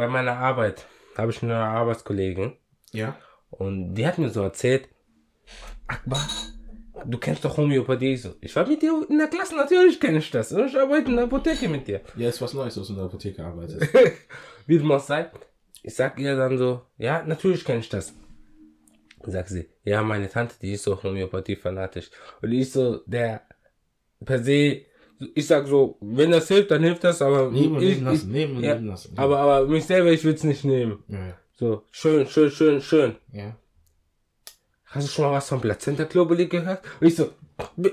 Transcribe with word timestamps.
bei 0.00 0.08
meiner 0.08 0.36
Arbeit 0.38 0.86
habe 1.16 1.30
ich 1.30 1.42
eine 1.42 1.56
Arbeitskollegin 1.56 2.54
Ja. 2.92 3.16
und 3.50 3.94
die 3.94 4.06
hat 4.06 4.16
mir 4.18 4.30
so 4.30 4.42
erzählt, 4.42 4.88
Akbar, 5.86 6.26
du 7.04 7.18
kennst 7.18 7.44
doch 7.44 7.56
Homöopathie. 7.56 8.16
So, 8.16 8.34
ich 8.40 8.54
war 8.56 8.66
mit 8.66 8.80
dir 8.80 9.04
in 9.10 9.18
der 9.18 9.26
Klasse, 9.28 9.56
natürlich 9.56 10.00
kenne 10.00 10.18
ich 10.18 10.30
das. 10.30 10.52
Ich 10.52 10.78
arbeite 10.78 11.10
in 11.10 11.16
der 11.16 11.24
Apotheke 11.26 11.68
mit 11.68 11.86
dir. 11.88 12.00
Ja, 12.16 12.28
ist 12.28 12.40
was 12.40 12.54
Neues, 12.54 12.74
du 12.76 12.82
in 12.88 12.94
der 12.96 13.04
Apotheke 13.06 13.44
arbeitest. 13.44 13.92
Wie 14.66 14.78
du 14.78 14.92
auch 14.94 15.00
sei. 15.00 15.30
Ich 15.82 15.94
sag 15.94 16.18
ihr 16.18 16.36
dann 16.36 16.56
so, 16.58 16.82
ja, 16.96 17.22
natürlich 17.24 17.64
kenne 17.64 17.80
ich 17.80 17.88
das. 17.88 18.14
Sagt 19.22 19.48
sie, 19.50 19.68
ja, 19.84 20.02
meine 20.02 20.28
Tante, 20.30 20.54
die 20.62 20.72
ist 20.72 20.84
so 20.84 21.02
Homöopathie-fanatisch. 21.02 22.10
Und 22.40 22.52
ich 22.52 22.70
so, 22.72 23.02
der 23.06 23.42
per 24.24 24.42
se, 24.42 24.82
ich 25.34 25.46
sag 25.46 25.66
so, 25.66 25.96
wenn 26.00 26.30
das 26.30 26.48
hilft, 26.48 26.70
dann 26.70 26.82
hilft 26.82 27.04
das, 27.04 27.20
aber 27.22 27.50
Nehmen 27.50 27.76
und 27.76 27.82
ich, 27.82 27.88
leben 27.96 28.04
lassen, 28.06 28.30
nehmen 28.32 28.56
und 28.56 28.62
ja, 28.64 28.72
leben 28.74 28.86
lassen. 28.86 29.12
aber, 29.16 29.38
aber 29.38 29.66
mich 29.66 29.84
selber, 29.84 30.10
ich 30.12 30.24
will's 30.24 30.44
nicht 30.44 30.64
nehmen. 30.64 31.02
Ja, 31.08 31.36
So, 31.58 31.84
schön, 31.90 32.26
schön, 32.26 32.50
schön, 32.50 32.80
schön. 32.80 33.16
ja. 33.32 33.56
Hast 34.86 35.06
du 35.06 35.12
schon 35.12 35.24
mal 35.26 35.32
was 35.32 35.48
von 35.48 35.60
Plazenta-Globuli 35.60 36.46
gehört? 36.48 36.82
Und 37.00 37.06
ich 37.06 37.14
so, 37.14 37.30
"Wie- 37.76 37.92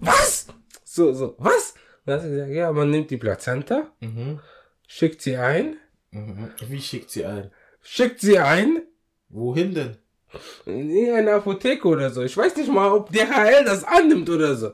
was? 0.00 0.46
So, 0.84 1.12
so, 1.12 1.34
was? 1.38 1.74
Dann 2.04 2.14
hat 2.16 2.22
sie 2.22 2.30
gesagt, 2.30 2.50
ja, 2.52 2.70
man 2.72 2.90
nimmt 2.90 3.10
die 3.10 3.16
Plazenta, 3.16 3.90
Mhm. 4.00 4.38
schickt 4.86 5.20
sie 5.22 5.36
ein, 5.36 5.76
Mhm. 6.12 6.50
Wie 6.68 6.80
schickt 6.80 7.10
sie 7.10 7.24
ein? 7.24 7.50
schickt 7.80 8.20
sie 8.20 8.38
ein 8.38 8.82
Wohin 9.30 9.74
denn? 9.74 9.96
in 10.66 11.12
eine 11.14 11.32
Apotheke 11.34 11.88
oder 11.88 12.10
so. 12.10 12.22
Ich 12.22 12.36
weiß 12.36 12.54
nicht 12.56 12.70
mal, 12.70 12.92
ob 12.92 13.10
DHL 13.10 13.64
das 13.64 13.82
annimmt 13.84 14.28
oder 14.30 14.54
so. 14.54 14.70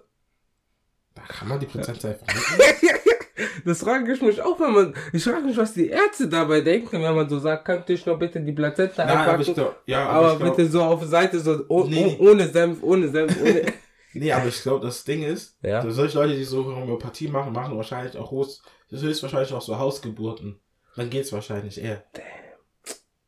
Kann 1.28 1.48
man 1.48 1.60
die 1.60 1.66
einfach 1.66 1.86
mitnehmen. 2.04 2.98
Das 3.64 3.80
frage 3.80 4.12
ich 4.12 4.20
mich 4.20 4.40
auch, 4.40 4.58
wenn 4.58 4.72
man, 4.72 4.94
ich 5.12 5.22
frage 5.22 5.42
mich, 5.42 5.56
was 5.56 5.72
die 5.74 5.88
Ärzte 5.88 6.28
dabei 6.28 6.60
denken, 6.60 7.02
wenn 7.02 7.14
man 7.14 7.28
so 7.28 7.38
sagt, 7.38 7.64
kannst 7.64 7.88
du 7.88 7.92
dich 7.92 8.04
noch 8.04 8.18
bitte 8.18 8.40
die 8.40 8.52
Plazenta 8.52 9.04
aber 9.04 9.20
einpacken? 9.20 9.42
ich 9.42 9.54
glaube, 9.54 9.76
ja, 9.86 10.08
aber 10.08 10.32
ich 10.32 10.38
glaub, 10.38 10.56
bitte 10.56 10.70
so 10.70 10.82
auf 10.82 11.04
Seite, 11.04 11.38
so 11.38 11.64
oh, 11.68 11.84
Nee. 11.84 12.16
oh, 12.18 12.30
ohne 12.30 12.48
Senf, 12.48 12.82
ohne 12.82 13.08
Senf, 13.08 13.36
ohne. 13.40 13.62
Nee, 14.14 14.32
aber 14.32 14.46
ich 14.46 14.62
glaube, 14.62 14.84
das 14.84 15.04
Ding 15.04 15.22
ist, 15.22 15.56
Ja. 15.62 15.82
so 15.82 15.90
solche 15.90 16.18
Leute, 16.18 16.34
die 16.34 16.44
so 16.44 16.64
Homöopathie 16.64 17.28
machen, 17.28 17.52
machen 17.52 17.76
wahrscheinlich 17.76 18.16
auch 18.16 18.32
Haus, 18.32 18.62
das 18.90 19.02
ist 19.02 19.22
wahrscheinlich 19.22 19.52
auch 19.52 19.62
so 19.62 19.78
Hausgeburten. 19.78 20.58
Dann 20.96 21.10
geht's 21.10 21.32
wahrscheinlich 21.32 21.80
eher. 21.80 22.02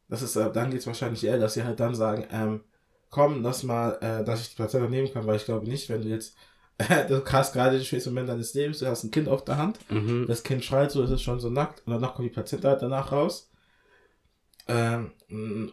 Das 0.08 0.22
ist, 0.22 0.34
äh, 0.36 0.50
dann 0.50 0.70
geht's 0.70 0.86
wahrscheinlich 0.86 1.22
eher, 1.22 1.38
dass 1.38 1.55
sie 1.55 1.62
halt 1.62 1.78
dann 1.78 1.94
sagen, 1.94 2.27
ähm, 2.32 2.64
komm, 3.10 3.42
lass 3.42 3.62
mal, 3.62 3.98
äh, 4.00 4.25
dass 4.25 4.41
ich 4.41 4.50
die 4.50 4.56
Plazenta 4.56 4.88
nehmen 4.88 5.12
kann, 5.12 5.27
weil 5.27 5.36
ich 5.36 5.44
glaube 5.44 5.69
nicht, 5.69 5.88
wenn 5.88 6.03
du 6.03 6.08
jetzt, 6.08 6.34
du 7.09 7.25
hast 7.25 7.53
gerade 7.53 7.77
den 7.77 7.84
schwersten 7.84 8.11
Moment 8.11 8.28
deines 8.28 8.55
Lebens, 8.55 8.78
du 8.78 8.86
hast 8.86 9.05
ein 9.05 9.11
Kind 9.11 9.28
auf 9.28 9.45
der 9.45 9.59
Hand, 9.59 9.78
mhm. 9.91 10.27
das 10.27 10.42
Kind 10.42 10.64
schreit 10.64 10.91
so, 10.91 11.03
es 11.03 11.11
ist 11.11 11.22
schon 11.22 11.41
so 11.41 11.50
nackt 11.50 11.83
und 11.87 11.92
danach 11.92 12.14
kommt 12.14 12.27
die 12.28 12.33
Plazenta 12.33 12.69
halt 12.70 12.83
danach 12.83 13.12
raus. 13.12 13.50
Ähm, 14.69 15.11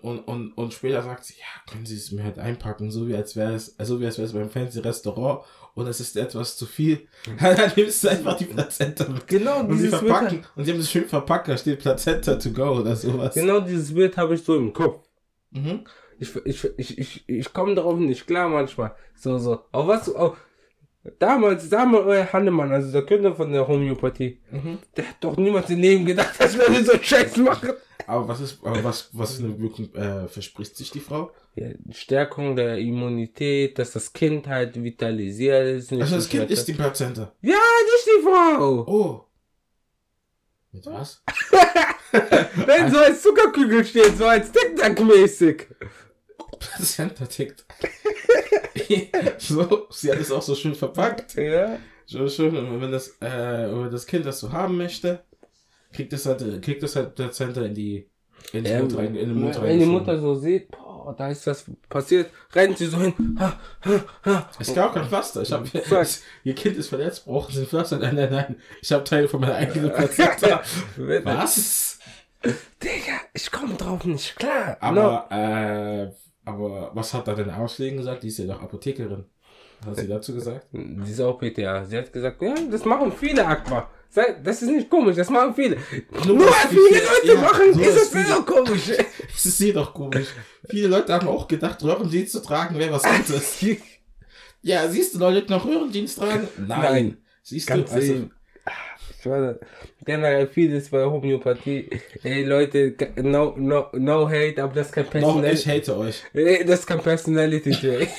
und, 0.01 0.21
und, 0.21 0.51
und 0.53 0.73
später 0.73 1.03
sagt 1.03 1.25
sie, 1.25 1.35
ja, 1.35 1.71
können 1.71 1.85
Sie 1.85 1.95
es 1.95 2.11
mir 2.11 2.23
halt 2.23 2.39
einpacken, 2.39 2.89
so 2.89 3.07
wie 3.07 3.15
als 3.15 3.35
wäre 3.35 3.53
es, 3.53 3.77
also 3.79 3.99
wie 3.99 4.05
als 4.05 4.17
wäre 4.17 4.27
es 4.27 4.33
beim 4.33 4.49
fancy 4.49 4.79
Restaurant 4.79 5.41
und 5.75 5.85
es 5.87 5.99
ist 5.99 6.17
etwas 6.17 6.57
zu 6.57 6.65
viel. 6.65 7.07
Dann 7.39 7.71
nimmst 7.75 8.03
du 8.03 8.07
einfach 8.07 8.37
die 8.37 8.45
Plazenta 8.45 9.07
mit. 9.07 9.27
Genau, 9.27 9.59
Und 9.59 9.77
sie 9.77 9.85
dieses 9.85 9.99
verpacken, 9.99 10.29
Bild, 10.29 10.49
und 10.55 10.65
sie 10.65 10.71
haben 10.71 10.79
es 10.79 10.91
schön 10.91 11.05
verpackt, 11.05 11.47
da 11.47 11.57
steht 11.57 11.79
Plazenta 11.79 12.35
to 12.35 12.49
go 12.49 12.79
oder 12.79 12.95
sowas. 12.95 13.35
genau 13.35 13.59
dieses 13.59 13.93
Bild 13.93 14.17
habe 14.17 14.33
ich 14.33 14.43
so 14.43 14.55
im 14.55 14.73
Kopf. 14.73 15.07
Mhm. 15.51 15.85
Ich, 16.19 16.35
ich, 16.45 16.67
ich, 16.77 16.97
ich, 16.97 17.29
ich 17.29 17.53
komme 17.53 17.75
darauf 17.75 17.99
nicht 17.99 18.25
klar 18.25 18.49
manchmal. 18.49 18.95
So, 19.15 19.37
so. 19.37 19.65
Auf 19.71 19.87
was, 19.87 20.13
auf, 20.13 20.37
damals, 21.19 21.69
damals 21.69 22.05
euer 22.05 22.31
Hannemann, 22.33 22.71
also 22.71 22.91
der 22.91 23.01
Gründer 23.03 23.35
von 23.35 23.51
der 23.51 23.67
Homöopathie, 23.67 24.39
Mhm. 24.51 24.79
der 24.95 25.07
hat 25.09 25.15
doch 25.21 25.37
niemals 25.37 25.69
im 25.69 25.79
Leben 25.79 26.05
gedacht, 26.05 26.33
dass 26.39 26.55
Leute 26.55 26.83
so 26.83 26.91
einen 26.93 27.03
Scheiß 27.03 27.37
machen. 27.37 27.71
Aber 28.05 28.27
was 28.27 28.39
ist, 28.39 28.59
aber 28.63 28.83
was, 28.83 29.09
was 29.11 29.39
eine 29.39 29.59
Wirkung 29.59 29.93
äh, 29.93 30.27
verspricht 30.29 30.77
sich 30.77 30.91
die 30.91 31.01
Frau? 31.01 31.31
Ja, 31.55 31.67
Stärkung 31.91 32.55
der 32.55 32.77
Immunität, 32.77 33.77
dass 33.79 33.91
das 33.91 34.13
Kind 34.13 34.47
halt 34.47 34.81
vitalisiert 34.81 35.67
ist. 35.79 35.91
Also 35.91 36.15
das 36.15 36.29
Kind 36.29 36.49
ist 36.49 36.67
die 36.67 36.73
Plazenta. 36.73 37.33
Ja, 37.41 37.55
nicht 37.55 38.07
die 38.17 38.23
Frau! 38.23 38.85
Oh. 38.87 39.23
Mit 40.71 40.85
was? 40.85 41.23
Wenn 42.65 42.91
so 42.91 42.97
als 42.99 43.21
Zuckerkügel 43.23 43.83
steht, 43.83 44.17
so 44.17 44.25
als 44.27 44.51
Tic-Tac-mäßig. 44.51 45.67
Plazenta 46.59 47.25
so, 49.37 49.87
sie 49.89 50.11
hat 50.11 50.19
es 50.19 50.31
auch 50.31 50.41
so 50.41 50.55
schön 50.55 50.75
verpackt. 50.75 51.35
Ja. 51.35 51.77
So 52.05 52.27
schön, 52.29 52.55
und 52.55 52.81
wenn 52.81 52.91
das, 52.91 53.17
äh, 53.19 53.69
wenn 53.69 53.91
das 53.91 54.05
Kind 54.05 54.25
das 54.25 54.39
so 54.39 54.51
haben 54.51 54.77
möchte, 54.77 55.19
kriegt 55.91 56.13
es 56.13 56.25
halt, 56.25 56.61
kriegt 56.61 56.83
es 56.83 56.95
halt 56.95 57.15
Plazenta 57.15 57.61
in 57.63 57.73
die, 57.73 58.09
in 58.53 58.63
den 58.63 58.79
Mund 58.79 58.97
rein, 58.97 59.15
in 59.15 59.29
den 59.29 59.41
Mund 59.41 59.61
Wenn 59.61 59.77
die 59.79 59.83
rein. 59.83 59.91
Mutter 59.91 60.19
so 60.19 60.35
sieht, 60.35 60.71
boah, 60.71 61.13
da 61.17 61.29
ist 61.29 61.45
was 61.47 61.65
passiert, 61.89 62.31
rennt 62.53 62.77
sie 62.77 62.85
so 62.85 62.97
hin. 62.97 63.13
Ha, 63.39 63.59
ha, 63.81 64.03
ha. 64.23 64.49
Es 64.59 64.73
gab 64.73 64.93
kein 64.93 65.05
Pflaster. 65.05 65.41
Ich 65.41 65.51
hab, 65.51 65.65
ihr 66.43 66.55
Kind 66.55 66.77
ist 66.77 66.87
verletzt, 66.89 67.25
brauchen 67.25 67.53
Sie 67.53 67.61
ein 67.61 67.67
Pflaster? 67.67 67.97
Nein, 67.97 68.15
nein, 68.15 68.31
nein. 68.31 68.55
Ich 68.81 68.91
habe 68.91 69.03
Teile 69.03 69.27
von 69.27 69.41
meiner 69.41 69.55
eigenen 69.55 69.91
Plazenta. 69.91 70.61
Was? 70.95 71.99
Digga, 72.43 73.19
ich 73.33 73.51
komme 73.51 73.73
drauf 73.75 74.05
nicht 74.05 74.35
klar. 74.37 74.77
Aber, 74.79 75.27
äh, 75.31 76.26
aber 76.47 76.91
was 76.93 77.13
hat 77.13 77.27
da 77.27 77.35
denn 77.35 77.49
Auslegen 77.49 77.97
gesagt? 77.97 78.23
Die 78.23 78.29
ist 78.29 78.39
ja 78.39 78.45
doch 78.45 78.61
Apothekerin. 78.61 79.25
Was 79.81 79.89
hat 79.89 79.97
sie 79.97 80.07
dazu 80.07 80.33
gesagt? 80.33 80.67
Die 80.71 81.11
ist 81.11 81.21
auch 81.21 81.37
PTA. 81.37 81.85
Sie 81.85 81.97
hat 81.97 82.11
gesagt, 82.11 82.41
ja, 82.41 82.55
das 82.71 82.83
machen 82.85 83.11
viele 83.11 83.45
Aqua. 83.45 83.89
Das 84.43 84.61
ist 84.61 84.69
nicht 84.69 84.89
komisch, 84.89 85.15
das 85.17 85.29
machen 85.29 85.53
viele. 85.53 85.77
Nur 86.25 86.39
wie 86.39 86.67
viele 86.69 87.01
Leute 87.05 87.27
ja, 87.27 87.41
machen, 87.41 87.73
so 87.73 87.79
ist 87.81 87.95
es 87.95 88.09
viele- 88.09 88.25
wieder 88.25 88.41
komisch. 88.41 88.91
Es 89.35 89.45
ist 89.45 89.61
eh 89.61 89.71
doch 89.73 89.93
komisch. 89.93 90.27
Viele 90.69 90.87
Leute 90.87 91.13
haben 91.13 91.27
auch 91.27 91.47
gedacht, 91.47 91.83
Röhrenjeans 91.83 92.31
zu 92.31 92.41
tragen 92.41 92.79
wäre 92.79 92.93
was 92.93 93.03
Gutes. 93.03 93.63
ja, 94.63 94.87
siehst 94.89 95.13
du 95.13 95.19
Leute 95.19 95.51
noch 95.51 95.65
Röhrenjeans 95.65 96.15
tragen? 96.15 96.47
Nein. 96.57 96.67
Nein. 96.81 97.17
Siehst 97.43 97.67
Ganz 97.67 97.89
du, 97.89 97.95
also, 97.95 98.29
Ich 99.19 99.25
weiß, 99.25 99.55
generell 100.05 100.47
vieles 100.47 100.89
bei 100.89 101.03
Homöopathie. 101.03 101.89
Ey, 102.23 102.43
Leute, 102.43 102.93
no, 103.21 103.55
no, 103.57 103.87
no 103.93 104.29
hate, 104.29 104.61
aber 104.61 104.73
das 104.75 104.87
ist 104.87 104.93
kein 104.93 105.05
Personality. 105.07 105.53
ich 105.55 105.67
hate 105.67 105.97
euch. 105.97 106.23
Ey, 106.33 106.63
Das 106.65 106.81
ist 106.81 106.85
kein 106.87 106.99
Personality 106.99 107.71
Trait. 107.71 108.09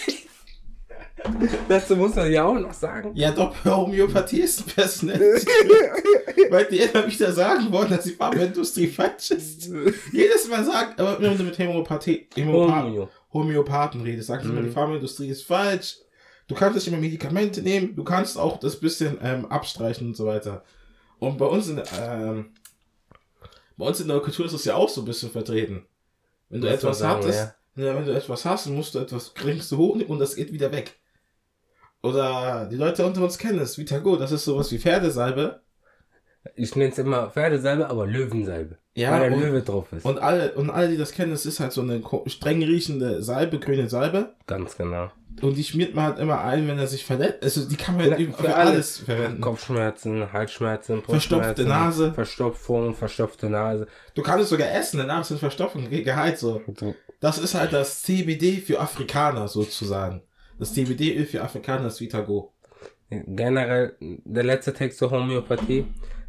Dazu 1.69 1.97
muss 1.97 2.15
man 2.15 2.31
ja 2.31 2.45
auch 2.45 2.55
noch 2.59 2.73
sagen. 2.73 3.11
Ja, 3.15 3.33
doch, 3.33 3.53
Homöopathie 3.65 4.41
ist 4.43 4.61
ein 4.61 4.67
Personality. 4.75 5.47
Weil 6.51 6.65
die 6.67 6.79
immer 6.79 7.07
wieder 7.07 7.33
sagen 7.33 7.71
wollen, 7.73 7.91
dass 7.91 8.05
die 8.05 8.13
Pharmaindustrie 8.13 8.87
falsch 8.87 9.33
ist. 9.33 9.69
Jedes 10.13 10.49
Mal 10.49 10.65
sagt, 10.65 11.01
aber 11.01 11.21
wenn 11.21 11.37
du 11.37 11.43
mit 11.45 11.59
Homöopathie, 11.59 12.29
Homöopathen, 12.37 12.93
Homö. 12.93 13.07
Homöopathen 13.33 14.01
redest, 14.03 14.29
sagst 14.29 14.47
du 14.47 14.51
immer, 14.51 14.61
Mhm. 14.63 14.67
die 14.67 14.71
Pharmaindustrie 14.73 15.29
ist 15.29 15.43
falsch. 15.45 15.97
Du 16.47 16.55
kannst 16.55 16.77
nicht 16.77 16.89
immer 16.89 16.97
Medikamente 16.99 17.63
nehmen, 17.63 17.95
du 17.95 18.05
kannst 18.05 18.39
auch 18.39 18.59
das 18.59 18.79
bisschen 18.81 19.19
ähm, 19.23 19.45
abstreichen 19.47 20.07
und 20.07 20.17
so 20.17 20.25
weiter. 20.25 20.65
Und 21.19 21.39
bei 21.39 21.47
uns 21.47 21.69
in, 21.69 21.83
ähm, 21.99 22.55
bei 23.77 23.87
uns 23.87 24.01
in 24.01 24.09
der 24.09 24.21
Kultur 24.21 24.47
ist 24.47 24.53
es 24.53 24.65
ja 24.65 24.75
auch 24.75 24.89
so 24.89 25.03
ein 25.03 25.05
bisschen 25.05 25.31
vertreten. 25.31 25.87
Wenn 26.49 26.61
du 26.61 26.67
man 26.67 26.77
etwas 26.77 26.99
sagen, 26.99 27.23
hattest, 27.23 27.55
ja, 27.77 27.95
wenn 27.95 28.07
du 28.07 28.15
etwas 28.15 28.45
hast, 28.45 28.67
musst 28.67 28.95
du 28.95 28.99
etwas, 28.99 29.35
kriegst 29.35 29.71
du 29.71 29.77
Honig 29.77 30.09
und 30.09 30.19
das 30.19 30.35
geht 30.35 30.53
wieder 30.53 30.73
weg. 30.73 30.99
Oder 32.03 32.67
die 32.67 32.77
Leute 32.77 33.05
unter 33.05 33.23
uns 33.23 33.39
kennen 33.39 33.59
es, 33.59 33.77
Vitago, 33.77 34.17
das 34.17 34.33
ist 34.33 34.45
sowas 34.45 34.71
wie 34.71 34.79
Pferdesalbe. 34.79 35.63
Ich 36.55 36.75
nenne 36.77 36.91
es 36.93 36.99
immer 36.99 37.31
Pferdesalbe, 37.31 37.89
aber 37.89 38.07
Löwensalbe. 38.07 38.79
Ja, 38.95 39.13
weil 39.13 39.31
der 39.31 39.39
Löwe 39.39 39.63
drauf 39.63 39.93
ist. 39.93 40.05
Und 40.05 40.19
alle, 40.19 40.53
und 40.55 40.71
alle, 40.71 40.89
die 40.89 40.97
das 40.97 41.13
kennen, 41.13 41.33
es 41.33 41.47
ist 41.47 41.61
halt 41.61 41.73
so 41.73 41.83
eine 41.83 42.03
streng 42.27 42.63
riechende 42.63 43.23
Salbe, 43.23 43.59
grüne 43.59 43.89
Salbe. 43.89 44.35
Ganz 44.47 44.77
genau. 44.77 45.11
Und 45.41 45.57
die 45.57 45.63
schmiert 45.63 45.95
man 45.95 46.05
halt 46.07 46.19
immer 46.19 46.41
ein, 46.41 46.67
wenn 46.67 46.79
er 46.79 46.89
sich 46.89 47.05
verletzt. 47.05 47.45
Also 47.45 47.69
die 47.69 47.77
kann 47.77 47.97
man 47.97 48.11
halt 48.11 48.19
Ja, 48.19 48.33
für, 48.33 48.43
für 48.43 48.55
alles 48.57 48.99
verwenden. 48.99 49.41
Kopfschmerzen, 49.41 50.33
Halsschmerzen, 50.33 51.03
Verstopfte 51.03 51.65
Nase. 51.65 52.13
Verstopfung, 52.13 52.95
verstopfte 52.95 53.49
Nase. 53.49 53.87
Du 54.15 54.23
kannst 54.23 54.45
es 54.45 54.51
sogar 54.51 54.73
essen, 54.75 54.99
danach 54.99 55.21
ist 55.21 55.31
eine 55.31 55.39
Verstopfung 55.39 55.89
ge- 55.89 56.03
geheilt 56.03 56.39
so. 56.39 56.61
So. 56.81 56.95
Das 57.21 57.39
ist 57.39 57.55
halt 57.55 57.73
das 57.73 58.03
CBD 58.03 58.57
für 58.57 58.81
Afrikaner 58.81 59.47
sozusagen. 59.47 60.23
Das 60.59 60.75
CBD-Öl 60.75 61.25
für 61.27 61.43
Afrikaner 61.43 61.87
ist 61.87 62.01
Vitago. 62.01 62.53
Generell, 63.11 63.95
der 64.01 64.43
letzte 64.45 64.73
Text 64.75 64.99
zur 64.99 65.11
Homöopathie. 65.13 65.87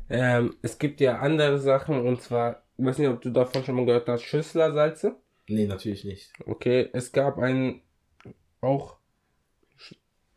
Ähm, 0.09 0.55
es 0.61 0.77
gibt 0.79 1.01
ja 1.01 1.19
andere 1.19 1.59
Sachen, 1.59 2.05
und 2.05 2.21
zwar, 2.21 2.63
ich 2.77 2.85
weiß 2.85 2.97
nicht, 2.97 3.09
ob 3.09 3.21
du 3.21 3.29
davon 3.29 3.63
schon 3.63 3.75
mal 3.75 3.85
gehört 3.85 4.07
hast, 4.07 4.23
Schüsslersalze. 4.23 5.15
Nee, 5.47 5.65
natürlich 5.67 6.03
nicht. 6.03 6.31
Okay, 6.45 6.89
es 6.93 7.11
gab 7.11 7.37
einen, 7.39 7.81
auch 8.61 8.97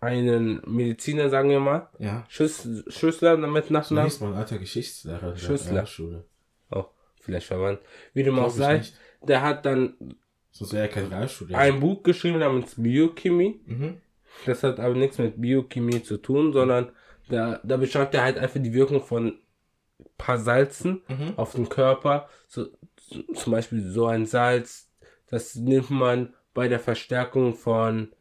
einen 0.01 0.61
Mediziner, 0.67 1.29
sagen 1.29 1.51
wir 1.51 1.61
mal, 1.61 1.89
Ja. 1.99 2.25
Schüss, 2.29 2.69
Schüssler 2.89 3.37
damit 3.37 3.71
Nachnamen. 3.71 4.11
hieß 4.11 4.21
mein 4.21 4.35
alter 4.35 4.59
Geschichtslehrer 4.59 5.37
Schüssler. 5.37 5.73
Realschule. 5.73 6.25
Oh, 6.71 6.85
vielleicht 7.21 7.47
verwandt. 7.47 7.81
Wie 8.13 8.25
dem 8.25 8.39
auch 8.39 8.51
sei, 8.51 8.83
der 9.23 9.43
hat 9.43 9.65
dann 9.65 9.95
Sonst 10.51 10.73
wäre 10.75 10.87
ja 10.87 10.93
kein 10.93 11.07
Realschule. 11.07 11.57
ein 11.57 11.81
Buch 11.81 12.03
geschrieben 12.03 12.39
namens 12.41 12.75
Biochemie. 12.77 13.61
Mhm. 13.65 13.99
Das 14.45 14.63
hat 14.65 14.81
aber 14.81 14.95
nichts 14.95 15.19
mit 15.19 15.41
Biochemie 15.41 16.03
zu 16.03 16.17
tun, 16.17 16.53
sondern 16.53 16.91
da, 17.29 17.61
da 17.63 17.77
beschreibt 17.77 18.15
er 18.15 18.25
halt 18.25 18.39
einfach 18.39 18.61
die 18.61 18.73
Wirkung 18.75 19.01
von 19.03 19.39
paar 20.19 20.39
Salzen 20.39 21.03
Mhm. 21.09 21.35
auf 21.37 21.53
dem 21.53 21.69
Körper. 21.69 22.29
So, 22.49 22.67
zum 23.35 23.53
Beispiel 23.53 23.83
so 23.83 24.07
ein 24.07 24.27
Salz, 24.27 24.89
das 25.31 25.55
nimmt 25.55 25.91
man 25.91 26.35
bei 26.55 26.69
der 26.69 26.81
Verstärkung 26.81 27.55
von, 27.55 28.13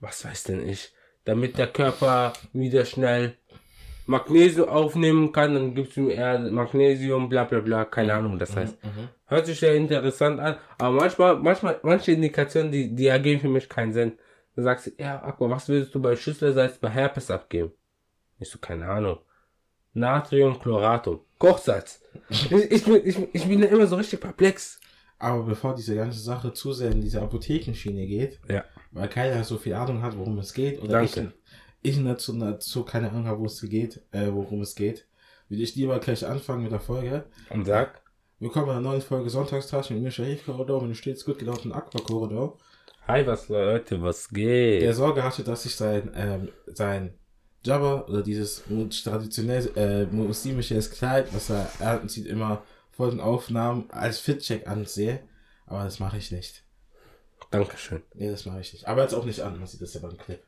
was 0.00 0.24
weiß 0.24 0.44
denn 0.44 0.66
ich, 0.68 0.92
damit 1.24 1.58
der 1.58 1.66
Körper 1.66 2.32
wieder 2.52 2.84
schnell 2.84 3.34
Magnesium 4.06 4.68
aufnehmen 4.70 5.32
kann, 5.32 5.54
dann 5.54 5.74
gibt 5.74 5.90
es 5.90 5.96
ihm 5.98 6.08
eher 6.08 6.38
Magnesium, 6.38 7.28
bla 7.28 7.44
bla 7.44 7.60
bla, 7.60 7.84
keine 7.84 8.14
Ahnung, 8.14 8.38
das 8.38 8.56
heißt. 8.56 8.82
Mhm. 8.82 9.08
Hört 9.26 9.44
sich 9.46 9.60
sehr 9.60 9.74
interessant 9.74 10.40
an, 10.40 10.56
aber 10.78 10.96
manchmal, 10.96 11.36
manchmal, 11.36 11.78
manche 11.82 12.12
Indikationen, 12.12 12.72
die, 12.72 12.94
die 12.94 13.06
ergeben 13.08 13.40
für 13.42 13.48
mich 13.48 13.68
keinen 13.68 13.92
Sinn. 13.92 14.18
Du 14.56 14.62
sagst, 14.62 14.90
ja, 14.98 15.22
Aqua, 15.22 15.50
was 15.50 15.68
würdest 15.68 15.94
du 15.94 16.00
bei 16.00 16.16
Schüsselsalz 16.16 16.78
bei 16.78 16.88
Herpes 16.88 17.30
abgeben? 17.30 17.72
Ich 18.40 18.48
so, 18.48 18.58
keine 18.58 18.88
Ahnung. 18.88 19.18
Natriumchloratum. 19.98 21.20
Kochsalz. 21.38 22.00
ich, 22.28 22.50
ich, 22.52 22.84
bin, 22.84 23.00
ich, 23.06 23.16
ich 23.32 23.46
bin 23.46 23.60
da 23.60 23.68
immer 23.68 23.86
so 23.86 23.96
richtig 23.96 24.20
perplex. 24.20 24.80
Aber 25.18 25.42
bevor 25.44 25.74
diese 25.74 25.94
ganze 25.96 26.20
Sache 26.20 26.52
zu 26.52 26.72
sehr 26.72 26.90
in 26.92 27.00
diese 27.00 27.20
Apothekenschiene 27.22 28.06
geht, 28.06 28.40
Ja. 28.48 28.64
weil 28.92 29.08
keiner 29.08 29.42
so 29.44 29.56
viel 29.56 29.74
Ahnung 29.74 30.02
hat, 30.02 30.16
worum 30.16 30.38
es 30.38 30.52
geht, 30.54 30.80
oder 30.80 30.92
Danke. 31.00 31.32
ich, 31.82 31.96
ich 31.98 32.04
dazu, 32.04 32.38
dazu 32.38 32.84
keine 32.84 33.10
Ahnung 33.10 33.26
habe, 33.26 33.40
wo 33.40 33.46
es 33.46 33.60
geht, 33.60 34.00
äh, 34.12 34.28
worum 34.30 34.60
es 34.62 34.74
geht, 34.74 35.06
will 35.48 35.60
ich 35.60 35.74
lieber 35.74 35.98
gleich 35.98 36.24
anfangen 36.26 36.62
mit 36.62 36.72
der 36.72 36.80
Folge. 36.80 37.24
Und 37.50 37.66
sag, 37.66 38.02
Willkommen 38.40 38.66
bei 38.66 38.72
einer 38.72 38.80
neuen 38.80 39.00
Folge 39.00 39.28
Sonntagstaschen 39.30 39.96
mit 39.96 40.04
Mischa 40.04 40.22
Hefkorridor 40.22 40.80
und 40.80 40.90
dem 40.90 40.94
stets 40.94 41.24
gut 41.24 41.40
gelaufenen 41.40 41.76
Aquakorridor. 41.76 42.56
hi, 43.08 43.26
was 43.26 43.48
Leute, 43.48 44.00
was 44.00 44.28
geht? 44.28 44.82
Der 44.82 44.94
Sorge 44.94 45.24
hatte, 45.24 45.42
dass 45.42 45.64
sich 45.64 45.74
sein, 45.74 46.12
ähm, 46.14 46.48
sein 46.66 47.14
Jabba 47.64 48.06
oder 48.08 48.22
dieses 48.22 48.64
traditionell 49.02 49.70
äh, 49.76 50.04
muslimisches 50.06 50.90
Kleid, 50.90 51.32
was 51.34 51.50
er 51.50 51.70
anzieht, 51.80 52.26
immer 52.26 52.62
vor 52.90 53.10
den 53.10 53.20
Aufnahmen 53.20 53.90
als 53.90 54.18
Fitcheck 54.18 54.66
ansehe. 54.66 55.20
Aber 55.66 55.84
das 55.84 56.00
mache 56.00 56.18
ich 56.18 56.30
nicht. 56.30 56.62
Dankeschön. 57.50 58.02
Nee, 58.14 58.30
das 58.30 58.46
mache 58.46 58.60
ich 58.60 58.72
nicht. 58.72 58.86
Aber 58.86 59.02
jetzt 59.02 59.14
auch 59.14 59.24
nicht 59.24 59.40
an, 59.40 59.58
man 59.58 59.66
sieht 59.66 59.80
das 59.80 59.94
ja 59.94 60.00
beim 60.00 60.16
Clip. 60.18 60.42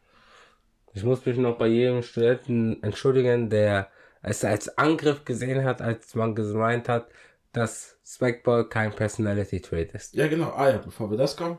Ich 0.92 1.04
muss 1.04 1.24
mich 1.24 1.36
noch 1.36 1.56
bei 1.56 1.68
jedem 1.68 2.02
Studenten 2.02 2.82
entschuldigen, 2.82 3.48
der 3.48 3.88
es 4.22 4.44
als 4.44 4.76
Angriff 4.76 5.24
gesehen 5.24 5.64
hat, 5.64 5.80
als 5.80 6.14
man 6.14 6.34
gemeint 6.34 6.88
hat, 6.88 7.08
dass 7.52 7.96
Spikeball 8.04 8.68
kein 8.68 8.92
Personality 8.92 9.60
Trait 9.60 9.92
ist. 9.92 10.14
Ja, 10.14 10.28
genau. 10.28 10.50
Ah 10.50 10.70
ja, 10.70 10.78
bevor 10.78 11.10
wir 11.10 11.16
das 11.18 11.36
kommen. 11.36 11.58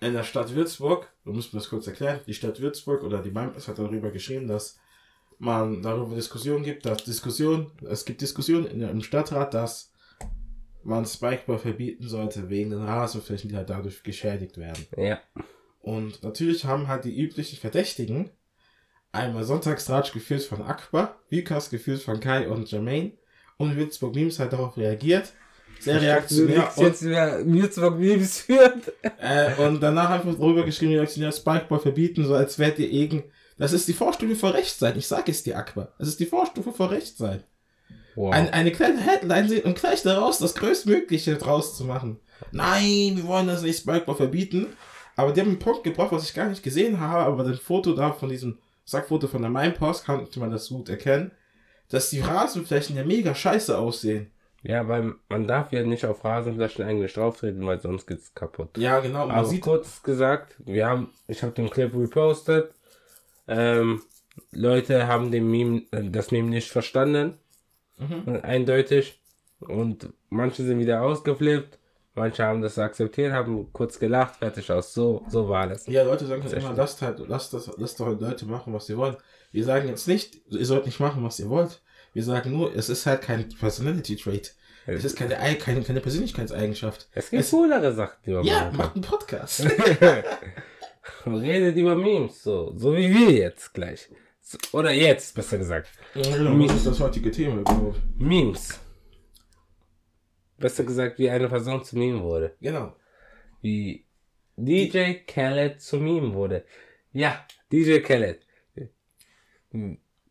In 0.00 0.12
der 0.12 0.24
Stadt 0.24 0.54
Würzburg, 0.54 1.12
wir 1.24 1.32
müssen 1.32 1.56
das 1.56 1.68
kurz 1.68 1.86
erklären, 1.86 2.20
die 2.26 2.34
Stadt 2.34 2.60
Würzburg 2.60 3.02
oder 3.02 3.20
die 3.20 3.30
Maimpes 3.30 3.66
hat 3.66 3.78
darüber 3.78 4.10
geschrieben, 4.10 4.46
dass 4.46 4.78
man 5.38 5.82
darüber 5.82 6.14
Diskussionen 6.14 6.62
gibt, 6.62 6.86
dass 6.86 7.04
Diskussion, 7.04 7.72
es 7.88 8.04
gibt 8.04 8.20
Diskussionen 8.20 8.66
in, 8.66 8.80
im 8.80 9.02
Stadtrat, 9.02 9.54
dass 9.54 9.92
man 10.84 11.04
Spikeball 11.04 11.58
verbieten 11.58 12.08
sollte 12.08 12.48
wegen 12.48 12.70
den 12.70 12.82
Rasenflächen, 12.82 13.50
die 13.50 13.56
halt 13.56 13.70
dadurch 13.70 14.02
geschädigt 14.02 14.56
werden. 14.58 14.86
Ja. 14.96 15.20
Und 15.80 16.22
natürlich 16.22 16.64
haben 16.64 16.88
halt 16.88 17.04
die 17.04 17.18
üblichen 17.18 17.58
Verdächtigen 17.58 18.30
einmal 19.12 19.44
Sonntagsratsch 19.44 20.12
geführt 20.12 20.42
von 20.42 20.62
Akbar, 20.62 21.20
Vikas 21.28 21.70
geführt 21.70 22.02
von 22.02 22.20
Kai 22.20 22.48
und 22.48 22.70
Jermaine 22.70 23.12
und 23.56 23.76
Würzburg 23.76 24.14
Memes 24.14 24.38
hat 24.38 24.52
darauf 24.52 24.76
reagiert. 24.76 25.32
Sehr 25.80 26.00
reaktionär 26.00 26.70
und 26.76 26.84
jetzt 26.84 27.04
wer 27.04 27.46
Würzburg 27.46 27.98
Memes 27.98 28.40
führt. 28.40 28.92
Äh, 29.20 29.54
und 29.62 29.80
danach 29.80 30.10
einfach 30.10 30.34
drüber 30.34 30.64
geschrieben, 30.64 30.92
reaktionär 30.92 31.32
Spikeball 31.32 31.78
verbieten, 31.78 32.24
so 32.24 32.34
als 32.34 32.58
wärt 32.58 32.78
ihr 32.78 32.90
irgend. 32.90 33.24
Das 33.58 33.72
ist 33.72 33.88
die 33.88 33.92
Vorstufe 33.92 34.36
vor 34.36 34.54
Rechtsein. 34.54 34.96
Ich 34.96 35.06
sag 35.06 35.28
es 35.28 35.42
dir, 35.42 35.56
Aqua. 35.56 35.88
Das 35.98 36.08
ist 36.08 36.20
die 36.20 36.26
Vorstufe 36.26 36.72
vor 36.72 36.90
Rechtsein. 36.90 37.42
Wow. 38.14 38.32
Ein, 38.32 38.52
eine 38.52 38.72
kleine 38.72 39.00
Headline 39.00 39.48
sehen 39.48 39.64
und 39.64 39.78
gleich 39.78 40.02
daraus 40.02 40.38
das 40.38 40.54
Größtmögliche 40.54 41.36
draus 41.36 41.76
zu 41.76 41.84
machen. 41.84 42.18
Nein, 42.52 43.16
wir 43.16 43.26
wollen 43.26 43.46
das 43.46 43.62
nicht 43.62 43.78
Spikeball 43.78 44.16
verbieten. 44.16 44.66
Aber 45.16 45.32
die 45.32 45.40
haben 45.40 45.48
einen 45.48 45.58
Punkt 45.58 45.82
gebracht, 45.82 46.12
was 46.12 46.24
ich 46.24 46.34
gar 46.34 46.48
nicht 46.48 46.62
gesehen 46.62 47.00
habe, 47.00 47.24
aber 47.24 47.42
das 47.42 47.58
Foto 47.58 47.92
da 47.92 48.12
von 48.12 48.28
diesem 48.28 48.58
Sackfoto 48.84 49.26
von 49.26 49.42
der 49.42 49.50
Mainpost 49.50 50.06
konnte 50.06 50.38
man 50.38 50.50
das 50.50 50.68
gut 50.68 50.88
erkennen, 50.88 51.32
dass 51.88 52.10
die 52.10 52.20
Rasenflächen 52.20 52.96
ja 52.96 53.04
mega 53.04 53.34
scheiße 53.34 53.76
aussehen. 53.76 54.30
Ja, 54.62 54.88
weil 54.88 55.14
man 55.28 55.46
darf 55.46 55.72
ja 55.72 55.82
nicht 55.82 56.04
auf 56.04 56.24
Rasenflächen 56.24 56.84
eigentlich 56.84 57.14
drauftreten, 57.14 57.64
weil 57.66 57.80
sonst 57.80 58.06
geht's 58.06 58.34
kaputt. 58.34 58.76
Ja, 58.76 59.00
genau. 59.00 59.26
Man 59.26 59.36
Aber 59.36 59.46
sieht, 59.46 59.62
kurz 59.62 60.02
gesagt, 60.02 60.56
wir 60.58 60.86
haben, 60.86 61.10
ich 61.28 61.42
habe 61.42 61.52
den 61.52 61.70
Clip 61.70 61.94
repostet. 61.94 62.72
Ähm, 63.46 64.02
Leute 64.50 65.06
haben 65.06 65.30
den 65.30 65.50
Meme, 65.50 65.82
äh, 65.92 66.10
das 66.10 66.30
Meme 66.32 66.48
nicht 66.48 66.70
verstanden. 66.70 67.38
Mhm. 67.98 68.40
Eindeutig. 68.42 69.20
Und 69.60 70.12
manche 70.28 70.64
sind 70.64 70.78
wieder 70.78 71.02
ausgeflippt. 71.02 71.78
Manche 72.14 72.44
haben 72.44 72.62
das 72.62 72.78
akzeptiert, 72.78 73.32
haben 73.32 73.72
kurz 73.72 73.98
gelacht, 73.98 74.36
fertig 74.36 74.70
aus. 74.72 74.92
So, 74.92 75.24
so 75.28 75.48
war 75.48 75.68
das. 75.68 75.86
Ja, 75.86 76.02
Leute 76.02 76.26
sagen 76.26 76.42
halt 76.42 76.52
immer, 76.52 76.72
lasst 76.72 77.00
halt, 77.00 77.20
lasst 77.28 77.54
das, 77.54 77.70
lasst 77.76 78.00
doch 78.00 78.08
Leute 78.20 78.44
machen, 78.44 78.72
was 78.72 78.86
sie 78.86 78.96
wollen. 78.96 79.16
Wir 79.52 79.64
sagen 79.64 79.86
jetzt 79.88 80.08
nicht, 80.08 80.36
ihr 80.50 80.66
sollt 80.66 80.86
nicht 80.86 80.98
machen, 80.98 81.22
was 81.22 81.38
ihr 81.38 81.48
wollt. 81.48 81.80
Wir 82.12 82.22
sagen 82.24 82.52
nur, 82.52 82.74
es 82.74 82.88
ist 82.88 83.06
halt 83.06 83.22
kein 83.22 83.48
Personality 83.48 84.16
Trait. 84.16 84.54
Es 84.86 85.04
ist 85.04 85.16
keine, 85.16 85.38
Ei- 85.38 85.54
keine, 85.56 85.82
keine 85.82 86.00
Persönlichkeitseigenschaft. 86.00 87.08
Es 87.12 87.28
gibt 87.30 87.42
Es- 87.42 87.50
coolere 87.50 87.92
Sachen, 87.92 88.16
die 88.24 88.30
man 88.30 88.44
Ja, 88.44 88.64
machen 88.66 88.76
macht 88.76 88.94
einen 88.94 89.04
Podcast. 89.04 89.66
Redet 91.26 91.76
über 91.76 91.94
Memes, 91.94 92.42
so, 92.42 92.72
so 92.76 92.94
wie 92.96 93.12
wir 93.14 93.30
jetzt 93.32 93.74
gleich. 93.74 94.08
Oder 94.72 94.92
jetzt, 94.92 95.34
besser 95.34 95.58
gesagt. 95.58 95.90
genau, 96.14 96.58
was 96.66 96.76
ist 96.76 96.86
das 96.86 97.00
heutige 97.00 97.30
Thema 97.30 97.60
überhaupt? 97.60 97.98
Memes. 98.16 98.80
Besser 100.56 100.84
gesagt, 100.84 101.18
wie 101.18 101.28
eine 101.28 101.48
Person 101.48 101.84
zu 101.84 101.98
Meme 101.98 102.22
wurde. 102.22 102.56
Genau. 102.60 102.96
Wie 103.60 104.06
DJ 104.56 105.14
Khaled 105.26 105.80
zu 105.82 105.98
Meme 105.98 106.32
wurde. 106.32 106.64
Ja, 107.12 107.46
DJ 107.70 107.98
Khaled. 108.00 108.40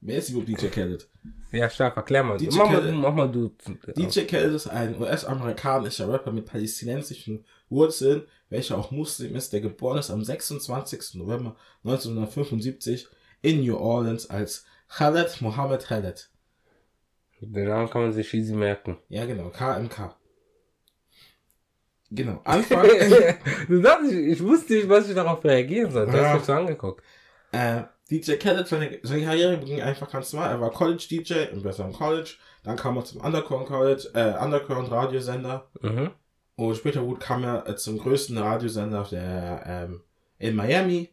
Wer 0.01 0.17
ist 0.19 0.29
überhaupt 0.29 0.49
DJ 0.49 0.67
Khaled? 0.67 1.07
Ja, 1.51 1.69
stark, 1.69 1.97
erklär 1.97 2.23
mal. 2.23 2.37
DJ 2.37 2.47
mach, 2.57 2.69
mal 2.69 2.79
Khaled. 2.79 2.93
du, 2.93 2.97
mach 2.97 3.13
mal 3.13 3.31
du. 3.31 3.51
DJ 3.95 4.21
Khaled 4.25 4.53
ist 4.53 4.67
ein 4.67 4.99
US-amerikanischer 4.99 6.11
Rapper 6.11 6.31
mit 6.31 6.45
palästinensischen 6.45 7.45
Wurzeln, 7.69 8.23
welcher 8.49 8.77
auch 8.77 8.91
Muslim 8.91 9.35
ist, 9.35 9.53
der 9.53 9.61
geboren 9.61 9.97
ist 9.97 10.09
am 10.11 10.23
26. 10.23 11.15
November 11.15 11.55
1975 11.83 13.07
in 13.41 13.61
New 13.63 13.75
Orleans 13.77 14.29
als 14.29 14.65
Khaled 14.89 15.41
Mohammed 15.41 15.83
Khaled. 15.85 16.29
Den 17.41 17.67
Namen 17.67 17.89
kann 17.89 18.01
man 18.01 18.13
sich 18.13 18.33
easy 18.33 18.53
merken. 18.53 18.97
Ja, 19.09 19.25
genau, 19.25 19.49
KMK. 19.49 20.15
Genau, 22.09 22.39
Anfang, 22.45 22.87
du 23.67 23.81
sagst, 23.81 24.11
ich, 24.11 24.17
ich 24.17 24.43
wusste 24.43 24.73
nicht, 24.73 24.87
was 24.87 25.09
ich 25.09 25.15
darauf 25.15 25.43
reagieren 25.43 25.91
soll. 25.91 26.05
Du 26.05 26.13
Ja. 26.17 26.29
hast 26.29 26.35
mich 26.35 26.43
so 26.45 26.53
angeguckt. 26.53 27.03
äh, 27.51 27.83
DJ 28.09 28.33
Khaled, 28.37 28.67
seine, 28.67 28.99
seine 29.03 29.25
Karriere 29.25 29.57
ging 29.59 29.81
einfach 29.81 30.09
ganz 30.09 30.31
normal. 30.33 30.51
Er 30.51 30.61
war 30.61 30.71
College-DJ 30.71 31.51
im 31.51 31.61
besseren 31.61 31.91
College, 31.93 32.35
dann 32.63 32.77
kam 32.77 32.95
er 32.97 33.05
zum 33.05 33.21
Underground 33.21 33.67
College, 33.67 34.09
äh, 34.13 34.33
Underground 34.41 34.89
Radiosender 34.91 35.67
Mhm. 35.81 36.11
und 36.55 36.75
später 36.75 37.01
gut 37.01 37.19
kam 37.19 37.43
er 37.43 37.67
äh, 37.67 37.75
zum 37.75 37.97
größten 37.97 38.37
Radiosender 38.37 39.03
der, 39.11 39.63
ähm, 39.65 40.01
in 40.39 40.55
Miami 40.55 41.09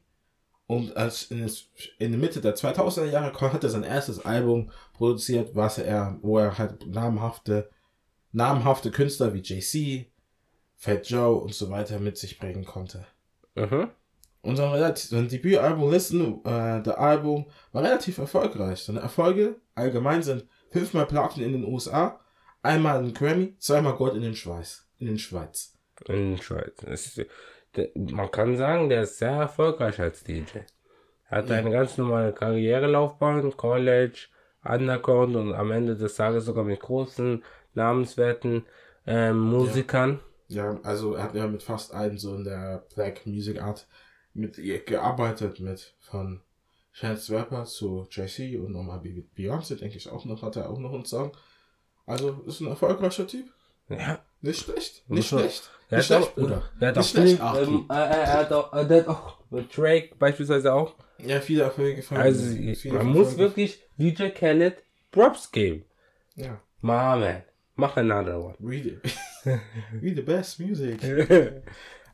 und 0.66 0.96
als 0.96 1.24
in, 1.24 1.50
in 1.98 2.12
der 2.12 2.20
Mitte 2.20 2.40
der 2.40 2.54
2000er 2.56 3.06
Jahre 3.10 3.52
hat 3.52 3.64
er 3.64 3.70
sein 3.70 3.82
erstes 3.82 4.24
Album 4.24 4.70
produziert, 4.92 5.54
was 5.54 5.78
er, 5.78 6.18
wo 6.22 6.38
er 6.38 6.56
halt 6.58 6.86
namhafte, 6.86 7.70
namhafte 8.32 8.90
Künstler 8.90 9.34
wie 9.34 9.40
JC, 9.40 10.06
Fat 10.76 11.08
Joe 11.08 11.34
und 11.36 11.54
so 11.54 11.70
weiter 11.70 11.98
mit 11.98 12.16
sich 12.18 12.38
bringen 12.38 12.64
konnte. 12.64 13.04
Mhm. 13.54 13.90
Und 14.44 14.56
sein, 14.56 14.70
relativ- 14.72 15.10
sein 15.10 15.28
Debütalbum 15.28 15.90
Listen, 15.90 16.40
äh, 16.44 16.82
der 16.82 16.98
Album, 16.98 17.46
war 17.72 17.82
relativ 17.82 18.18
erfolgreich. 18.18 18.80
Seine 18.84 19.00
Erfolge 19.00 19.56
allgemein 19.74 20.22
sind 20.22 20.46
fünfmal 20.70 21.06
Platin 21.06 21.42
in 21.44 21.52
den 21.52 21.64
USA, 21.64 22.20
einmal 22.62 22.98
ein 22.98 23.14
Grammy, 23.14 23.56
zweimal 23.58 23.94
Gold 23.94 24.14
in 24.14 24.22
den 24.22 24.34
Schweiz. 24.34 24.86
In 24.98 25.06
den 25.06 25.18
Schweiz. 25.18 25.74
In 26.08 26.36
der 26.36 26.42
Schweiz. 26.42 26.82
Ist- 26.82 27.24
der, 27.76 27.88
man 27.96 28.30
kann 28.30 28.56
sagen, 28.56 28.88
der 28.88 29.02
ist 29.02 29.18
sehr 29.18 29.30
erfolgreich 29.32 29.98
als 30.00 30.22
DJ. 30.22 30.58
Er 31.28 31.38
hat 31.38 31.48
Ja. 31.48 31.56
eine 31.56 31.70
ganz 31.70 31.96
normale 31.98 32.32
Karrierelaufbahn, 32.32 33.56
College, 33.56 34.26
Underground 34.64 35.36
und 35.36 35.54
am 35.54 35.70
Ende 35.72 35.96
des 35.96 36.14
Tages 36.14 36.44
sogar 36.44 36.64
mit 36.64 36.80
großen, 36.80 37.42
namenswerten 37.74 38.66
ähm, 39.06 39.38
Musikern. 39.38 40.20
Ja, 40.48 40.78
also 40.82 41.14
er 41.14 41.24
hat 41.24 41.34
ja 41.34 41.46
mit 41.46 41.62
fast 41.62 41.92
allen 41.94 42.16
so 42.18 42.34
in 42.36 42.44
der 42.44 42.84
Black 42.94 43.26
Music 43.26 43.60
Art 43.60 43.86
mit 44.34 44.58
ihr 44.58 44.84
gearbeitet, 44.84 45.60
mit 45.60 45.94
von 46.00 46.40
Chance 46.92 47.34
Rapper 47.34 47.64
zu 47.64 48.06
JC 48.10 48.58
und 48.60 48.72
nochmal 48.72 49.00
mit 49.00 49.34
Beyoncé, 49.36 49.76
denke 49.76 49.96
ich 49.96 50.08
auch 50.08 50.24
noch, 50.24 50.42
hat 50.42 50.56
er 50.56 50.70
auch 50.70 50.78
noch 50.78 50.92
einen 50.92 51.04
Song. 51.04 51.32
Also 52.06 52.42
ist 52.46 52.60
ein 52.60 52.68
erfolgreicher 52.68 53.26
Typ. 53.26 53.46
Ja, 53.88 54.20
Nicht 54.40 54.60
schlecht. 54.62 55.08
Nicht 55.08 55.28
schlecht. 55.28 55.70
Er 55.90 55.98
Nicht 55.98 56.10
hat 56.10 56.16
schlecht, 56.18 56.30
auch, 56.30 56.34
Bruder. 56.34 56.62
er 56.80 56.88
hat 56.88 56.98
auch, 56.98 57.04
schlecht, 57.04 57.40
ähm, 57.40 57.86
äh, 57.90 57.94
er 57.94 58.32
hat 58.32 58.52
auch, 58.52 58.72
äh, 58.72 59.00
hat 59.00 59.08
auch 59.08 59.38
Drake 59.74 60.14
beispielsweise 60.18 60.72
auch. 60.72 60.94
Ja, 61.18 61.40
viele 61.40 61.64
Erfolge 61.64 61.96
gefallen. 61.96 62.20
Also 62.20 62.44
Viele 62.74 62.94
man 62.94 63.08
muss 63.08 63.36
wirklich 63.36 63.82
DJ 63.96 64.28
Khaled 64.28 64.82
Props 65.10 65.50
geben. 65.52 65.84
Ja. 66.34 66.60
Mama, 66.80 67.42
mach 67.76 67.96
another 67.96 68.42
one. 68.42 68.56
We 68.58 68.82
the, 68.82 68.98
we 70.00 70.14
the 70.14 70.22
best 70.22 70.58
music. 70.60 71.00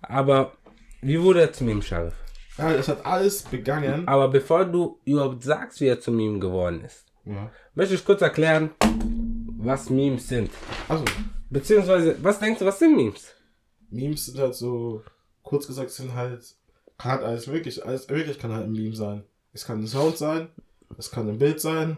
Aber 0.02 0.52
wie 1.02 1.20
wurde 1.20 1.40
er 1.42 1.52
zu 1.52 1.64
Meme, 1.64 1.82
Scharif? 1.82 2.14
Ja, 2.58 2.72
das 2.72 2.88
hat 2.88 3.04
alles 3.06 3.42
begangen. 3.42 4.06
Aber 4.06 4.28
bevor 4.28 4.64
du 4.64 5.00
überhaupt 5.04 5.42
sagst, 5.42 5.80
wie 5.80 5.86
er 5.86 6.00
zu 6.00 6.12
Meme 6.12 6.38
geworden 6.40 6.82
ist, 6.84 7.06
Ja. 7.24 7.50
möchte 7.74 7.94
ich 7.94 8.04
kurz 8.04 8.20
erklären, 8.22 8.70
was 9.58 9.90
Memes 9.90 10.28
sind. 10.28 10.50
Also, 10.88 11.04
Beziehungsweise, 11.52 12.16
was 12.22 12.38
denkst 12.38 12.60
du, 12.60 12.64
was 12.66 12.78
sind 12.78 12.96
Memes? 12.96 13.34
Memes 13.90 14.26
sind 14.26 14.38
halt 14.38 14.54
so, 14.54 15.02
kurz 15.42 15.66
gesagt, 15.66 15.90
sind 15.90 16.14
halt, 16.14 16.44
kann 16.96 17.12
halt 17.12 17.24
alles 17.24 17.46
möglich, 17.48 17.84
alles 17.84 18.08
möglich 18.08 18.38
kann 18.38 18.52
halt 18.52 18.66
ein 18.66 18.72
Meme 18.72 18.94
sein. 18.94 19.24
Es 19.52 19.64
kann 19.64 19.80
ein 19.80 19.86
Sound 19.88 20.16
sein, 20.16 20.48
es 20.96 21.10
kann 21.10 21.28
ein 21.28 21.38
Bild 21.38 21.60
sein. 21.60 21.96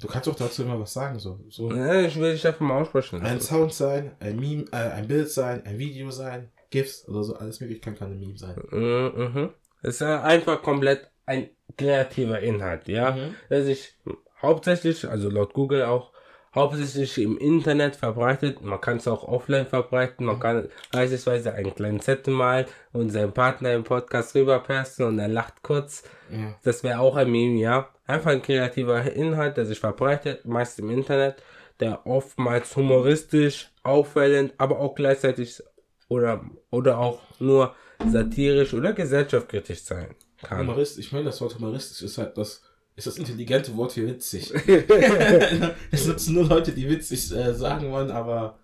Du 0.00 0.08
kannst 0.08 0.28
auch 0.28 0.34
dazu 0.34 0.64
immer 0.64 0.80
was 0.80 0.92
sagen, 0.92 1.20
so. 1.20 1.38
so. 1.50 1.70
Ja, 1.72 2.00
ich 2.00 2.16
will 2.18 2.32
dich 2.32 2.44
einfach 2.44 2.60
mal 2.62 2.80
aussprechen. 2.82 3.22
Ein 3.22 3.40
Sound 3.40 3.72
sein, 3.72 4.16
ein 4.18 4.40
Meme, 4.40 4.64
äh, 4.72 4.76
ein 4.76 5.06
Bild 5.06 5.30
sein, 5.30 5.64
ein 5.64 5.78
Video 5.78 6.10
sein, 6.10 6.50
GIFs 6.74 7.08
oder 7.08 7.22
so, 7.22 7.36
alles 7.36 7.60
möglich 7.60 7.80
kann, 7.80 7.96
ein 8.00 8.18
Meme 8.18 8.36
sein. 8.36 8.56
Mhm. 8.70 9.50
Es 9.82 9.96
ist 9.96 10.02
einfach 10.02 10.60
komplett 10.60 11.08
ein 11.24 11.50
kreativer 11.78 12.40
Inhalt, 12.40 12.88
ja. 12.88 13.12
Mhm. 13.12 13.34
Der 13.48 13.62
sich 13.62 13.96
hauptsächlich, 14.42 15.08
also 15.08 15.30
laut 15.30 15.54
Google 15.54 15.84
auch, 15.84 16.12
hauptsächlich 16.52 17.18
im 17.18 17.38
Internet 17.38 17.94
verbreitet. 17.96 18.62
Man 18.62 18.80
kann 18.80 18.96
es 18.96 19.06
auch 19.06 19.22
offline 19.22 19.66
verbreiten. 19.66 20.26
Man 20.26 20.40
kann 20.40 20.68
beispielsweise 20.90 21.52
einen 21.52 21.74
kleinen 21.74 22.00
Zettel 22.00 22.34
malen 22.34 22.66
und 22.92 23.10
seinen 23.10 23.32
Partner 23.32 23.72
im 23.72 23.84
Podcast 23.84 24.34
rüberpassen 24.34 25.06
und 25.06 25.18
er 25.18 25.28
lacht 25.28 25.62
kurz. 25.62 26.02
Ja. 26.30 26.54
Das 26.64 26.82
wäre 26.82 26.98
auch 26.98 27.14
ein 27.16 27.30
Meme, 27.30 27.58
ja. 27.60 27.88
Einfach 28.06 28.32
ein 28.32 28.42
kreativer 28.42 29.00
Inhalt, 29.12 29.56
der 29.56 29.66
sich 29.66 29.78
verbreitet, 29.78 30.44
meist 30.44 30.78
im 30.80 30.90
Internet, 30.90 31.42
der 31.80 32.06
oftmals 32.06 32.74
humoristisch, 32.76 33.70
auffällend, 33.82 34.54
aber 34.58 34.80
auch 34.80 34.94
gleichzeitig 34.94 35.62
oder, 36.08 36.44
oder 36.70 36.98
auch 36.98 37.20
nur 37.38 37.74
satirisch 38.10 38.74
oder 38.74 38.92
gesellschaftskritisch 38.92 39.82
sein 39.82 40.14
kann. 40.42 40.60
Humorist, 40.60 40.98
ich 40.98 41.12
meine, 41.12 41.26
das 41.26 41.40
Wort 41.40 41.54
humoristisch 41.56 42.02
ist 42.02 42.18
halt 42.18 42.36
das, 42.36 42.62
ist 42.96 43.06
das 43.06 43.16
intelligente 43.16 43.76
Wort 43.76 43.92
für 43.92 44.06
witzig. 44.06 44.52
es 45.90 46.06
nutzen 46.06 46.34
nur 46.34 46.44
Leute, 46.44 46.72
die 46.72 46.88
witzig 46.88 47.32
äh, 47.32 47.54
sagen 47.54 47.90
wollen, 47.90 48.10
aber, 48.10 48.58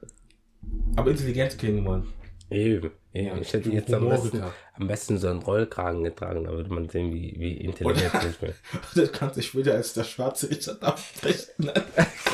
aber 0.96 1.10
intelligent 1.10 1.58
klingen 1.58 1.84
wollen. 1.84 2.06
Eben. 2.50 2.90
eben. 3.14 3.26
Ja, 3.26 3.36
ich 3.40 3.52
hätte 3.52 3.70
jetzt 3.70 3.92
am 3.94 4.08
besten, 4.08 4.42
am 4.74 4.86
besten 4.86 5.18
so 5.18 5.28
einen 5.28 5.42
Rollkragen 5.42 6.02
getragen, 6.04 6.44
da 6.44 6.50
würde 6.50 6.72
man 6.72 6.88
sehen, 6.88 7.12
wie, 7.12 7.34
wie 7.38 7.52
intelligent 7.52 8.12
ich 8.28 8.38
bin. 8.38 8.52
Das 8.94 9.12
kann 9.12 9.32
sich 9.32 9.54
wieder 9.54 9.74
als 9.74 9.94
der 9.94 10.04
schwarze 10.04 10.50
Richard 10.50 10.82
abrechnen. 10.82 11.70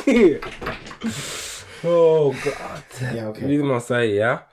oh 1.87 2.35
Gott. 2.43 3.15
Ja, 3.15 3.31
okay. 3.31 3.49
Wie 3.49 3.57
dem 3.57 3.71
auch 3.71 3.81
sei, 3.81 4.07
ja. 4.07 4.47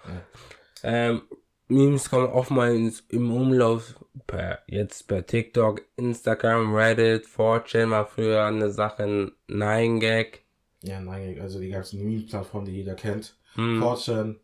Ähm, 0.83 1.23
Memes 1.67 2.09
kommen 2.09 2.27
oftmals 2.27 3.03
im 3.09 3.31
Umlauf 3.31 3.95
per, 4.27 4.61
jetzt 4.67 5.07
per 5.07 5.25
TikTok, 5.25 5.81
Instagram, 5.95 6.75
Reddit, 6.75 7.25
4chan 7.25 7.89
war 7.89 8.05
früher 8.05 8.43
eine 8.45 8.69
Sache, 8.69 9.31
9gag. 9.49 10.39
Ja, 10.81 10.99
nein, 10.99 11.39
also 11.41 11.59
die 11.59 11.69
ganzen 11.69 12.03
Meme-Plattformen, 12.03 12.65
die 12.65 12.73
jeder 12.73 12.95
kennt. 12.95 13.35
Hm. 13.55 13.81
4chan, 13.81 14.35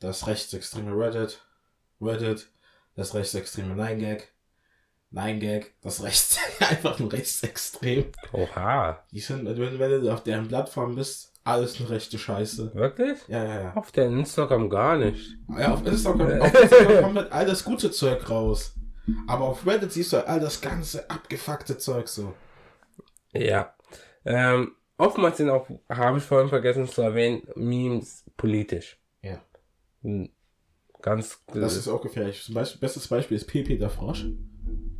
das 0.00 0.26
rechtsextreme 0.26 0.92
Reddit, 0.92 1.40
Reddit, 2.00 2.48
das 2.94 3.14
rechtsextreme 3.14 3.74
9gag, 3.74 4.24
9gag, 5.12 5.66
das 5.82 6.02
rechts, 6.02 6.38
einfach 6.60 6.98
nur 6.98 7.12
rechtsextrem. 7.12 8.06
Oha. 8.32 9.02
Die 9.10 9.20
sind, 9.20 9.46
wenn, 9.46 9.78
wenn 9.78 10.02
du 10.02 10.12
auf 10.12 10.22
deren 10.22 10.48
Plattform 10.48 10.94
bist, 10.94 11.32
alles 11.48 11.80
eine 11.80 11.90
rechte 11.90 12.18
Scheiße. 12.18 12.74
Wirklich? 12.74 13.18
Ja, 13.28 13.44
ja, 13.44 13.60
ja. 13.60 13.74
Auf 13.74 13.90
der 13.90 14.06
Instagram 14.06 14.68
gar 14.70 14.96
nicht. 14.96 15.36
Ja, 15.58 15.74
auf 15.74 15.84
Instagram, 15.84 16.40
auf 16.42 16.54
Instagram 16.54 17.02
kommt 17.02 17.16
halt 17.16 17.32
all 17.32 17.46
das 17.46 17.64
gute 17.64 17.90
Zeug 17.90 18.28
raus. 18.28 18.74
Aber 19.26 19.44
auf 19.44 19.66
Reddit 19.66 19.92
siehst 19.92 20.12
du 20.12 20.18
halt 20.18 20.28
all 20.28 20.40
das 20.40 20.60
ganze 20.60 21.08
abgefuckte 21.10 21.78
Zeug 21.78 22.08
so. 22.08 22.34
Ja. 23.32 23.74
Ähm, 24.24 24.72
oftmals 24.98 25.38
sind 25.38 25.48
auch, 25.48 25.66
habe 25.88 26.18
ich 26.18 26.24
vorhin 26.24 26.48
vergessen 26.48 26.86
zu 26.86 27.00
erwähnen, 27.02 27.42
Memes 27.56 28.24
politisch. 28.36 29.00
Ja. 29.22 29.40
Hm, 30.02 30.30
Ganz 31.00 31.42
Das 31.46 31.76
ist 31.76 31.88
auch 31.88 32.02
gefährlich. 32.02 32.42
Zum 32.42 32.54
Beispiel, 32.54 32.80
bestes 32.80 33.06
Beispiel 33.08 33.36
ist 33.36 33.46
Pepe 33.46 33.78
der 33.78 33.90
Frosch. 33.90 34.26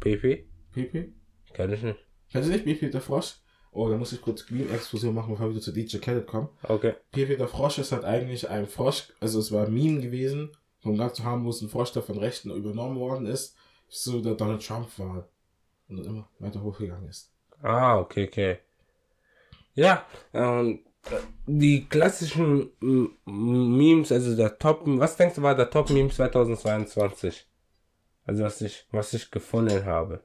Pepe? 0.01 0.45
Pepe? 0.73 1.13
Kenn 1.53 1.73
ich 1.73 1.83
nicht. 1.83 1.99
Kennst 2.31 2.49
du 2.49 2.53
nicht 2.53 2.65
Pepe 2.65 2.91
der 2.91 3.01
Frosch? 3.01 3.37
Oh, 3.71 3.89
da 3.89 3.97
muss 3.97 4.13
ich 4.13 4.23
kurz 4.23 4.49
Meme-Explosion 4.51 5.15
machen, 5.15 5.31
bevor 5.31 5.47
wir 5.47 5.51
wieder 5.53 5.63
zu 5.63 5.73
DJ 5.73 5.99
Khaled 5.99 6.27
kommen. 6.27 6.49
Okay. 6.63 6.95
Pepe 7.13 7.37
der 7.37 7.49
Frosch 7.49 7.79
ist 7.79 7.93
halt 7.93 8.05
eigentlich 8.05 8.49
ein 8.49 8.67
Frosch, 8.67 9.13
also 9.21 9.39
es 9.39 9.53
war 9.53 9.67
ein 9.67 9.75
Meme 9.75 10.01
gewesen, 10.01 10.51
von 10.81 10.97
ganz 10.97 11.21
harmlosen 11.21 11.69
Frosch, 11.69 11.93
der 11.93 12.03
von 12.03 12.19
Rechten 12.19 12.51
übernommen 12.51 12.99
worden 12.99 13.27
ist, 13.27 13.57
so 13.89 14.21
der 14.21 14.35
Donald 14.35 14.67
Trump 14.67 14.89
war. 14.99 15.29
Und 15.89 15.97
dann 15.99 16.07
immer 16.07 16.29
weiter 16.39 16.63
hochgegangen 16.63 17.09
ist. 17.09 17.33
Ah, 17.63 17.99
okay, 17.99 18.29
okay. 18.29 18.59
Ja, 19.75 20.05
ähm, 20.35 20.81
die 21.47 21.87
klassischen 21.87 22.71
Memes, 23.25 24.13
also 24.13 24.37
der 24.37 24.59
Top, 24.59 24.83
was 24.85 25.17
denkst 25.17 25.37
du 25.37 25.43
war 25.43 25.55
der 25.55 25.71
Top 25.71 25.91
Meme 25.91 26.11
2022? 26.11 27.47
Also 28.27 28.45
was 28.45 28.61
ich, 28.61 28.87
was 28.91 29.15
ich 29.15 29.31
gefunden 29.31 29.85
habe. 29.87 30.23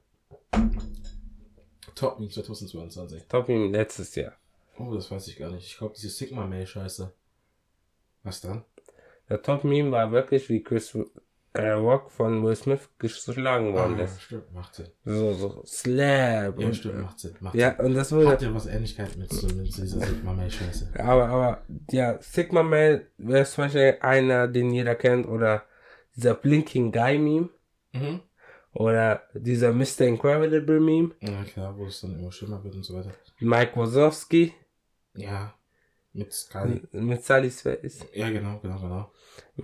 Top 1.95 2.19
Meme 2.19 2.31
2022. 2.31 3.23
Top 3.27 3.47
Meme 3.47 3.67
letztes 3.69 4.15
Jahr. 4.15 4.33
Oh, 4.77 4.93
das 4.93 5.09
weiß 5.11 5.27
ich 5.27 5.37
gar 5.37 5.51
nicht. 5.51 5.65
Ich 5.67 5.77
glaube, 5.77 5.93
diese 5.95 6.09
Sigma-Mail-Scheiße. 6.09 7.11
Was 8.23 8.41
dann? 8.41 8.63
Der 9.29 9.41
Top 9.41 9.63
Meme 9.63 9.91
war 9.91 10.11
wirklich, 10.11 10.49
wie 10.49 10.63
Chris 10.63 10.97
äh, 11.53 11.69
Rock 11.69 12.09
von 12.09 12.43
Will 12.43 12.55
Smith 12.55 12.89
geschlagen 12.97 13.73
worden 13.73 13.99
Ah, 13.99 14.03
ist. 14.03 14.21
stimmt, 14.21 14.51
macht 14.53 14.73
Sinn. 14.73 14.87
So, 15.05 15.33
so, 15.33 15.63
Slap. 15.65 16.59
Ja, 16.59 16.65
und, 16.67 16.75
stimmt, 16.75 17.01
macht 17.01 17.19
Sinn. 17.19 17.35
Macht 17.41 17.55
Ja, 17.55 17.77
und 17.79 17.93
das 17.93 18.11
wurde, 18.11 18.29
Hat 18.29 18.41
ja 18.41 18.53
was 18.53 18.65
Ähnlichkeit 18.65 19.15
mit, 19.17 19.31
so, 19.31 19.45
mit 19.47 19.67
dieser 19.67 19.99
Sigma-Mail-Scheiße. 19.99 20.91
Aber, 20.97 21.27
aber, 21.29 21.61
ja, 21.91 22.17
Sigma 22.21 22.63
Mail 22.63 23.07
wäre 23.17 23.45
zum 23.45 23.65
Beispiel 23.65 23.97
einer, 24.01 24.47
den 24.47 24.71
jeder 24.71 24.95
kennt, 24.95 25.27
oder 25.27 25.63
dieser 26.15 26.33
Blinking 26.33 26.91
Guy 26.91 27.17
Meme, 27.19 27.49
Mhm. 27.95 28.21
Oder 28.73 29.21
dieser 29.33 29.71
Mr. 29.73 30.01
Incredible 30.01 30.79
Meme, 30.79 31.11
Ja, 31.21 31.43
klar, 31.43 31.77
wo 31.77 31.85
es 31.85 32.01
dann 32.01 32.17
immer 32.19 32.31
schlimmer 32.31 32.63
wird 32.63 32.75
und 32.75 32.83
so 32.83 32.95
weiter. 32.95 33.11
Mike 33.39 33.71
Wazowski, 33.75 34.53
Ja. 35.15 35.53
Mit 36.15 36.31
Sky. 36.31 36.81
mit 36.91 37.23
Sally's 37.23 37.61
Face, 37.61 38.05
Ja, 38.13 38.29
genau, 38.29 38.59
genau, 38.61 38.79
genau. 38.79 39.11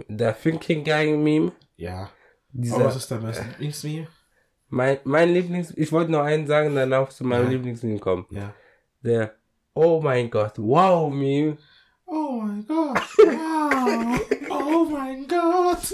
der 0.08 0.36
Thinking 0.39 0.84
Guy 0.84 1.16
Meme, 1.16 1.51
Ja. 1.78 2.10
dieser, 2.51 2.75
Aber 2.78 2.86
was 2.86 2.96
ist 2.98 3.12
dein 3.12 3.22
meist 3.22 3.44
Lieblingsmeme? 3.46 4.08
mein, 4.70 4.98
mein 5.04 5.34
Lieblings, 5.34 5.72
ich 5.78 5.92
wollte 5.92 6.12
noch 6.12 6.22
einen 6.24 6.48
sagen, 6.48 6.74
danach 6.75 7.10
zu 7.10 7.24
meinem 7.24 7.46
Ja. 7.46 7.50
Lieblingsmeme 7.51 8.00
kommen, 8.00 8.25
Ja. 8.32 8.54
der, 9.01 9.36
oh 9.75 10.01
mein 10.01 10.30
Gott, 10.32 10.54
wow 10.58 11.12
Meme, 11.13 11.58
Oh 12.12 12.42
mein 12.42 12.66
Gott. 12.66 12.98
Wow. 13.18 14.22
oh 14.50 14.86
mein 14.89 15.28
Gott. 15.28 15.94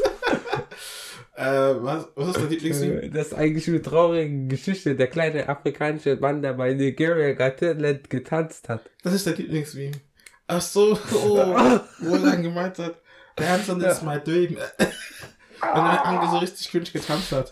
äh, 1.36 1.76
was, 1.84 2.08
was 2.16 2.30
ist 2.30 2.38
dein? 2.38 2.84
Äh, 3.04 3.10
Das 3.10 3.28
ist 3.28 3.34
eigentlich 3.34 3.68
eine 3.68 3.82
traurige 3.82 4.48
Geschichte. 4.48 4.96
Der 4.96 5.08
kleine 5.08 5.48
afrikanische 5.50 6.16
Mann, 6.16 6.42
der 6.42 6.54
bei 6.54 6.74
Nigeria 6.74 7.34
Talent 7.52 8.10
getanzt 8.10 8.70
hat. 8.70 8.82
Das 9.04 9.14
ist 9.14 9.28
dein 9.28 9.36
Lieblingsmeme. 9.36 9.94
Ach 10.48 10.62
so, 10.62 10.98
oh, 11.14 11.38
wo 12.00 12.14
er 12.16 12.20
dann 12.20 12.44
gemeint 12.44 12.78
hat, 12.78 12.96
Dance 13.36 13.72
on 13.72 13.80
this 13.80 14.02
my 14.04 14.20
dream. 14.24 14.58
Wenn 14.78 15.84
er 15.84 16.06
Ange 16.06 16.30
so 16.30 16.38
richtig 16.38 16.70
cringe 16.70 16.86
getanzt 16.92 17.32
hat. 17.32 17.52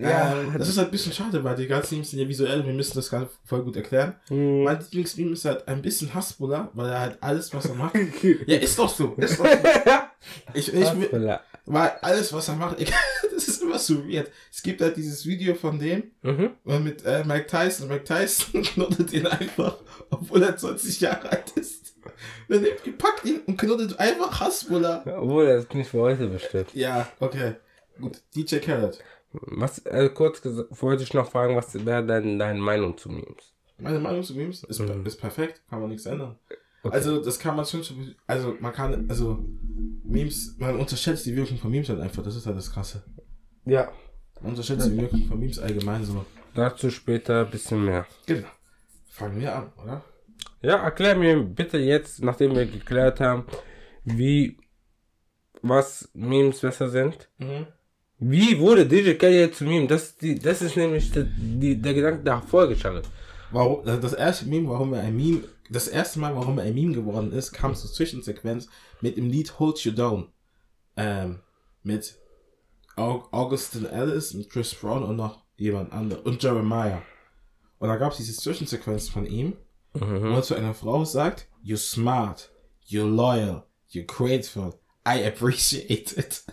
Ja, 0.00 0.32
Ähm, 0.32 0.54
das 0.56 0.68
ist 0.68 0.78
halt 0.78 0.88
ein 0.88 0.92
bisschen 0.92 1.12
schade, 1.12 1.42
weil 1.44 1.56
die 1.56 1.66
ganzen 1.66 1.96
Memes 1.96 2.10
sind 2.10 2.20
ja 2.20 2.28
visuell, 2.28 2.64
wir 2.64 2.72
müssen 2.72 2.94
das 2.94 3.10
ganz 3.10 3.28
voll 3.44 3.62
gut 3.62 3.76
erklären. 3.76 4.14
Hm. 4.28 4.62
Mein 4.64 4.78
Lieblingsmeme 4.80 5.32
ist 5.32 5.44
halt 5.44 5.68
ein 5.68 5.82
bisschen 5.82 6.14
Hassbuller, 6.14 6.70
weil 6.72 6.88
er 6.90 7.00
halt 7.00 7.18
alles, 7.20 7.52
was 7.52 7.66
er 7.66 7.74
macht. 7.74 7.94
ja, 8.46 8.56
ist 8.58 8.78
doch 8.78 8.88
so, 8.88 9.14
ist 9.18 9.38
doch 9.38 9.44
so. 9.46 9.50
Ich, 10.54 10.72
ich, 10.72 10.84
Hassbuller. 10.86 11.40
weil 11.66 11.90
alles, 12.02 12.32
was 12.32 12.48
er 12.48 12.54
macht, 12.56 12.78
egal, 12.80 12.98
das 13.46 13.48
ist 13.48 13.62
immer 13.62 13.78
so 13.78 14.06
weird. 14.08 14.30
Es 14.52 14.62
gibt 14.62 14.80
halt 14.80 14.96
dieses 14.96 15.26
Video 15.26 15.54
von 15.54 15.78
dem, 15.78 16.10
mhm. 16.22 16.50
er 16.64 16.80
mit 16.80 17.04
äh, 17.04 17.24
Mike 17.24 17.46
Tyson, 17.46 17.88
Mike 17.88 18.04
Tyson 18.04 18.62
knuddelt 18.62 19.12
ihn 19.12 19.26
einfach, 19.26 19.76
obwohl 20.10 20.42
er 20.42 20.56
20 20.56 21.00
Jahre 21.00 21.30
alt 21.30 21.50
ist. 21.56 21.94
Dann 22.48 22.62
nimmt 22.62 22.86
ihn, 22.86 22.98
packt 22.98 23.24
ihn 23.24 23.40
und 23.46 23.56
knuddelt 23.58 23.98
einfach 23.98 24.40
Hassbuller. 24.40 25.04
Obwohl, 25.06 25.46
das 25.46 25.64
ist 25.64 25.74
nicht 25.74 25.90
für 25.90 26.00
heute 26.00 26.26
bestimmt. 26.26 26.74
Ja, 26.74 27.08
okay. 27.20 27.54
Gut, 28.00 28.20
DJ 28.34 28.56
Khaled. 28.56 28.98
Was, 29.32 29.78
äh, 29.86 30.08
kurz 30.08 30.42
gesagt, 30.42 30.68
wollte 30.82 31.02
ich 31.04 31.14
noch 31.14 31.30
fragen, 31.30 31.56
was 31.56 31.74
wäre 31.86 32.04
denn 32.04 32.38
deine 32.38 32.58
Meinung 32.60 32.96
zu 32.98 33.08
Memes? 33.10 33.54
Meine 33.78 34.00
Meinung 34.00 34.22
zu 34.22 34.34
Memes 34.34 34.64
ist, 34.64 34.80
Mhm. 34.80 35.06
ist 35.06 35.20
perfekt, 35.20 35.62
kann 35.70 35.80
man 35.80 35.90
nichts 35.90 36.06
ändern. 36.06 36.36
Okay. 36.82 36.94
Also, 36.94 37.22
das 37.22 37.38
kann 37.38 37.56
man 37.56 37.64
schon, 37.64 37.82
also, 38.26 38.56
man 38.58 38.72
kann, 38.72 39.06
also, 39.08 39.44
Memes, 40.02 40.56
man 40.58 40.78
unterschätzt 40.78 41.26
die 41.26 41.36
Wirkung 41.36 41.58
von 41.58 41.70
Memes 41.70 41.88
halt 41.88 42.00
einfach, 42.00 42.22
das 42.22 42.34
ist 42.36 42.46
halt 42.46 42.56
das 42.56 42.72
Krasse. 42.72 43.04
Ja. 43.64 43.92
Man 44.40 44.52
unterschätzt 44.52 44.86
die 44.86 44.96
Wirkung 44.96 45.24
von 45.26 45.38
Memes 45.38 45.58
allgemein 45.58 46.04
so. 46.04 46.24
Dazu 46.54 46.90
später 46.90 47.44
ein 47.44 47.50
bisschen 47.50 47.84
mehr. 47.84 48.06
Genau. 48.26 48.48
Fangen 49.08 49.40
wir 49.40 49.54
an, 49.54 49.72
oder? 49.82 50.02
Ja, 50.62 50.76
erklär 50.76 51.14
mir 51.14 51.42
bitte 51.42 51.78
jetzt, 51.78 52.22
nachdem 52.22 52.54
wir 52.54 52.66
geklärt 52.66 53.20
haben, 53.20 53.44
wie, 54.04 54.58
was 55.62 56.08
Memes 56.14 56.60
besser 56.60 56.88
sind. 56.88 57.28
Mhm. 57.38 57.66
Wie 58.18 58.58
wurde 58.58 58.86
DJ 58.86 59.14
Khaled 59.14 59.54
zu 59.54 59.64
Meme? 59.64 59.86
Das, 59.86 60.02
ist 60.04 60.22
die, 60.22 60.38
das 60.38 60.60
ist 60.60 60.76
nämlich 60.76 61.10
der, 61.10 61.24
die, 61.24 61.80
der 61.80 61.94
Gedanke 61.94 62.22
der 62.22 62.42
vorgeschaltet. 62.42 63.08
Warum, 63.50 63.86
also 63.86 64.00
das 64.00 64.12
erste 64.12 64.46
Meme, 64.46 64.68
warum 64.68 64.92
er 64.92 65.00
ein 65.00 65.16
Meme, 65.16 65.44
das 65.70 65.88
erste 65.88 66.18
Mal, 66.18 66.34
warum 66.36 66.58
er 66.58 66.64
ein 66.64 66.74
Meme 66.74 66.94
geworden 66.94 67.32
ist, 67.32 67.52
kam 67.52 67.74
zur 67.74 67.90
Zwischensequenz 67.90 68.68
mit 69.00 69.16
dem 69.16 69.28
Lied 69.28 69.58
Hold 69.58 69.78
You 69.80 69.92
Down. 69.92 70.28
Ähm, 70.96 71.40
mit 71.82 72.19
Augustin 73.00 73.86
Ellis, 73.86 74.34
mit 74.34 74.50
Chris 74.50 74.74
Brown 74.74 75.02
und 75.02 75.16
noch 75.16 75.40
jemand 75.56 75.92
anderes 75.92 76.24
und 76.24 76.42
Jeremiah. 76.42 77.02
Und 77.78 77.88
da 77.88 77.96
gab 77.96 78.12
es 78.12 78.18
diese 78.18 78.36
Zwischensequenz 78.36 79.08
von 79.08 79.26
ihm, 79.26 79.56
wo 79.92 80.34
er 80.34 80.42
zu 80.42 80.54
einer 80.54 80.74
Frau 80.74 81.04
sagt, 81.04 81.48
you 81.62 81.76
smart, 81.76 82.50
you 82.84 83.06
loyal, 83.06 83.64
you 83.88 84.04
grateful, 84.06 84.74
I 85.06 85.24
appreciate 85.24 86.16
it. 86.16 86.44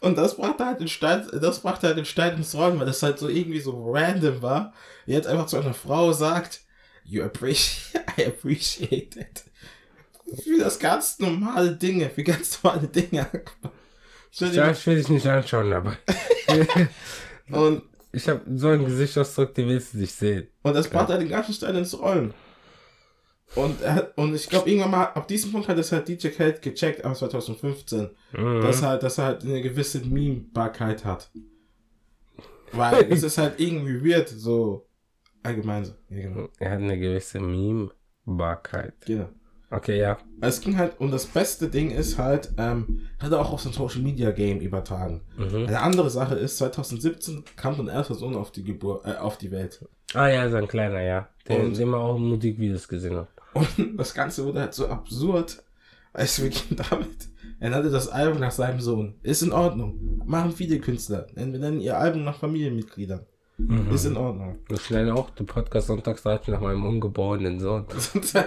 Und 0.00 0.16
das 0.16 0.36
brachte 0.36 0.64
halt 0.64 0.80
den 0.80 0.88
Stein, 0.88 1.26
das 1.32 1.60
brachte 1.60 1.88
halt 1.88 1.98
den 1.98 2.04
Stein 2.04 2.36
ins 2.36 2.54
Rollen, 2.54 2.78
weil 2.78 2.86
das 2.86 3.02
halt 3.02 3.18
so 3.18 3.28
irgendwie 3.28 3.60
so 3.60 3.90
random 3.92 4.42
war. 4.42 4.72
Jetzt 5.06 5.26
einfach 5.26 5.46
zu 5.46 5.56
einer 5.56 5.74
Frau 5.74 6.12
sagt, 6.12 6.60
you 7.04 7.22
appreciate, 7.22 8.04
I 8.16 8.26
appreciate 8.26 9.18
it. 9.18 9.44
Für 10.42 10.58
das 10.58 10.78
ganz 10.78 11.18
normale 11.18 11.76
Dinge, 11.76 12.10
für 12.10 12.22
ganz 12.22 12.62
normale 12.62 12.86
Dinge. 12.86 13.28
Stell 14.30 14.50
dir 14.50 14.56
Ja, 14.56 14.70
ich 14.70 14.86
will 14.86 14.96
dich 14.96 15.08
nicht 15.08 15.26
anschauen, 15.26 15.72
aber 15.72 15.96
Und, 17.50 17.82
ich 18.12 18.28
habe 18.28 18.40
so 18.56 18.68
einen 18.68 18.84
Gesichtsausdruck, 18.84 19.54
den 19.54 19.68
willst 19.68 19.94
du 19.94 19.98
nicht 19.98 20.12
sehen. 20.14 20.48
und 20.62 20.74
das 20.74 20.88
brachte 20.88 21.12
halt 21.12 21.22
den 21.22 21.28
ganzen 21.28 21.54
Stein 21.54 21.76
ins 21.76 21.98
Rollen. 21.98 22.32
Und, 23.54 23.80
hat, 23.86 24.16
und 24.18 24.34
ich 24.34 24.48
glaube, 24.48 24.68
irgendwann 24.68 24.90
mal, 24.90 25.04
ab 25.04 25.26
diesem 25.26 25.52
Punkt 25.52 25.68
hat 25.68 25.78
es 25.78 25.90
halt 25.90 26.06
DJ 26.06 26.28
Khaled 26.28 26.60
gecheckt, 26.60 27.02
aber 27.04 27.14
2015, 27.14 28.10
Mhm. 28.32 28.60
dass, 28.60 28.82
halt, 28.82 29.02
dass 29.02 29.16
er 29.18 29.24
halt 29.24 29.42
eine 29.42 29.62
gewisse 29.62 30.00
Meme-Barkeit 30.00 31.04
hat. 31.06 31.30
Weil 32.72 33.06
es 33.10 33.22
ist 33.22 33.38
halt 33.38 33.58
irgendwie 33.58 34.04
weird, 34.04 34.28
so 34.28 34.86
allgemein 35.42 35.86
so. 35.86 35.92
Ja, 36.10 36.20
genau. 36.22 36.48
Er 36.58 36.70
hat 36.72 36.78
eine 36.80 36.98
gewisse 36.98 37.40
Meme-Barkeit. 37.40 38.94
genau. 39.06 39.28
Okay, 39.70 39.98
ja. 39.98 40.16
Es 40.40 40.60
ging 40.62 40.78
halt, 40.78 40.98
und 40.98 41.10
das 41.10 41.26
beste 41.26 41.68
Ding 41.68 41.90
ist 41.90 42.16
halt, 42.16 42.52
ähm, 42.56 43.02
hat 43.18 43.32
er 43.32 43.40
auch 43.40 43.52
auf 43.52 43.60
so 43.60 43.68
ein 43.68 43.72
Social 43.74 44.00
Media 44.00 44.30
Game 44.30 44.60
übertragen. 44.60 45.20
Mhm. 45.36 45.66
Eine 45.66 45.80
andere 45.82 46.08
Sache 46.08 46.36
ist, 46.36 46.56
2017 46.58 47.44
kam 47.56 47.74
sein 47.76 47.88
erster 47.88 48.14
Sohn 48.14 48.34
auf 48.34 48.50
die 48.50 48.64
Geburt, 48.64 49.04
äh, 49.06 49.16
auf 49.16 49.36
die 49.36 49.50
Welt. 49.50 49.84
Ah 50.14 50.28
ja, 50.28 50.48
so 50.48 50.56
ein 50.56 50.68
kleiner, 50.68 51.02
ja. 51.02 51.28
Den, 51.48 51.66
Und- 51.66 51.78
den 51.78 51.88
man 51.90 52.00
auch 52.00 52.16
in 52.16 52.28
Musikvideos 52.28 52.88
gesehen 52.88 53.16
hat. 53.16 53.28
Und 53.52 53.68
das 53.98 54.14
Ganze 54.14 54.44
wurde 54.46 54.60
halt 54.60 54.74
so 54.74 54.88
absurd. 54.88 55.62
Weißt 56.14 56.38
du, 56.38 56.42
wir 56.44 56.50
gehen 56.50 56.76
damit. 56.90 57.28
Er 57.60 57.70
nannte 57.70 57.90
das 57.90 58.08
Album 58.08 58.40
nach 58.40 58.50
seinem 58.52 58.80
Sohn. 58.80 59.16
Ist 59.22 59.42
in 59.42 59.52
Ordnung. 59.52 60.22
Machen 60.24 60.52
viele 60.52 60.78
Künstler. 60.78 61.26
Nennen 61.34 61.52
wir 61.52 61.60
nennen 61.60 61.80
ihr 61.80 61.98
Album 61.98 62.24
nach 62.24 62.38
Familienmitgliedern. 62.38 63.26
Mhm. 63.58 63.92
Ist 63.92 64.04
in 64.04 64.16
Ordnung. 64.16 64.56
Ich 64.70 64.88
nenne 64.88 65.12
auch 65.12 65.30
den 65.30 65.46
Podcast 65.46 65.88
Sonntags 65.88 66.22
13 66.22 66.54
nach 66.54 66.60
meinem 66.60 66.84
ungeborenen 66.86 67.58
Sohn. 67.58 67.86
genau. 68.22 68.44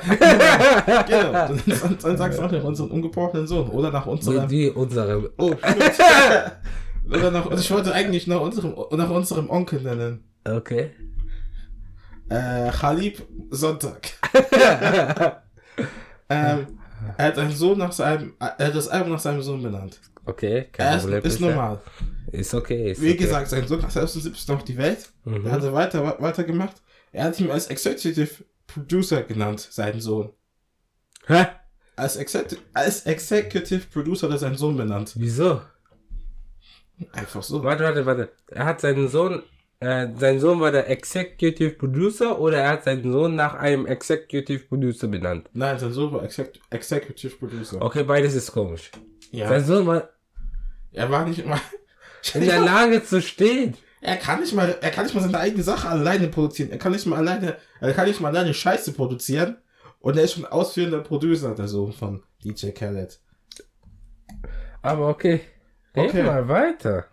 Dann, 1.08 1.62
dann, 1.65 1.98
dann 2.01 2.18
sagst 2.18 2.39
du 2.39 2.44
auch 2.44 2.51
nach 2.51 2.63
unserem 2.63 2.91
ungeborenen 2.91 3.46
Sohn. 3.46 3.68
Oder 3.70 3.91
nach 3.91 4.06
unserem. 4.06 4.50
wie 4.50 4.70
unsere. 4.70 5.34
Oh. 5.38 5.51
Oder 7.10 7.30
nach, 7.30 7.51
ich 7.51 7.70
wollte 7.72 7.94
eigentlich 7.94 8.25
nach 8.27 8.39
unserem, 8.39 8.74
nach 8.91 9.10
unserem 9.10 9.50
Onkel 9.50 9.82
nennen. 9.82 10.24
Okay. 10.46 10.91
Äh, 12.30 12.72
Khalib 12.72 13.22
Sonntag. 13.50 14.12
ähm, 16.30 16.68
er 17.18 17.25
hat 17.25 17.38
einen 17.38 17.51
Sohn 17.51 17.77
nach 17.80 17.91
seinem, 17.91 18.36
er 18.39 18.68
hat 18.68 18.75
das 18.75 18.88
Album 18.88 19.12
nach 19.12 19.20
seinem 19.20 19.41
Sohn 19.41 19.62
benannt. 19.62 20.00
Okay, 20.25 20.68
kein 20.72 20.88
Er 20.88 20.96
ist, 20.98 21.01
Problem. 21.04 21.24
ist 21.24 21.40
normal. 21.42 21.81
Ist 22.31 22.53
okay. 22.53 22.92
Ist 22.92 23.01
Wie 23.01 23.10
okay. 23.10 23.18
gesagt, 23.18 23.50
sein 23.50 23.68
Sohn 23.68 23.81
hat 23.81 23.92
2017 23.92 24.55
auf 24.55 24.64
die 24.64 24.77
Welt. 24.77 25.10
Mhm. 25.25 25.46
Er 25.48 25.74
weiter, 25.74 26.03
wa- 26.03 26.18
weiter 26.20 26.44
gemacht. 26.44 26.81
Er 27.12 27.25
hat 27.25 27.40
ihn 27.40 27.50
als 27.51 27.68
Executive 27.68 28.29
Producer 28.68 29.24
genannt, 29.24 29.60
seinen 29.70 30.00
Sohn. 30.00 30.31
Hä? 31.27 31.46
Als, 31.96 32.16
Exec 32.16 32.57
als 32.74 33.05
Executive 33.05 33.86
Producer 33.92 34.27
hat 34.27 34.36
er 34.36 34.40
seinen 34.40 34.57
Sohn 34.57 34.77
benannt. 34.77 35.14
Wieso? 35.16 35.62
Einfach 37.14 37.44
so. 37.44 37.64
Warte, 37.64 37.84
warte, 37.84 38.05
warte. 38.05 38.29
Er 38.48 38.66
hat 38.66 38.79
seinen 38.81 39.07
Sohn, 39.07 39.44
äh, 39.79 40.07
sein 40.18 40.40
Sohn 40.40 40.60
war 40.60 40.72
der 40.72 40.90
Executive 40.90 41.72
Producer 41.72 42.40
oder 42.40 42.60
er 42.60 42.70
hat 42.70 42.84
seinen 42.84 43.12
Sohn 43.12 43.36
nach 43.36 43.55
einem 43.55 43.86
Executive 43.88 44.66
Producer 44.68 45.07
benannt? 45.07 45.50
Nein, 45.53 45.79
sein 45.79 45.92
Sohn 45.92 46.14
war 46.14 46.24
Exec 46.24 46.60
Executive 46.70 47.36
Producer. 47.38 47.81
Okay, 47.81 48.03
beides 48.03 48.36
ist 48.36 48.51
komisch. 48.51 48.92
Ja. 49.31 49.48
Sein 49.48 49.65
Sohn 49.65 49.87
war 49.87 50.09
Er 50.91 51.09
war 51.09 51.25
nicht 51.25 51.46
mal. 51.46 51.59
in 52.33 52.46
der 52.46 52.59
Lage 52.59 53.03
zu 53.03 53.22
stehen. 53.22 53.75
Er 54.01 54.17
kann 54.17 54.39
nicht 54.41 54.53
mal, 54.53 54.77
er 54.81 54.89
kann 54.89 55.05
nicht 55.05 55.13
mal 55.13 55.22
seine 55.22 55.39
eigene 55.39 55.63
Sache 55.63 55.87
alleine 55.87 56.27
produzieren. 56.27 56.72
Er 56.72 56.77
kann 56.77 56.91
nicht 56.91 57.05
mal 57.05 57.17
alleine, 57.17 57.57
er 57.79 57.94
kann 57.94 58.07
nicht 58.07 58.20
mal 58.20 58.29
alleine 58.29 58.53
Scheiße 58.53 58.94
produzieren. 58.94 59.57
Und 60.00 60.17
er 60.17 60.24
ist 60.24 60.33
schon 60.33 60.46
ausführender 60.46 61.01
Producer, 61.01 61.53
der 61.53 61.67
Sohn 61.67 61.94
von 61.94 62.24
DJ 62.44 62.70
Khaled. 62.72 63.20
Aber 64.81 65.09
okay. 65.09 65.41
Red 65.96 66.09
Okay. 66.09 66.24
mal 66.24 66.48
weiter. 66.48 67.05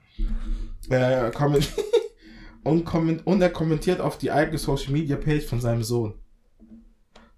Er 0.89 1.31
komment 1.31 1.69
und, 2.65 2.85
komment 2.85 3.27
und 3.27 3.43
er 3.43 3.51
kommentiert 3.51 4.01
auf 4.01 4.17
die 4.17 4.31
eigene 4.31 4.57
Social 4.57 4.93
Media 4.93 5.17
Page 5.17 5.45
von 5.45 5.61
seinem 5.61 5.83
Sohn. 5.83 6.15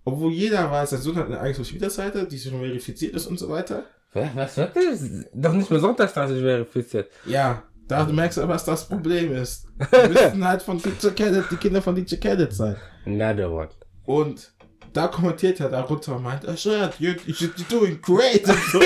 Obwohl 0.05 0.33
jeder 0.33 0.71
weiß, 0.71 0.91
sein 0.91 1.01
Sohn 1.01 1.17
hat 1.17 1.27
eine 1.27 1.41
eigene 1.41 1.57
Social 1.57 1.75
Media 1.75 1.91
Seite, 1.91 2.29
die 2.29 2.39
schon 2.39 2.61
verifiziert 2.61 3.15
ist 3.15 3.27
und 3.27 3.39
so 3.39 3.49
weiter. 3.49 3.85
Was, 4.13 4.35
was 4.35 4.57
wird 4.57 4.77
das? 4.77 5.03
Doch 5.33 5.53
nicht 5.53 5.71
mehr 5.71 5.81
Sonntagsstraße 5.81 6.41
verifiziert. 6.41 7.11
Ja, 7.27 7.63
da 7.87 8.05
merkst 8.05 8.39
du, 8.39 8.49
was 8.49 8.65
das 8.65 8.89
Problem 8.89 9.33
ist. 9.35 9.67
Wir 9.91 10.09
müssen 10.09 10.47
halt 10.47 10.63
von 10.63 10.79
DJ 10.79 11.09
Khaled, 11.09 11.45
die 11.51 11.57
Kinder 11.57 11.83
von 11.83 11.95
DJ 11.95 12.17
Khaled 12.17 12.53
sein. 12.53 12.77
Another 13.07 13.51
one. 13.51 13.69
Und 14.07 14.53
da 14.93 15.09
kommentiert 15.09 15.61
er 15.61 15.69
darunter 15.69 16.17
und 16.17 16.23
meint, 16.25 16.45
Ashad, 16.45 16.99
you, 16.99 17.13
you, 17.27 17.35
you're 17.35 17.69
doing 17.69 18.01
great. 18.03 18.47
So. 18.47 18.81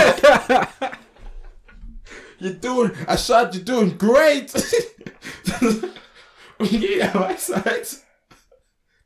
you're 2.39 2.61
doing, 2.61 2.93
Ashad, 3.07 3.55
you're 3.55 3.65
doing 3.65 3.97
great. 3.97 4.53
und 6.59 6.71
jeder 6.71 7.15
weiß 7.15 7.53
halt, 7.65 7.97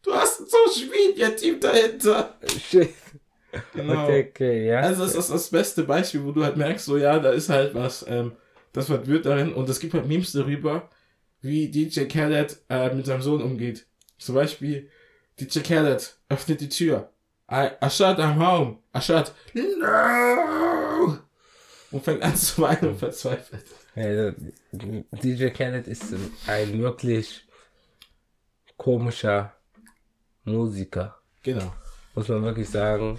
du 0.02 0.12
hast 0.14 0.40
ein 0.40 0.46
Social 0.46 0.88
Media 0.90 1.30
Team 1.30 1.60
dahinter. 1.60 2.34
Shit. 2.68 2.94
Genau. 3.74 4.04
Okay, 4.04 4.28
okay, 4.30 4.66
ja. 4.68 4.80
Also 4.80 5.04
das 5.04 5.14
ist 5.14 5.30
das 5.30 5.48
beste 5.50 5.84
Beispiel, 5.84 6.22
wo 6.24 6.32
du 6.32 6.44
halt 6.44 6.56
merkst, 6.56 6.84
so 6.84 6.96
ja, 6.98 7.18
da 7.18 7.30
ist 7.30 7.48
halt 7.48 7.74
was, 7.74 8.04
ähm, 8.08 8.32
das 8.72 8.88
wird 8.90 9.24
darin 9.26 9.54
und 9.54 9.68
es 9.68 9.80
gibt 9.80 9.94
halt 9.94 10.06
Memes 10.06 10.32
darüber, 10.32 10.88
wie 11.40 11.68
DJ 11.70 12.04
Khaled 12.04 12.58
äh, 12.68 12.94
mit 12.94 13.06
seinem 13.06 13.22
Sohn 13.22 13.42
umgeht. 13.42 13.86
Zum 14.18 14.34
Beispiel, 14.34 14.90
DJ 15.40 15.60
Khaled 15.60 16.18
öffnet 16.28 16.60
die 16.60 16.68
Tür. 16.68 17.10
I, 17.50 17.68
Ashad, 17.80 18.18
I'm 18.18 18.36
home. 18.38 18.78
Ashad, 18.92 19.32
no! 19.54 21.16
Und 21.90 22.04
fängt 22.04 22.22
an 22.22 22.36
zu 22.36 22.60
weinen 22.60 22.90
und 22.90 22.98
verzweifelt. 22.98 23.64
Also, 23.94 24.32
DJ 24.72 25.48
Khaled 25.48 25.86
ist 25.88 26.12
ein 26.46 26.78
wirklich 26.80 27.46
komischer 28.76 29.54
Musiker, 30.44 31.16
Genau. 31.42 31.72
muss 32.14 32.28
man 32.28 32.42
wirklich 32.42 32.68
sagen. 32.68 33.18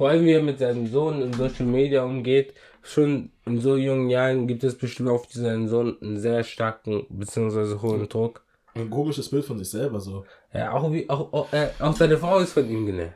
Vor 0.00 0.08
allem, 0.08 0.24
wie 0.24 0.32
er 0.32 0.42
mit 0.42 0.58
seinem 0.58 0.86
Sohn 0.86 1.20
in 1.20 1.34
Social 1.34 1.66
Media 1.66 2.02
umgeht. 2.04 2.54
Schon 2.82 3.32
in 3.44 3.60
so 3.60 3.76
jungen 3.76 4.08
Jahren 4.08 4.46
gibt 4.46 4.64
es 4.64 4.78
bestimmt 4.78 5.10
auf 5.10 5.26
seinen 5.30 5.68
Sohn 5.68 5.98
einen 6.00 6.16
sehr 6.18 6.42
starken 6.42 7.04
bzw. 7.10 7.82
hohen 7.82 8.08
Druck. 8.08 8.42
Ein 8.74 8.88
komisches 8.88 9.28
Bild 9.28 9.44
von 9.44 9.58
sich 9.58 9.68
selber 9.68 10.00
so. 10.00 10.24
Ja, 10.54 10.72
auch, 10.72 10.90
wie, 10.90 11.06
auch, 11.10 11.30
auch, 11.34 11.52
äh, 11.52 11.68
auch 11.80 11.94
seine 11.94 12.16
Frau 12.16 12.38
ist 12.38 12.54
von 12.54 12.66
ihm 12.66 12.86
genervt. 12.86 13.14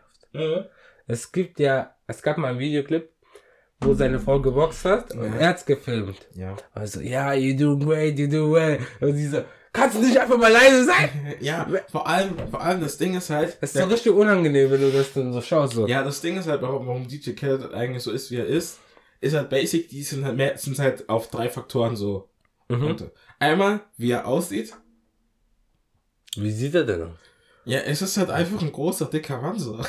Es 1.07 1.33
gibt 1.33 1.59
ja, 1.59 1.95
es 2.07 2.21
gab 2.21 2.37
mal 2.37 2.49
einen 2.49 2.59
Videoclip, 2.59 3.09
wo 3.81 3.95
seine 3.95 4.19
Frau 4.19 4.43
geboxt 4.43 4.85
hat 4.85 5.15
und 5.15 5.25
Ja. 5.25 5.39
er 5.41 5.49
hat's 5.49 5.65
gefilmt. 5.65 6.29
Ja. 6.35 6.55
Also, 6.75 7.01
ja, 7.01 7.33
you 7.33 7.57
do 7.57 7.79
great, 7.83 8.19
you 8.19 8.29
do 8.29 8.53
well. 8.53 8.79
Und 9.01 9.15
sie 9.17 9.29
so, 9.29 9.39
kannst 9.75 9.97
du 9.97 10.01
nicht 10.01 10.19
einfach 10.19 10.39
mal 10.39 10.51
leise 10.51 10.85
sein? 10.87 11.11
Ja, 11.41 11.69
vor 11.91 12.07
allem, 12.07 12.35
vor 12.51 12.63
allem 12.63 12.81
das 12.81 12.97
Ding 12.97 13.15
ist 13.15 13.29
halt, 13.29 13.59
Das 13.61 13.75
ist 13.75 13.83
so 13.83 13.87
richtig 13.89 14.13
unangenehm, 14.13 14.71
wenn 14.71 14.81
du 14.81 14.91
das 14.91 15.13
dann 15.13 15.33
so 15.35 15.43
schaust. 15.43 15.75
So. 15.75 15.87
Ja, 15.87 16.03
das 16.03 16.23
Ding 16.23 16.39
ist 16.39 16.49
halt, 16.49 16.63
warum, 16.63 16.87
warum 16.87 17.07
DJ 17.07 17.33
Khaled 17.33 17.61
halt 17.61 17.75
eigentlich 17.75 18.03
so 18.03 18.11
ist, 18.11 18.31
wie 18.31 18.37
er 18.37 18.47
ist, 18.47 18.79
ist 19.21 19.35
halt 19.35 19.51
basic, 19.51 19.89
die 19.91 20.03
sind 20.03 20.25
halt 20.25 20.37
mehr, 20.37 20.57
sind 20.57 20.79
halt 20.79 21.07
auf 21.11 21.29
drei 21.29 21.51
Faktoren 21.51 21.97
so. 21.97 22.31
Mhm. 22.69 22.97
Einmal, 23.39 23.81
wie 23.99 24.13
er 24.13 24.27
aussieht. 24.27 24.73
Wie 26.37 26.51
sieht 26.51 26.75
er 26.75 26.85
denn 26.85 27.03
aus? 27.03 27.19
Ja, 27.67 27.81
es 27.81 28.03
ist 28.03 28.17
halt 28.19 28.31
einfach 28.31 28.61
ein 28.61 28.73
großer, 28.73 29.07
dicker 29.07 29.41
Mann 29.41 29.59
so. 29.59 29.81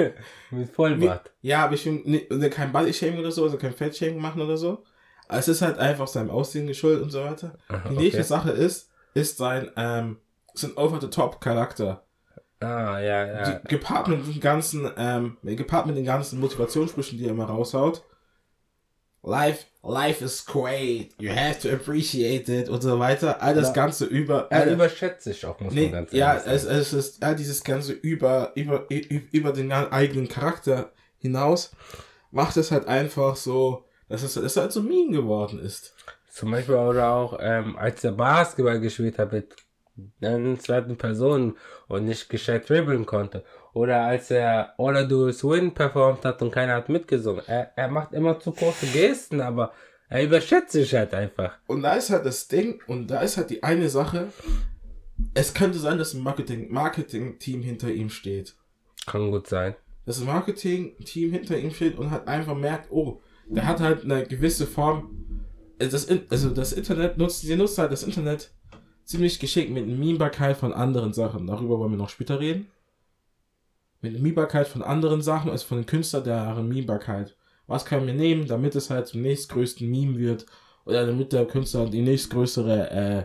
Mit 0.50 0.70
Vollbart. 0.70 1.32
Ja, 1.42 1.64
aber 1.64 1.74
ich 1.74 1.84
will 1.86 2.02
ne, 2.04 2.50
kein 2.50 2.72
Body-Shaming 2.72 3.18
oder 3.18 3.32
so, 3.32 3.42
also 3.44 3.56
kein 3.58 3.72
Fett-Shaming 3.74 4.20
machen 4.20 4.40
oder 4.42 4.56
so. 4.56 4.84
Aber 5.28 5.38
es 5.38 5.48
ist 5.48 5.60
halt 5.62 5.78
einfach 5.78 6.06
seinem 6.06 6.30
Aussehen 6.30 6.68
geschuldet 6.68 7.02
und 7.02 7.10
so 7.10 7.24
weiter. 7.24 7.58
Aha, 7.68 7.88
Die 7.88 7.96
nächste. 7.96 8.22
Sache 8.22 8.50
ist, 8.52 8.90
ist 9.16 9.38
sein, 9.38 9.70
ähm, 9.76 10.18
sein 10.54 10.76
Over-the-Top-Charakter. 10.76 12.02
Ah, 12.60 12.98
ja, 13.00 13.26
ja. 13.26 13.58
Die, 13.58 13.68
gepaart 13.68 14.08
mit 14.08 14.26
den 14.26 14.40
ganzen, 14.40 14.90
ähm, 14.96 15.36
gepaart 15.42 15.86
mit 15.86 15.96
den 15.96 16.04
ganzen 16.04 16.40
Motivationssprüchen, 16.40 17.18
die 17.18 17.24
er 17.24 17.30
immer 17.30 17.44
raushaut. 17.46 18.02
Life, 19.22 19.64
life 19.82 20.24
is 20.24 20.44
great. 20.44 21.08
You 21.18 21.30
have 21.30 21.58
to 21.60 21.74
appreciate 21.74 22.48
it 22.52 22.68
und 22.68 22.80
so 22.82 22.98
weiter. 22.98 23.42
All 23.42 23.54
das 23.54 23.68
Ja. 23.68 23.72
Ganze 23.72 24.04
über. 24.04 24.46
Er 24.50 24.68
äh, 24.68 24.72
überschätzt 24.72 25.24
sich 25.24 25.44
auch, 25.44 25.58
muss 25.60 25.74
Nee, 25.74 25.86
man 25.86 25.92
ganz 25.92 26.12
ja, 26.12 26.38
sagen. 26.38 26.50
es, 26.50 26.64
es 26.64 26.92
ist 26.92 27.22
ja, 27.22 27.34
dieses 27.34 27.64
ganze 27.64 27.92
über, 27.92 28.52
über, 28.54 28.86
über 28.88 29.52
den 29.52 29.72
eigenen 29.72 30.28
Charakter 30.28 30.92
hinaus 31.18 31.72
macht 32.30 32.56
es 32.56 32.70
halt 32.70 32.86
einfach 32.86 33.34
so, 33.34 33.84
dass 34.08 34.22
es, 34.22 34.36
es 34.36 34.56
halt 34.56 34.72
so 34.72 34.82
Meme 34.82 35.10
geworden 35.10 35.58
ist. 35.58 35.95
Zum 36.36 36.50
Beispiel 36.50 36.74
oder 36.74 37.14
auch, 37.14 37.38
ähm, 37.40 37.78
als 37.78 38.04
er 38.04 38.12
Basketball 38.12 38.78
gespielt 38.78 39.18
hat 39.18 39.32
mit 39.32 39.56
einer 40.20 40.58
zweiten 40.58 40.98
Person 40.98 41.56
und 41.88 42.04
nicht 42.04 42.28
gescheit 42.28 42.68
dribbeln 42.68 43.06
konnte. 43.06 43.42
Oder 43.72 44.02
als 44.02 44.30
er 44.30 44.74
All 44.78 45.02
I 45.02 45.08
Do 45.08 45.28
Is 45.28 45.42
Win 45.42 45.72
performt 45.72 46.26
hat 46.26 46.42
und 46.42 46.50
keiner 46.50 46.74
hat 46.74 46.90
mitgesungen. 46.90 47.42
Er, 47.46 47.72
er 47.74 47.88
macht 47.88 48.12
immer 48.12 48.38
zu 48.38 48.52
große 48.52 48.88
Gesten, 48.88 49.40
aber 49.40 49.72
er 50.10 50.24
überschätzt 50.24 50.72
sich 50.72 50.94
halt 50.94 51.14
einfach. 51.14 51.56
Und 51.68 51.80
da 51.80 51.94
ist 51.94 52.10
halt 52.10 52.26
das 52.26 52.48
Ding, 52.48 52.82
und 52.86 53.10
da 53.10 53.22
ist 53.22 53.38
halt 53.38 53.48
die 53.48 53.62
eine 53.62 53.88
Sache, 53.88 54.28
es 55.32 55.54
könnte 55.54 55.78
sein, 55.78 55.96
dass 55.96 56.12
ein 56.12 56.22
Marketing, 56.22 56.70
Marketing-Team 56.70 57.62
hinter 57.62 57.88
ihm 57.88 58.10
steht. 58.10 58.54
Kann 59.06 59.30
gut 59.30 59.46
sein. 59.46 59.74
Dass 60.04 60.20
ein 60.20 60.26
Marketing-Team 60.26 61.32
hinter 61.32 61.56
ihm 61.56 61.70
steht 61.70 61.96
und 61.98 62.10
halt 62.10 62.28
einfach 62.28 62.54
merkt, 62.54 62.92
oh, 62.92 63.22
der 63.48 63.66
hat 63.66 63.80
halt 63.80 64.04
eine 64.04 64.26
gewisse 64.26 64.66
Form, 64.66 65.25
das, 65.78 66.04
In- 66.04 66.26
also 66.30 66.50
das 66.50 66.72
Internet 66.72 67.18
nutzt, 67.18 67.42
sie 67.42 67.56
nutzt 67.56 67.78
halt 67.78 67.92
das 67.92 68.02
Internet 68.02 68.50
ziemlich 69.04 69.38
geschickt 69.38 69.70
mit 69.70 69.86
Memebarkeit 69.86 70.56
von 70.56 70.72
anderen 70.72 71.12
Sachen. 71.12 71.46
Darüber 71.46 71.78
wollen 71.78 71.92
wir 71.92 71.98
noch 71.98 72.08
später 72.08 72.40
reden. 72.40 72.68
Mit 74.00 74.14
Memebarkeit 74.14 74.68
von 74.68 74.82
anderen 74.82 75.22
Sachen, 75.22 75.50
also 75.50 75.66
von 75.66 75.78
den 75.78 75.86
Künstlern, 75.86 76.24
deren 76.24 76.68
Memebarkeit. 76.68 77.36
Was 77.66 77.84
können 77.84 78.06
wir 78.06 78.14
nehmen, 78.14 78.46
damit 78.46 78.74
es 78.76 78.90
halt 78.90 79.06
zum 79.06 79.22
nächstgrößten 79.22 79.88
Meme 79.88 80.18
wird 80.18 80.46
oder 80.84 81.04
damit 81.06 81.32
der 81.32 81.46
Künstler 81.46 81.86
die 81.86 82.02
nächstgrößere 82.02 82.90
äh, 82.90 83.24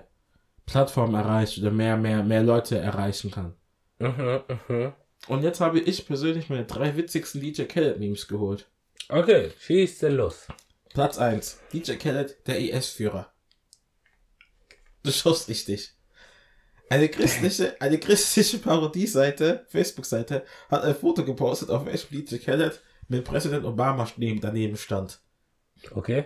Plattform 0.65 1.13
erreicht 1.13 1.59
oder 1.59 1.71
mehr, 1.71 1.97
mehr, 1.97 2.23
mehr 2.23 2.43
Leute 2.43 2.77
erreichen 2.77 3.29
kann. 3.31 3.53
Mhm, 3.99 4.41
mhm. 4.67 4.93
Und 5.27 5.43
jetzt 5.43 5.61
habe 5.61 5.79
ich 5.79 6.07
persönlich 6.07 6.49
meine 6.49 6.65
drei 6.65 6.95
witzigsten 6.97 7.41
DJ 7.41 7.63
Khaled 7.63 7.99
Memes 7.99 8.27
geholt. 8.27 8.67
Okay, 9.09 9.51
schießt 9.59 10.01
los. 10.03 10.47
Platz 10.93 11.17
1. 11.17 11.59
DJ 11.71 11.93
Khaled, 11.93 12.35
der 12.47 12.59
IS-Führer. 12.59 13.31
Du 15.03 15.11
schaust 15.11 15.47
richtig. 15.47 15.93
Eine 16.89 17.07
christliche, 17.07 17.75
eine 17.81 17.97
christliche 17.97 18.57
Parodieseite, 18.57 19.65
Facebook-Seite, 19.69 20.45
hat 20.69 20.83
ein 20.83 20.95
Foto 20.95 21.23
gepostet, 21.23 21.69
auf 21.69 21.85
welchem 21.85 22.25
DJ 22.25 22.37
Khaled 22.37 22.81
mit 23.07 23.23
Präsident 23.23 23.65
Obama 23.65 24.07
neben, 24.17 24.41
daneben 24.41 24.75
stand. 24.75 25.21
Okay. 25.91 26.25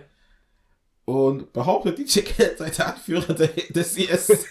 Und 1.04 1.52
behauptet, 1.52 1.98
DJ 1.98 2.20
Khaled 2.20 2.58
sei 2.58 2.70
der 2.70 2.88
Anführer 2.88 3.34
des 3.34 3.96
IS. 3.96 4.26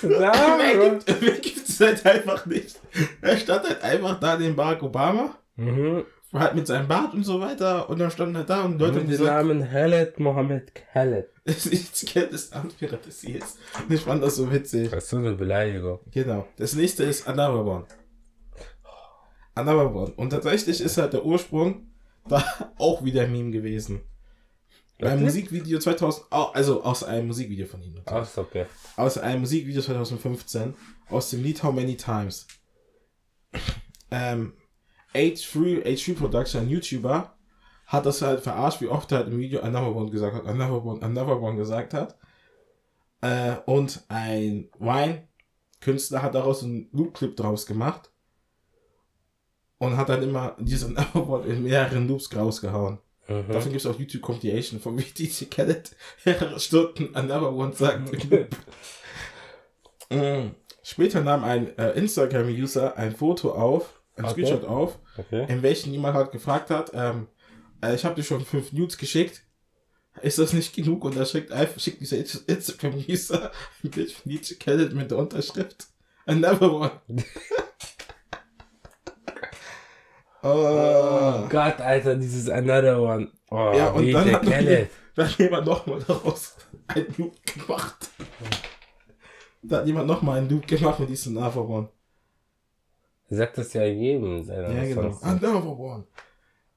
gibt, 0.00 1.20
mehr 1.20 1.38
gibt 1.38 1.68
es 1.68 1.80
halt 1.80 2.06
einfach 2.06 2.46
nicht. 2.46 2.80
Er 3.20 3.36
stand 3.36 3.68
halt 3.68 3.82
einfach 3.82 4.18
da 4.18 4.38
neben 4.38 4.56
Barack 4.56 4.82
Obama, 4.82 5.36
mhm. 5.56 6.06
Halt 6.32 6.54
mit 6.54 6.66
seinem 6.66 6.86
Bart 6.86 7.12
und 7.14 7.24
so 7.24 7.40
weiter, 7.40 7.90
und 7.90 7.98
dann 7.98 8.10
stand 8.10 8.36
er 8.36 8.44
da 8.44 8.62
und 8.64 8.78
Leute 8.78 8.92
Mit 8.92 9.00
haben 9.02 9.06
dem 9.08 9.10
gesagt, 9.10 9.46
Namen 9.46 9.68
Khaled 9.68 10.20
Mohammed 10.20 10.72
Khaled. 10.92 11.28
ich 11.44 12.06
kenne 12.06 12.28
das 12.28 12.52
Anführer 12.52 12.98
des 12.98 13.24
IS. 13.24 13.56
Und 13.88 13.92
ich 13.94 14.00
fand 14.02 14.22
das 14.22 14.36
so 14.36 14.50
witzig. 14.52 14.90
Das 14.90 15.04
ist 15.04 15.10
so 15.10 15.16
eine 15.16 15.32
Beleidigung. 15.32 15.98
Genau. 16.12 16.46
Das 16.56 16.74
nächste 16.74 17.02
ist 17.04 17.26
Another 17.26 17.64
One. 17.66 17.86
Another 19.54 19.92
One. 19.94 20.12
Und 20.16 20.30
tatsächlich 20.30 20.80
ist 20.80 20.96
halt 20.98 21.12
der 21.12 21.24
Ursprung 21.24 21.88
da 22.28 22.44
auch 22.78 23.02
wieder 23.04 23.22
ein 23.22 23.32
Meme 23.32 23.50
gewesen. 23.50 24.02
Beim? 25.00 25.22
Musikvideo 25.22 25.78
2000, 25.78 26.26
au- 26.30 26.50
also 26.52 26.82
aus 26.84 27.02
einem 27.04 27.26
Musikvideo 27.28 27.66
von 27.66 27.82
ihm. 27.82 27.94
so, 28.24 28.42
okay. 28.42 28.66
Aus 28.96 29.16
einem 29.18 29.40
Musikvideo 29.40 29.80
2015, 29.80 30.74
aus 31.08 31.30
dem 31.30 31.42
Lied 31.42 31.62
How 31.62 31.74
Many 31.74 31.96
Times. 31.96 32.46
Ähm, 34.12 34.54
H3, 35.14 35.84
H3 35.84 36.14
Production, 36.16 36.62
ein 36.62 36.68
YouTuber, 36.68 37.34
hat 37.86 38.06
das 38.06 38.22
halt 38.22 38.40
verarscht, 38.40 38.80
wie 38.80 38.88
oft 38.88 39.10
er 39.10 39.18
halt 39.18 39.28
im 39.28 39.38
Video 39.38 39.60
Another 39.60 39.94
One 39.94 40.10
gesagt 40.10 40.36
hat, 40.36 40.46
Another 40.46 40.84
One, 40.84 41.02
Another 41.02 41.40
One 41.40 41.56
gesagt 41.56 41.94
hat. 41.94 42.16
Äh, 43.20 43.56
und 43.66 44.02
ein 44.08 44.68
Wine-Künstler 44.78 46.22
hat 46.22 46.34
daraus 46.34 46.62
einen 46.62 46.88
Loop-Clip 46.92 47.36
draus 47.36 47.66
gemacht. 47.66 48.10
Und 49.78 49.96
hat 49.96 50.10
dann 50.10 50.22
immer 50.22 50.56
diesen 50.60 50.96
Another 50.96 51.28
One 51.28 51.46
in 51.46 51.64
mehreren 51.64 52.06
Loops 52.06 52.34
rausgehauen. 52.34 52.98
Mhm. 53.26 53.48
Dafür 53.48 53.72
gibt 53.72 53.84
es 53.84 53.86
auch 53.86 53.98
YouTube 53.98 54.22
Compilation 54.22 54.80
von 54.80 54.96
wie 54.98 55.02
DJ 55.02 55.46
Khaled 55.46 55.96
mehrere 56.24 56.60
Stunden 56.60 57.14
Another 57.14 57.52
One 57.52 57.72
sagt. 57.72 58.10
Mm. 60.12 60.56
Später 60.82 61.20
nahm 61.20 61.44
ein 61.44 61.78
äh, 61.78 61.92
Instagram-User 61.92 62.96
ein 62.96 63.14
Foto 63.14 63.52
auf, 63.52 63.99
ein 64.20 64.30
Okay. 64.30 64.44
Screenshot 64.44 64.64
auf, 64.64 64.98
Okay. 65.16 65.46
in 65.48 65.62
welchem 65.62 65.92
jemand 65.92 66.14
halt 66.14 66.32
gefragt 66.32 66.70
hat, 66.70 66.90
ähm, 66.94 67.26
äh, 67.82 67.94
ich 67.94 68.04
habe 68.04 68.14
dir 68.14 68.22
schon 68.22 68.44
fünf 68.44 68.72
Nudes 68.72 68.96
geschickt. 68.98 69.42
Ist 70.22 70.38
das 70.38 70.52
nicht 70.52 70.74
genug? 70.74 71.04
Und 71.04 71.16
da 71.16 71.24
schickt 71.24 71.52
schickt 71.80 72.00
dieser 72.00 72.18
Instagram-User 72.18 73.50
ein 73.84 73.90
Bild 73.90 74.12
von 74.12 74.30
DJ 74.30 74.54
Khaled 74.54 74.92
mit 74.94 75.10
der 75.10 75.18
Unterschrift 75.18 75.86
Another 76.26 76.72
One. 76.72 76.92
Oh 80.42 80.48
oh. 80.48 81.46
Gott, 81.50 81.80
Alter, 81.80 82.16
dieses 82.16 82.48
Another 82.48 83.00
One. 83.02 83.30
Oh, 83.50 83.72
Ja, 83.76 83.90
und 83.90 84.10
dann 84.10 84.32
hat, 84.32 84.42
noch, 84.44 84.50
dann 85.14 85.28
hat 85.28 85.38
jemand 85.38 85.66
nochmal 85.66 86.00
daraus 86.06 86.56
ein 86.86 87.06
Loop 87.18 87.34
gemacht. 87.44 88.08
Da 89.62 89.78
hat 89.78 89.86
jemand 89.86 90.06
nochmal 90.06 90.38
einen 90.38 90.48
Loop 90.48 90.66
gemacht 90.66 90.98
mit 90.98 91.10
diesem 91.10 91.36
Another 91.36 91.68
One. 91.68 91.88
Er 93.30 93.36
sagt 93.36 93.58
das 93.58 93.72
ja 93.72 93.84
jedem 93.84 94.44
Ja, 94.46 94.84
genau. 94.84 95.02
Songs. 95.12 95.22
Another 95.22 95.64
One. 95.78 96.04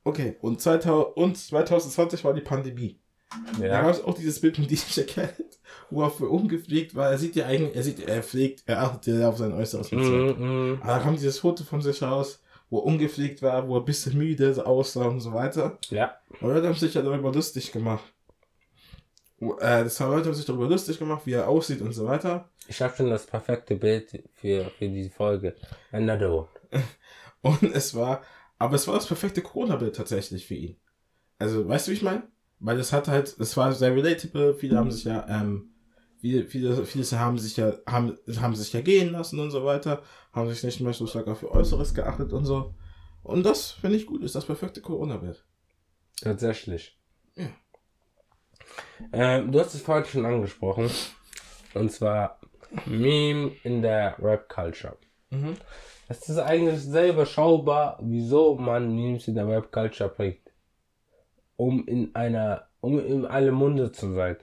Okay, 0.04 0.36
und, 0.42 0.62
2000, 0.62 1.18
und 1.18 1.38
2020 1.38 2.24
war 2.24 2.34
die 2.34 2.42
Pandemie. 2.42 3.00
Da 3.60 3.66
Ja. 3.66 3.82
gab 3.82 3.92
es 3.92 4.04
auch 4.04 4.14
dieses 4.14 4.40
Bild 4.40 4.60
mit 4.60 4.70
DJ 4.70 5.02
Khaled, 5.02 5.60
wo 5.90 6.04
er 6.04 6.12
für 6.12 6.30
ungepflegt 6.30 6.94
war. 6.94 7.10
Er 7.10 7.18
sieht 7.18 7.36
ja 7.36 7.48
eigentlich, 7.48 7.76
er 7.76 7.84
sieht, 7.84 8.08
er 8.08 8.22
pflegt, 8.22 8.64
er 8.68 8.82
achtet 8.84 9.20
ja 9.20 9.30
auf 9.30 9.38
sein 9.38 9.54
äußeres. 9.54 9.92
Mhm, 9.92 10.00
mhm. 10.38 10.78
Aber 10.82 10.94
da 10.94 11.00
kam 11.00 11.16
dieses 11.16 11.40
Foto 11.40 11.64
von 11.64 11.82
sich 11.82 12.02
raus, 12.04 12.42
wo 12.70 12.80
er 12.80 12.86
ungepflegt 12.86 13.42
war, 13.42 13.68
wo 13.68 13.76
er 13.78 13.82
ein 13.82 13.86
bisschen 13.86 14.18
müde 14.18 14.64
aussah 14.66 15.06
und 15.06 15.22
so 15.22 15.34
weiter. 15.34 15.80
Ja. 15.90 16.14
Und 16.42 16.50
Leute 16.50 16.68
haben 16.68 16.76
sich 16.76 16.94
ja 16.94 17.02
darüber 17.02 17.32
lustig 17.32 17.72
gemacht. 17.72 18.04
Äh, 19.60 19.84
das 19.84 20.00
haben 20.00 20.12
Leute 20.12 20.28
haben 20.28 20.36
sich 20.36 20.46
darüber 20.46 20.68
lustig 20.68 21.00
gemacht, 21.00 21.26
wie 21.26 21.34
er 21.34 21.48
aussieht 21.48 21.82
und 21.82 21.92
so 21.92 22.06
weiter. 22.06 22.50
Ich 22.68 22.82
habe 22.82 22.96
schon 22.96 23.10
das 23.10 23.26
perfekte 23.26 23.76
Bild 23.76 24.24
für, 24.34 24.66
für 24.78 24.88
diese 24.90 25.10
Folge. 25.10 25.56
Another 25.92 26.32
One. 26.32 26.48
Und 27.42 27.64
es 27.76 27.94
war, 27.94 28.22
aber 28.58 28.76
es 28.76 28.88
war 28.88 28.96
das 28.96 29.08
perfekte 29.08 29.42
Corona-Bild 29.42 29.96
tatsächlich 29.96 30.48
für 30.48 30.56
ihn. 30.56 30.78
Also, 31.40 31.68
weißt 31.68 31.88
du, 31.88 31.92
wie 31.92 31.96
ich 31.96 32.02
meine? 32.02 32.24
Weil 32.60 32.80
es 32.80 32.94
hat 32.94 33.10
halt, 33.10 33.36
es 33.38 33.58
war 33.58 33.74
sehr 33.74 33.94
relatable, 33.94 34.54
viele 34.54 34.78
haben 34.78 34.92
sich 34.92 35.04
ja, 35.04 35.28
ähm, 35.28 35.74
viele, 36.22 36.46
viele, 36.46 36.86
viele 36.86 37.06
haben 37.20 37.38
sich 37.38 37.58
ja, 37.58 37.74
haben, 37.86 38.18
haben 38.40 38.56
sich 38.56 38.72
ja 38.72 38.80
gehen 38.80 39.12
lassen 39.12 39.42
und 39.42 39.52
so 39.52 39.66
weiter, 39.66 40.02
haben 40.32 40.48
sich 40.48 40.64
nicht 40.64 40.80
mehr 40.80 40.94
so 40.94 41.06
stark 41.06 41.28
auf 41.28 41.44
ihr 41.44 41.52
Äußeres 41.52 41.94
geachtet 41.94 42.32
und 42.32 42.46
so. 42.46 42.74
Und 43.24 43.44
das 43.46 43.72
finde 43.72 43.98
ich 43.98 44.06
gut, 44.06 44.24
ist 44.24 44.36
das 44.36 44.46
perfekte 44.46 44.80
Corona-Bild. 44.80 45.44
Tatsächlich. 46.22 46.98
Ja. 47.36 47.50
Ähm, 49.12 49.52
du 49.52 49.60
hast 49.60 49.74
es 49.74 49.82
vorhin 49.82 50.06
schon 50.06 50.26
angesprochen. 50.26 50.90
Und 51.74 51.92
zwar 51.92 52.40
Meme 52.86 53.52
in 53.64 53.82
der 53.82 54.16
Rap-Culture. 54.20 54.98
Mhm. 55.30 55.56
Es 56.08 56.30
ist 56.30 56.38
eigentlich 56.38 56.80
sehr 56.80 57.10
überschaubar, 57.10 57.98
wieso 58.02 58.56
man 58.56 58.96
Memes 58.96 59.28
in 59.28 59.36
der 59.36 59.48
Rap-Culture 59.48 60.10
bringt. 60.10 60.52
Um 61.56 61.88
in 61.88 62.14
einer, 62.14 62.68
um 62.82 63.00
in 63.00 63.26
alle 63.26 63.52
Munde 63.52 63.92
zu 63.92 64.12
sein. 64.14 64.38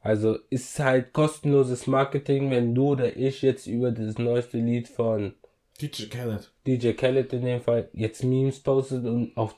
Also 0.00 0.38
ist 0.50 0.78
halt 0.78 1.12
kostenloses 1.12 1.86
Marketing, 1.86 2.50
wenn 2.50 2.74
du 2.74 2.90
oder 2.90 3.16
ich 3.16 3.42
jetzt 3.42 3.66
über 3.66 3.90
das 3.90 4.18
neueste 4.18 4.58
Lied 4.58 4.88
von 4.88 5.34
DJ 5.80 6.04
Khaled. 6.04 6.52
DJ 6.66 6.92
Khaled 6.92 7.32
in 7.32 7.44
dem 7.44 7.60
Fall 7.60 7.90
jetzt 7.92 8.22
Memes 8.22 8.62
postet 8.62 9.04
und 9.04 9.36
auf, 9.36 9.56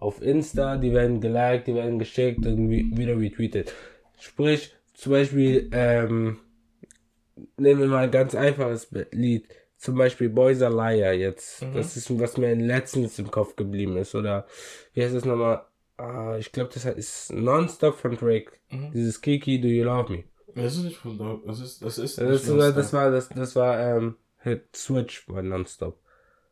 auf 0.00 0.20
Insta, 0.22 0.76
die 0.76 0.92
werden 0.92 1.20
geliked, 1.20 1.66
die 1.68 1.74
werden 1.74 1.98
geschickt 1.98 2.44
und 2.46 2.70
wie- 2.70 2.90
wieder 2.96 3.16
retweetet. 3.18 3.72
Sprich, 4.18 4.74
zum 4.94 5.12
Beispiel, 5.12 5.68
ähm, 5.72 6.38
nehmen 7.56 7.80
wir 7.80 7.86
mal 7.88 8.04
ein 8.04 8.10
ganz 8.10 8.34
einfaches 8.34 8.88
Lied. 9.12 9.48
Zum 9.76 9.94
Beispiel 9.96 10.28
Boys 10.28 10.60
Are 10.60 10.74
Liar 10.74 11.12
jetzt. 11.14 11.62
Mhm. 11.62 11.74
Das 11.74 11.96
ist, 11.96 12.18
was 12.20 12.36
mir 12.36 12.54
letztens 12.54 13.18
im 13.18 13.30
Kopf 13.30 13.56
geblieben 13.56 13.96
ist. 13.96 14.14
Oder, 14.14 14.46
wie 14.92 15.02
heißt 15.02 15.14
das 15.14 15.24
nochmal? 15.24 15.62
Ah, 15.96 16.36
ich 16.38 16.52
glaube, 16.52 16.70
das 16.74 16.84
ist 16.84 17.32
Nonstop 17.32 17.94
von 17.96 18.16
Drake. 18.16 18.52
Mhm. 18.70 18.90
Dieses 18.92 19.20
Kiki, 19.20 19.60
Do 19.60 19.68
You 19.68 19.84
Love 19.84 20.12
Me? 20.12 20.24
Das 20.54 20.76
ist 20.76 20.82
nicht 20.82 20.96
von 20.96 21.16
da, 21.16 21.38
das 21.46 21.60
ist, 21.60 21.82
das 21.82 21.98
ist, 21.98 22.18
Das, 22.18 22.48
war, 22.48 22.56
Lost 22.56 22.76
das 22.76 22.92
war, 22.92 23.10
das, 23.10 23.28
das 23.28 23.54
war, 23.56 23.78
ähm, 23.96 24.16
Hit 24.42 24.64
Switch 24.74 25.28
war 25.28 25.42
nonstop. 25.42 25.98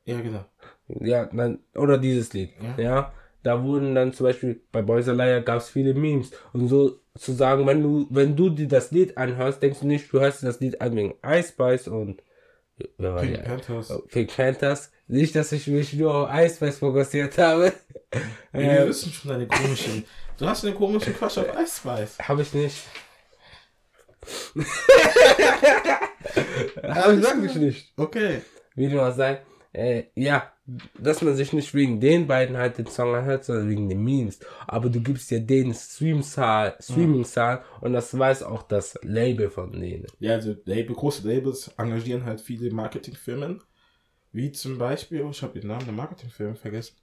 Ja, 0.05 0.21
genau. 0.21 0.45
Ja, 0.89 1.27
dann, 1.27 1.59
oder 1.75 1.99
dieses 1.99 2.33
Lied. 2.33 2.51
Ja. 2.63 2.83
Ja. 2.83 3.13
Da 3.43 3.63
wurden 3.63 3.95
dann 3.95 4.13
zum 4.13 4.25
Beispiel 4.25 4.61
bei 4.73 4.83
Boys 4.83 5.09
Alaya 5.09 5.41
gab 5.41 5.59
es 5.59 5.69
viele 5.69 5.95
Memes. 5.95 6.33
Und 6.53 6.69
so 6.69 7.01
zu 7.17 7.33
sagen, 7.33 7.67
wenn 7.67 7.83
du, 7.83 8.07
wenn 8.11 8.37
du 8.37 8.51
dir 8.51 8.69
das 8.69 8.91
Lied 8.91 9.17
anhörst, 9.17 9.63
denkst 9.63 9.81
du 9.81 9.87
nicht, 9.87 10.13
du 10.13 10.21
hörst 10.21 10.43
das 10.43 10.61
Lied 10.61 10.81
an 10.81 10.97
wegen 10.97 11.15
Ice 11.25 11.51
Spice 11.51 11.89
und 11.89 12.23
wer 12.97 13.15
war 13.15 13.23
Pink? 13.23 13.45
Panthers. 13.45 13.91
Oh, 13.91 14.03
Pink 14.09 14.35
Panthers. 14.35 14.91
Nicht, 15.07 15.35
dass 15.35 15.53
ich 15.53 15.67
mich 15.67 15.95
nur 15.95 16.15
auf 16.15 16.29
Ice 16.33 16.57
Spice 16.57 16.79
fokussiert 16.79 17.39
habe. 17.39 17.73
Wir 18.53 18.81
äh, 18.81 18.89
wissen 18.89 19.13
schon 19.13 19.31
deine 19.31 19.47
komischen. 19.47 20.05
Du 20.39 20.47
hast 20.47 20.65
einen 20.65 20.75
komischen 20.75 21.15
Crush 21.15 21.39
auf 21.39 21.49
Ice 21.61 21.77
Spice. 21.79 22.19
habe 22.21 22.43
ich 22.43 22.53
nicht. 22.55 22.77
Aber 26.83 27.15
ich 27.15 27.25
sag 27.25 27.43
ich 27.43 27.55
nicht. 27.55 27.93
Okay. 27.97 28.43
Wie 28.75 28.89
dem 28.89 28.99
auch 28.99 29.15
sei. 29.15 29.41
Äh, 29.73 30.05
ja, 30.15 30.51
dass 30.99 31.23
man 31.23 31.37
sich 31.37 31.53
nicht 31.53 31.75
wegen 31.75 32.01
den 32.01 32.27
beiden 32.27 32.57
halt 32.57 32.79
den 32.79 32.87
Song 32.87 33.15
anhört, 33.15 33.45
sondern 33.45 33.69
wegen 33.69 33.89
den 33.89 34.03
Memes. 34.03 34.41
Aber 34.67 34.89
du 34.89 35.01
gibst 35.01 35.31
ja 35.31 35.39
denen 35.39 35.75
Streamzahl, 35.75 36.77
Streaming-Zahl 36.81 37.63
und 37.81 37.93
das 37.93 38.19
weiß 38.19 38.43
auch 38.45 38.63
das 38.63 38.99
Label 39.03 39.51
von 39.51 39.73
denen. 39.73 40.07
Ja, 40.21 40.33
also 40.33 40.55
Label, 40.65 40.97
große 40.97 41.29
Labels 41.29 41.71
engagieren 41.77 42.25
halt 42.25 42.41
viele 42.41 42.71
Marketingfirmen. 42.71 43.63
Wie 44.33 44.53
zum 44.53 44.79
Beispiel, 44.79 45.23
oh, 45.23 45.31
ich 45.31 45.43
habe 45.43 45.59
den 45.59 45.69
Namen 45.69 45.85
der 45.85 45.95
Marketingfirmen 45.95 46.57
vergessen. 46.57 46.97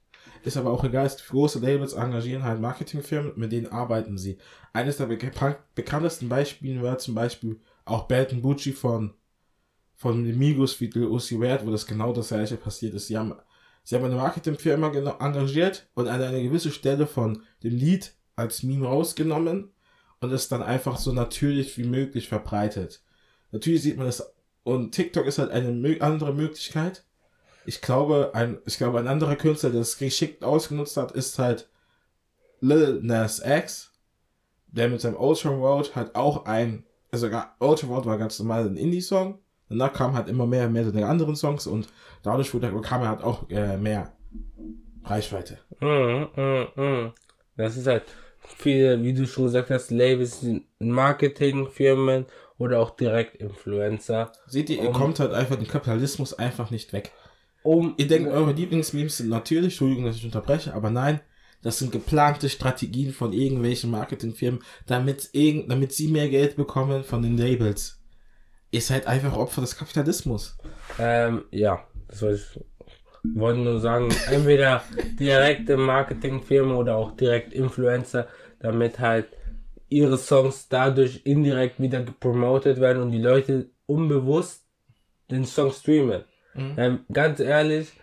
Ist 0.44 0.58
aber 0.58 0.72
auch 0.72 0.84
egal, 0.84 1.10
große 1.30 1.60
Labels 1.60 1.94
engagieren 1.94 2.44
halt 2.44 2.60
Marketingfirmen, 2.62 3.34
mit 3.36 3.52
denen 3.52 3.68
arbeiten 3.68 4.18
sie. 4.18 4.38
Eines 4.74 4.98
der 4.98 5.06
bekan 5.06 5.56
bekanntesten 5.76 6.30
Beispiele 6.30 6.82
war 6.82 6.98
zum 6.98 7.16
Beispiel 7.16 7.60
auch 7.86 8.08
Bad 8.08 8.42
Bucci 8.42 8.74
von, 8.74 9.14
von 9.96 10.24
Migos 10.24 10.80
wie 10.80 10.88
Lil 10.88 11.08
Uzi 11.08 11.40
Vert, 11.40 11.66
wo 11.66 11.72
das 11.72 11.86
genau 11.86 12.14
das 12.14 12.30
gleiche 12.30 12.58
passiert 12.58 12.94
ist. 12.94 13.08
Sie 13.08 13.18
haben, 13.18 13.34
sie 13.84 13.96
haben 13.96 14.06
eine 14.06 14.16
Marketingfirma 14.16 14.92
engagiert 15.20 15.88
und 15.96 16.08
an 16.08 16.22
eine 16.22 16.44
gewisse 16.44 16.72
Stelle 16.72 17.08
von 17.08 17.44
dem 17.64 17.76
Lied 17.76 18.14
als 18.36 18.64
Meme 18.64 18.88
rausgenommen 18.88 19.72
und 20.20 20.32
es 20.32 20.48
dann 20.48 20.62
einfach 20.62 20.98
so 20.98 21.14
natürlich 21.14 21.78
wie 21.78 21.86
möglich 21.86 22.28
verbreitet. 22.28 23.02
Natürlich 23.52 23.84
sieht 23.84 23.98
man 23.98 24.08
das 24.08 24.34
und 24.64 24.94
TikTok 24.94 25.28
ist 25.28 25.38
halt 25.38 25.52
eine 25.52 26.02
andere 26.02 26.34
Möglichkeit. 26.34 27.06
Ich 27.68 27.82
glaube, 27.82 28.32
ein, 28.34 28.58
ich 28.66 28.78
glaube, 28.78 29.00
ein 29.00 29.08
anderer 29.08 29.36
Künstler, 29.36 29.70
der 29.70 29.82
es 29.82 29.98
geschickt 29.98 30.44
ausgenutzt 30.44 30.98
hat, 30.98 31.12
ist 31.12 31.40
halt 31.40 31.70
Lil 32.62 33.00
Nas 33.04 33.42
X, 33.46 33.92
der 34.68 34.90
mit 34.90 35.02
seinem 35.02 35.18
Ultra 35.18 35.50
Road 35.50 35.96
halt 35.96 36.16
auch 36.16 36.46
ein, 36.46 36.84
also 37.12 37.28
Ultra 37.60 37.88
Road 37.88 38.06
war 38.06 38.18
ganz 38.18 38.40
normal 38.40 38.66
ein 38.66 38.76
Indie-Song. 38.76 39.40
Danach 39.70 39.94
kam 39.94 40.14
halt 40.14 40.28
immer 40.28 40.46
mehr 40.46 40.68
und 40.68 40.74
mehr 40.74 40.86
seine 40.86 41.06
anderen 41.08 41.36
Songs 41.36 41.68
und 41.68 41.88
dadurch 42.24 42.54
wurde, 42.54 42.72
kam 42.82 43.02
er 43.02 43.10
halt 43.10 43.24
auch 43.24 43.50
äh, 43.50 43.78
mehr 43.78 44.14
Reichweite. 45.04 45.60
Mhm, 45.82 46.28
mhm, 46.36 46.68
mhm. 46.76 47.12
Das 47.58 47.78
ist 47.78 47.88
halt 47.88 48.04
viele, 48.58 49.02
wie 49.04 49.14
du 49.14 49.26
schon 49.26 49.46
gesagt 49.46 49.70
hast, 49.70 49.92
Labels, 49.92 50.42
sind 50.42 50.66
Marketingfirmen 50.80 52.26
oder 52.58 52.80
auch 52.80 52.92
direkt 52.92 53.36
Influencer. 53.36 54.32
Seht 54.48 54.70
ihr, 54.70 54.82
ihr 54.82 54.90
Um- 54.90 54.94
kommt 54.94 55.20
halt 55.20 55.34
einfach 55.34 55.56
den 55.56 55.68
Kapitalismus 55.68 56.34
einfach 56.34 56.72
nicht 56.72 56.94
weg. 56.94 57.12
Um, 57.64 57.96
Ihr 57.98 58.08
denkt, 58.08 58.30
eure 58.30 58.52
Lieblingsmemes 58.52 59.18
sind 59.18 59.30
natürlich, 59.30 59.74
Entschuldigung, 59.74 60.06
dass 60.06 60.18
ich 60.18 60.26
unterbreche, 60.26 60.76
aber 60.76 60.92
nein, 60.92 61.20
das 61.64 61.80
sind 61.80 61.92
geplante 61.92 62.48
Strategien 62.48 63.12
von 63.12 63.34
irgendwelchen 63.34 63.90
Marketingfirmen, 63.90 64.62
damit, 64.86 65.30
irgend, 65.32 65.72
damit 65.72 65.92
sie 65.92 66.10
mehr 66.10 66.30
Geld 66.30 66.58
bekommen 66.58 67.04
von 67.04 67.24
den 67.24 67.38
Labels. 67.38 68.00
Ihr 68.76 68.82
seid 68.82 69.08
einfach 69.08 69.38
Opfer 69.38 69.62
des 69.62 69.78
Kapitalismus. 69.78 70.58
Ähm, 71.00 71.46
ja, 71.52 71.88
das 72.10 72.22
wollte 72.22 72.42
ich 73.24 73.40
wollte 73.40 73.62
nur 73.62 73.80
sagen, 73.80 74.14
entweder 74.30 74.84
direkte 75.18 75.78
Marketingfirmen 75.78 76.76
oder 76.76 76.98
auch 76.98 77.16
direkt 77.16 77.54
Influencer, 77.54 78.28
damit 78.60 79.00
halt 79.00 79.28
ihre 79.88 80.18
Songs 80.18 80.68
dadurch 80.68 81.22
indirekt 81.24 81.80
wieder 81.80 82.04
gepromotet 82.04 82.82
werden 82.82 83.02
und 83.02 83.12
die 83.12 83.22
Leute 83.22 83.70
unbewusst 83.86 84.68
den 85.32 85.46
Song 85.46 85.72
streamen. 85.72 86.26
Ähm, 86.76 87.06
ganz 87.14 87.40
ehrlich, 87.40 87.94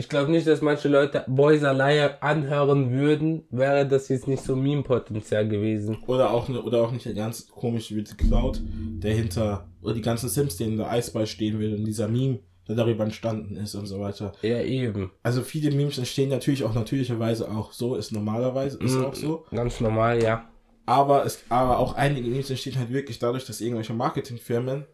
ich 0.00 0.08
glaube 0.08 0.30
nicht, 0.30 0.46
dass 0.46 0.62
manche 0.62 0.88
Leute 0.88 1.24
Boys 1.28 1.62
Alaya 1.62 2.16
anhören 2.20 2.90
würden, 2.90 3.42
wäre 3.50 3.86
das 3.86 4.08
jetzt 4.08 4.26
nicht 4.28 4.42
so 4.42 4.56
Meme-Potenzial 4.56 5.46
gewesen. 5.46 5.98
Oder 6.06 6.30
auch, 6.30 6.48
ne, 6.48 6.62
oder 6.62 6.80
auch 6.80 6.90
nicht 6.90 7.04
der 7.04 7.12
ganz 7.12 7.46
komische 7.48 7.94
wie 7.96 8.02
die 8.02 8.14
Cloud, 8.14 8.62
der 9.02 9.12
hinter, 9.12 9.68
oder 9.82 9.92
die 9.92 10.00
ganzen 10.00 10.30
Sims, 10.30 10.56
die 10.56 10.64
in 10.64 10.78
der 10.78 10.90
Eisball 10.90 11.26
stehen 11.26 11.58
will 11.58 11.74
und 11.74 11.84
dieser 11.84 12.08
Meme, 12.08 12.38
der 12.66 12.76
darüber 12.76 13.04
entstanden 13.04 13.56
ist 13.56 13.74
und 13.74 13.84
so 13.86 14.00
weiter. 14.00 14.32
Ja, 14.40 14.62
eben. 14.62 15.10
Also 15.22 15.42
viele 15.42 15.70
Memes 15.70 15.98
entstehen 15.98 16.30
natürlich 16.30 16.64
auch 16.64 16.72
natürlicherweise 16.72 17.50
auch 17.50 17.72
so, 17.72 17.94
ist 17.94 18.10
normalerweise, 18.10 18.78
ist 18.78 18.94
Mhm. 18.96 19.04
auch 19.04 19.14
so. 19.14 19.44
Ganz 19.50 19.80
normal, 19.80 20.22
ja. 20.22 20.48
Aber 20.86 21.26
es, 21.26 21.44
aber 21.50 21.78
auch 21.78 21.94
einige 21.94 22.26
Memes 22.26 22.48
entstehen 22.48 22.78
halt 22.78 22.90
wirklich 22.90 23.18
dadurch, 23.18 23.44
dass 23.44 23.60
irgendwelche 23.60 23.92
Marketingfirmen 23.92 24.86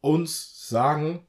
uns 0.00 0.68
sagen 0.68 1.26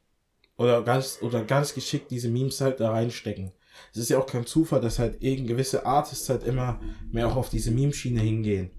oder 0.64 0.82
ganz 0.84 1.20
oder 1.22 1.44
ganz 1.44 1.74
geschickt 1.74 2.12
diese 2.12 2.30
Memes 2.30 2.62
halt 2.62 2.80
da 2.80 2.92
reinstecken. 2.92 3.52
Es 3.92 3.98
ist 3.98 4.10
ja 4.10 4.20
auch 4.20 4.26
kein 4.26 4.46
Zufall, 4.46 4.82
dass 4.82 5.00
halt 5.00 5.22
irgend 5.22 5.48
gewisse 5.48 5.86
Artists 5.86 6.30
halt 6.30 6.44
immer 6.44 6.80
mehr 7.12 7.28
auch 7.28 7.36
auf 7.36 7.50
diese 7.50 7.72
Meme-Schiene 7.72 8.22
hingehen. 8.22 8.72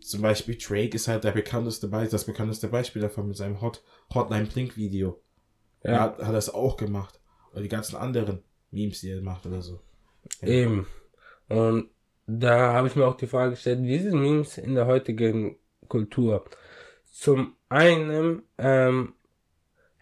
Zum 0.00 0.22
Beispiel 0.22 0.56
Drake 0.56 0.94
ist 0.94 1.08
halt 1.08 1.24
der 1.24 1.32
bekannteste 1.32 1.88
Beispiel, 1.88 2.10
das 2.10 2.24
bekannteste 2.24 2.68
Beispiel 2.68 3.02
davon 3.02 3.28
mit 3.28 3.36
seinem 3.36 3.60
Hot, 3.60 3.82
Hotline 4.14 4.46
Blink 4.46 4.76
Video. 4.76 5.20
Ja. 5.82 5.90
Er 5.90 6.00
hat, 6.00 6.18
hat 6.18 6.34
das 6.34 6.52
auch 6.52 6.76
gemacht. 6.76 7.20
Oder 7.52 7.62
die 7.62 7.68
ganzen 7.68 7.96
anderen 7.96 8.42
Memes, 8.70 9.00
die 9.00 9.10
er 9.10 9.20
macht 9.20 9.46
oder 9.46 9.62
so. 9.62 9.80
Ja. 10.40 10.48
Eben. 10.48 10.86
Und 11.48 11.90
da 12.26 12.72
habe 12.74 12.88
ich 12.88 12.96
mir 12.96 13.06
auch 13.06 13.16
die 13.16 13.26
Frage 13.26 13.50
gestellt, 13.52 13.82
wie 13.82 13.98
sind 13.98 14.20
Memes 14.20 14.58
in 14.58 14.74
der 14.74 14.86
heutigen 14.86 15.56
Kultur? 15.88 16.44
Zum 17.10 17.54
einen 17.68 18.42
ähm, 18.58 19.14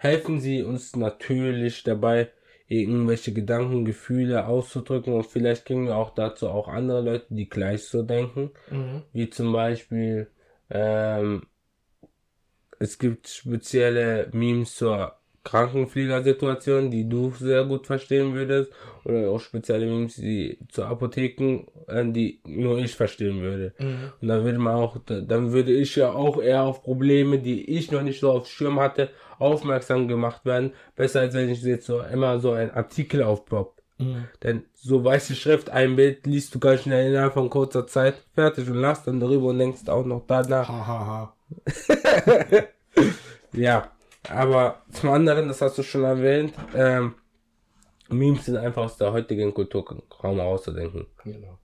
helfen 0.07 0.41
sie 0.41 0.63
uns 0.63 0.97
natürlich 0.97 1.83
dabei, 1.83 2.31
irgendwelche 2.69 3.33
Gedanken, 3.33 3.85
Gefühle 3.85 4.47
auszudrücken 4.47 5.13
und 5.15 5.27
vielleicht 5.27 5.67
kriegen 5.67 5.87
wir 5.87 5.97
auch 5.97 6.11
dazu 6.15 6.49
auch 6.49 6.69
andere 6.69 7.01
Leute, 7.01 7.27
die 7.31 7.49
gleich 7.49 7.85
so 7.85 8.03
denken, 8.03 8.51
Mhm. 8.71 9.03
wie 9.13 9.31
zum 9.31 9.53
Beispiel 9.53 10.29
ähm, 10.71 11.47
es 12.79 12.99
gibt 12.99 13.29
spezielle 13.29 14.29
Memes 14.33 14.75
zur 14.77 15.16
Krankenpflegersituation, 15.47 16.91
die 16.91 17.09
du 17.09 17.33
sehr 17.39 17.65
gut 17.65 17.87
verstehen 17.87 18.35
würdest, 18.35 18.73
oder 19.05 19.31
auch 19.31 19.41
spezielle 19.41 19.87
Memes, 19.87 20.17
die 20.17 20.59
zu 20.69 20.85
Apotheken, 20.85 21.67
äh, 21.87 22.05
die 22.05 22.41
nur 22.45 22.79
ich 22.79 22.95
verstehen 22.95 23.41
würde. 23.41 23.73
Mhm. 23.79 24.13
Und 24.21 24.29
dann 24.29 24.45
würde 24.45 24.59
man 24.59 24.75
auch, 24.75 24.99
dann 25.07 25.53
würde 25.53 25.73
ich 25.73 25.95
ja 25.97 26.13
auch 26.13 26.43
eher 26.43 26.65
auf 26.65 26.83
Probleme, 26.83 27.39
die 27.39 27.71
ich 27.71 27.93
noch 27.93 28.03
nicht 28.03 28.21
so 28.21 28.33
auf 28.33 28.49
Schirm 28.49 28.81
hatte, 28.81 29.11
aufmerksam 29.39 30.09
gemacht 30.09 30.45
werden. 30.45 30.73
Besser 30.97 31.21
als 31.21 31.35
wenn 31.35 31.49
ich 31.49 31.63
jetzt 31.63 31.87
so 31.87 32.01
immer 32.01 32.41
so 32.41 32.53
ein 32.53 32.73
Artikel 32.73 33.23
aufpoppt. 33.23 33.83
Mhm. 33.99 34.25
Denn 34.43 34.65
so 34.75 35.05
weiße 35.05 35.37
Schrift, 35.37 35.71
ein 35.71 35.95
Bild 35.95 36.27
liest 36.27 36.55
du 36.55 36.59
ganz 36.59 36.83
schnell 36.83 37.11
innerhalb 37.11 37.35
von 37.35 37.49
kurzer 37.49 37.87
Zeit 37.87 38.17
fertig 38.35 38.69
und 38.69 38.81
lachst 38.81 39.07
dann 39.07 39.21
darüber 39.21 39.47
und 39.47 39.59
denkst 39.59 39.89
auch 39.89 40.05
noch 40.05 40.25
danach. 40.27 40.69
Ha, 40.69 40.87
ha, 40.87 41.07
ha. 41.07 41.35
Ja, 43.53 43.91
aber 44.31 44.83
zum 44.93 45.11
anderen, 45.11 45.49
das 45.49 45.61
hast 45.61 45.79
du 45.79 45.83
schon 45.83 46.05
erwähnt, 46.05 46.55
ähm, 46.75 47.15
Memes 48.09 48.45
sind 48.45 48.57
einfach 48.57 48.85
aus 48.85 48.97
der 48.97 49.13
heutigen 49.13 49.53
Kultur 49.53 49.85
kaum 50.09 50.39
auszudenken. 50.41 51.07
Genau. 51.25 51.59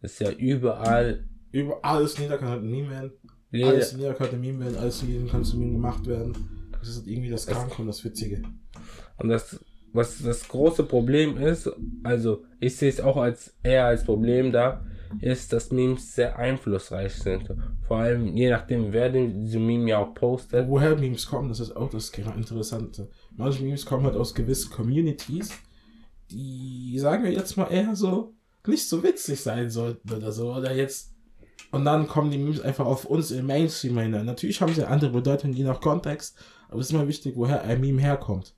Ist 0.00 0.20
ja 0.20 0.30
überall, 0.30 1.24
Über 1.52 1.84
alles 1.84 2.18
nieder 2.18 2.38
kann 2.38 2.48
halt 2.48 2.62
ein 2.62 2.70
Meme 2.70 2.90
werden. 2.90 3.12
jeder, 3.50 3.68
Alles 3.68 3.92
nieder 3.94 4.14
kann 4.14 4.30
ein 4.30 4.40
Meme 4.40 4.60
werden, 4.64 4.76
alles 4.78 5.02
nieder 5.02 5.30
kann 5.30 5.44
zu 5.44 5.58
Meme 5.58 5.72
gemacht 5.72 6.06
werden. 6.06 6.68
Das 6.78 6.88
ist 6.88 6.96
halt 6.98 7.06
irgendwie 7.08 7.30
das 7.30 7.46
Kranke 7.46 7.80
und 7.82 7.86
das 7.88 8.02
Witzige. 8.04 8.42
und 9.18 9.28
das, 9.28 9.62
was 9.92 10.22
das 10.22 10.48
große 10.48 10.84
Problem 10.84 11.36
ist, 11.36 11.70
also 12.02 12.44
ich 12.58 12.76
sehe 12.76 12.88
es 12.88 13.00
auch 13.00 13.18
als 13.18 13.54
eher 13.62 13.84
als 13.86 14.04
Problem 14.04 14.50
da, 14.50 14.84
ist, 15.20 15.52
dass 15.52 15.70
Memes 15.70 16.14
sehr 16.14 16.38
einflussreich 16.38 17.14
sind. 17.14 17.54
Vor 17.86 17.98
allem 17.98 18.36
je 18.36 18.50
nachdem, 18.50 18.92
wer 18.92 19.10
den, 19.10 19.44
diese 19.44 19.58
Meme 19.58 19.90
ja 19.90 19.98
auch 19.98 20.14
postet. 20.14 20.68
Woher 20.68 20.96
Memes 20.96 21.26
kommen, 21.26 21.48
das 21.48 21.60
ist 21.60 21.76
auch 21.76 21.90
das 21.90 22.10
Interessante. 22.10 23.08
Manche 23.36 23.62
Memes 23.62 23.86
kommen 23.86 24.04
halt 24.04 24.16
aus 24.16 24.34
gewissen 24.34 24.70
Communities, 24.70 25.50
die, 26.30 26.98
sagen 26.98 27.24
wir 27.24 27.32
jetzt 27.32 27.56
mal, 27.56 27.70
eher 27.70 27.94
so 27.94 28.34
nicht 28.66 28.88
so 28.88 29.02
witzig 29.02 29.40
sein 29.40 29.70
sollten 29.70 30.12
oder 30.12 30.32
so. 30.32 30.54
Oder 30.54 30.74
jetzt. 30.74 31.12
Und 31.70 31.84
dann 31.84 32.06
kommen 32.06 32.30
die 32.30 32.38
Memes 32.38 32.60
einfach 32.60 32.86
auf 32.86 33.04
uns 33.04 33.30
im 33.30 33.46
Mainstream 33.46 33.98
hinein. 33.98 34.26
Natürlich 34.26 34.60
haben 34.60 34.74
sie 34.74 34.82
eine 34.82 34.92
andere 34.92 35.10
Bedeutung, 35.10 35.52
je 35.52 35.64
nach 35.64 35.80
Kontext, 35.80 36.36
aber 36.68 36.80
es 36.80 36.86
ist 36.86 36.92
immer 36.92 37.08
wichtig, 37.08 37.34
woher 37.36 37.62
ein 37.62 37.80
Meme 37.80 38.00
herkommt. 38.00 38.54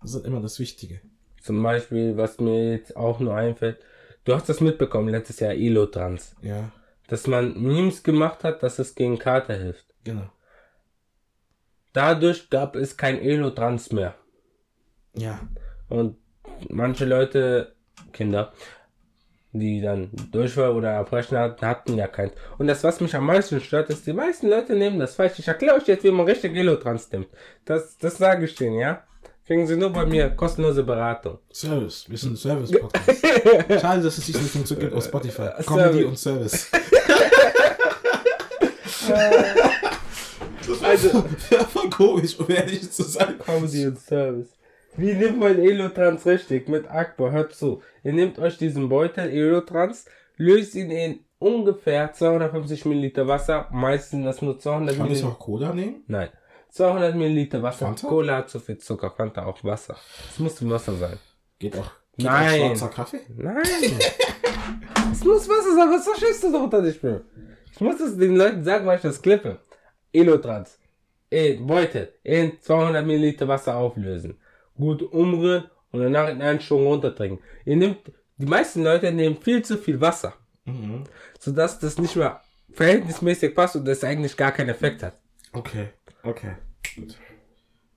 Das 0.00 0.14
ist 0.14 0.24
immer 0.24 0.40
das 0.40 0.58
Wichtige. 0.58 1.00
Zum 1.42 1.62
Beispiel, 1.62 2.16
was 2.16 2.38
mir 2.38 2.72
jetzt 2.72 2.96
auch 2.96 3.20
nur 3.20 3.34
einfällt, 3.34 3.78
du 4.24 4.34
hast 4.34 4.48
das 4.48 4.60
mitbekommen, 4.60 5.08
letztes 5.08 5.40
Jahr 5.40 5.52
Elo-Trans. 5.52 6.36
Ja, 6.42 6.70
dass 7.08 7.26
man 7.26 7.60
Memes 7.60 8.02
gemacht 8.02 8.44
hat, 8.44 8.62
dass 8.62 8.78
es 8.78 8.94
gegen 8.94 9.18
Kater 9.18 9.54
hilft. 9.54 9.86
genau. 10.04 10.30
Dadurch 11.94 12.50
gab 12.50 12.76
es 12.76 12.96
kein 12.96 13.18
Elo-Trans 13.18 13.92
mehr. 13.92 14.14
Ja. 15.14 15.40
Und 15.88 16.18
manche 16.68 17.06
Leute, 17.06 17.74
Kinder, 18.12 18.52
die 19.52 19.80
dann 19.80 20.10
Durchfall 20.30 20.70
oder 20.70 20.90
Erbrechen 20.90 21.38
hatten, 21.38 21.66
hatten 21.66 21.96
ja 21.96 22.06
keins. 22.06 22.34
Und 22.58 22.66
das, 22.66 22.84
was 22.84 23.00
mich 23.00 23.16
am 23.16 23.26
meisten 23.26 23.60
stört, 23.60 23.88
ist, 23.88 24.06
die 24.06 24.12
meisten 24.12 24.48
Leute 24.48 24.76
nehmen 24.76 24.98
das 24.98 25.16
falsch. 25.16 25.38
Ich 25.38 25.48
erkläre 25.48 25.76
euch 25.76 25.88
jetzt, 25.88 26.04
wie 26.04 26.10
man 26.10 26.26
richtig 26.26 26.54
Elotrans 26.54 27.10
nimmt. 27.10 27.28
Das, 27.64 27.96
das 27.96 28.18
sage 28.18 28.44
ich 28.44 28.54
denen, 28.54 28.78
ja? 28.78 29.02
Kriegen 29.48 29.66
sie 29.66 29.76
nur 29.76 29.90
bei 29.90 30.04
mir 30.06 30.28
kostenlose 30.30 30.82
Beratung. 30.84 31.38
Service. 31.50 32.04
Wir 32.08 32.18
sind 32.18 32.34
ein 32.34 32.36
Service-Podcast. 32.36 33.26
Schade, 33.80 34.02
dass 34.02 34.18
es 34.18 34.28
nicht 34.28 34.38
funktioniert 34.40 34.92
auf 34.92 35.04
Spotify. 35.04 35.36
Service. 35.36 35.66
Comedy 35.66 36.04
und 36.04 36.18
Service. 36.18 36.70
das 40.68 40.82
Also- 40.82 41.24
wäre 41.48 41.64
voll 41.64 41.88
komisch, 41.90 42.38
um 42.38 42.50
ehrlich 42.50 42.90
zu 42.92 43.02
sein. 43.04 43.38
Comedy 43.38 43.86
und 43.86 43.98
Service. 43.98 44.48
Wie 44.96 45.14
nimmt 45.14 45.38
man 45.40 45.58
Elotrans 45.58 46.26
richtig? 46.26 46.68
Mit 46.68 46.90
Akbar, 46.90 47.30
hört 47.30 47.54
zu. 47.54 47.80
Ihr 48.04 48.12
nehmt 48.12 48.38
euch 48.38 48.58
diesen 48.58 48.88
Beutel 48.90 49.30
Elotrans, 49.30 50.04
löst 50.36 50.74
ihn 50.74 50.90
in 50.90 51.20
ungefähr 51.38 52.12
250 52.12 52.84
Milliliter 52.84 53.26
Wasser, 53.28 53.68
meistens 53.70 54.24
das 54.24 54.42
nur 54.42 54.58
200 54.58 54.96
Kann 54.96 55.06
ich 55.06 55.10
Milliliter. 55.12 55.28
auch 55.28 55.38
Cola 55.38 55.72
nehmen? 55.72 56.02
Nein. 56.08 56.28
200 56.70 57.14
Milliliter 57.14 57.62
Wasser. 57.62 57.86
Fanta? 57.86 58.06
Cola 58.06 58.46
zu 58.46 58.60
viel 58.60 58.78
Zucker, 58.78 59.10
Fanta 59.10 59.46
auch 59.46 59.62
Wasser. 59.64 59.96
Es 60.30 60.38
muss 60.38 60.68
Wasser 60.68 60.94
sein. 60.94 61.18
Geht 61.58 61.76
auch. 61.76 61.90
Geht 62.16 62.26
Nein. 62.26 62.62
Auch 62.62 62.66
schwarzer 62.66 62.88
Kaffee? 62.88 63.20
Nein. 63.36 63.62
es 65.12 65.24
muss 65.24 65.48
Wasser 65.48 65.74
sein, 65.74 65.90
was 65.90 66.04
verstehst 66.04 66.44
du 66.44 66.52
doch 66.52 66.62
unter 66.62 66.82
dich, 66.82 67.00
Bro? 67.00 67.20
Ich 67.72 67.80
muss 67.80 68.00
es 68.00 68.16
den 68.16 68.36
Leuten 68.36 68.64
sagen, 68.64 68.86
weil 68.86 68.96
ich 68.96 69.02
das 69.02 69.22
klippe. 69.22 69.58
Elotrans. 70.12 70.78
In 71.30 71.66
Beutel. 71.66 72.12
In 72.22 72.60
200 72.60 73.04
Milliliter 73.04 73.46
Wasser 73.46 73.76
auflösen. 73.76 74.38
Gut 74.76 75.02
umrühren 75.02 75.64
und 75.90 76.00
danach 76.00 76.28
in 76.28 76.42
einen 76.42 76.60
Schwung 76.60 76.86
runtertrinken. 76.86 77.42
Ihr 77.64 77.76
nehmt, 77.76 77.98
die 78.36 78.46
meisten 78.46 78.82
Leute 78.82 79.12
nehmen 79.12 79.36
viel 79.36 79.62
zu 79.62 79.76
viel 79.78 80.00
Wasser. 80.00 80.34
Mhm. 80.64 81.04
Sodass 81.38 81.78
das 81.78 81.98
nicht 81.98 82.16
mehr 82.16 82.40
verhältnismäßig 82.72 83.54
passt 83.54 83.76
und 83.76 83.86
das 83.86 84.04
eigentlich 84.04 84.36
gar 84.36 84.52
keinen 84.52 84.70
Effekt 84.70 85.02
hat. 85.02 85.14
Okay. 85.52 85.88
Okay. 86.28 86.52
Gut. 86.94 87.16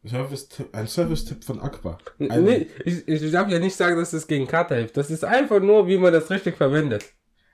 Service-Tipp, 0.07 0.69
ein 0.73 0.87
Service-Tipp 0.87 1.43
von 1.43 1.59
Akbar. 1.59 1.99
Ein, 2.17 2.43
Nee, 2.43 2.67
ich, 2.85 3.07
ich 3.07 3.31
darf 3.31 3.49
ja 3.49 3.59
nicht 3.59 3.75
sagen, 3.75 3.97
dass 3.97 4.13
es 4.13 4.25
gegen 4.25 4.47
Kater 4.47 4.75
hilft. 4.75 4.95
Das 4.97 5.11
ist 5.11 5.23
einfach 5.25 5.59
nur, 5.59 5.87
wie 5.87 5.97
man 5.97 6.13
das 6.13 6.29
richtig 6.29 6.55
verwendet. 6.57 7.03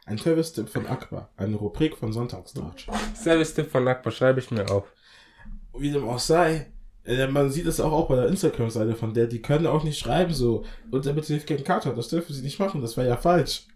ein 0.06 0.18
Service-Tipp 0.18 0.70
von 0.70 0.86
Akbar. 0.86 1.30
Eine 1.36 1.56
Rubrik 1.58 1.98
von 1.98 2.14
Sonntagsnatsch. 2.14 2.88
Service-Tipp 3.16 3.70
von 3.72 3.84
Nakba 3.84 4.12
schreibe 4.12 4.40
ich 4.40 4.52
mir 4.52 4.70
auf. 4.70 4.86
Wie 5.78 5.92
dem 5.92 6.08
auch 6.08 6.20
sei, 6.20 6.72
äh, 7.06 7.28
man 7.28 7.50
sieht 7.50 7.66
es 7.66 7.80
auch, 7.80 7.92
auch 7.92 8.08
bei 8.08 8.16
der 8.16 8.28
Instagram-Seite 8.28 8.96
von 8.96 9.14
der, 9.14 9.28
die 9.28 9.42
können 9.42 9.66
auch 9.66 9.84
nicht 9.84 9.98
schreiben 10.00 10.34
so, 10.34 10.64
und 10.92 11.06
damit 11.06 11.26
sie 11.26 11.40
keinen 11.40 11.64
Kater, 11.64 11.94
das 11.94 12.08
dürfen 12.10 12.34
sie 12.34 12.44
nicht 12.44 12.60
machen, 12.60 12.82
das 12.82 12.96
wäre 12.98 13.08
ja 13.08 13.18
falsch. 13.18 13.68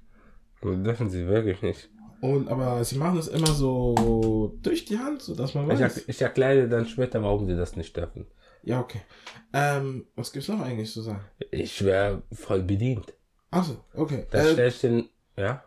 Das 0.62 0.82
dürfen 0.84 1.10
sie 1.10 1.28
wirklich 1.28 1.62
nicht. 1.62 1.90
Und, 2.22 2.48
aber 2.50 2.84
sie 2.84 2.98
machen 2.98 3.18
es 3.18 3.28
immer 3.28 3.48
so 3.54 4.56
durch 4.62 4.86
die 4.86 4.98
Hand, 5.00 5.22
so 5.24 5.34
dass 5.36 5.56
man 5.56 5.70
Ich, 5.72 5.80
weiß. 5.80 5.98
er, 5.98 6.10
ich 6.10 6.22
erkläre 6.22 6.62
dir 6.62 6.70
dann 6.70 6.86
später, 6.88 7.22
warum 7.24 7.48
sie 7.48 7.56
das 7.56 7.76
nicht 7.76 7.98
dürfen. 7.98 8.28
Ja, 8.64 8.80
okay. 8.80 9.02
Ähm, 9.54 10.06
was 10.16 10.32
gibt's 10.32 10.48
noch 10.48 10.62
eigentlich 10.62 10.92
zu 10.92 11.02
sagen? 11.02 11.22
Ich 11.50 11.84
wäre 11.84 12.22
voll 12.32 12.62
bedient. 12.62 13.12
Achso, 13.50 13.84
okay. 13.96 14.28
Da 14.30 14.40
Äh, 14.46 14.54
stell 14.54 14.68
ich 14.70 14.80
den, 14.82 15.10
ja? 15.36 15.64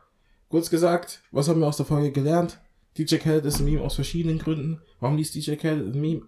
kurz 0.49 0.71
gesagt, 0.71 1.23
was 1.33 1.49
haben 1.49 1.59
wir 1.61 1.67
aus 1.67 1.77
der 1.77 1.87
Folge 1.87 2.13
gelernt? 2.13 2.61
DJ 2.97 3.17
Khaled 3.17 3.45
ist 3.45 3.59
ein 3.59 3.65
Meme 3.65 3.83
aus 3.83 3.97
verschiedenen 3.97 4.39
Gründen. 4.39 4.81
Warum 5.01 5.17
liest 5.17 5.35
DJ 5.35 5.57
Khaled 5.57 5.93
ein 5.95 6.01
Meme? 6.01 6.23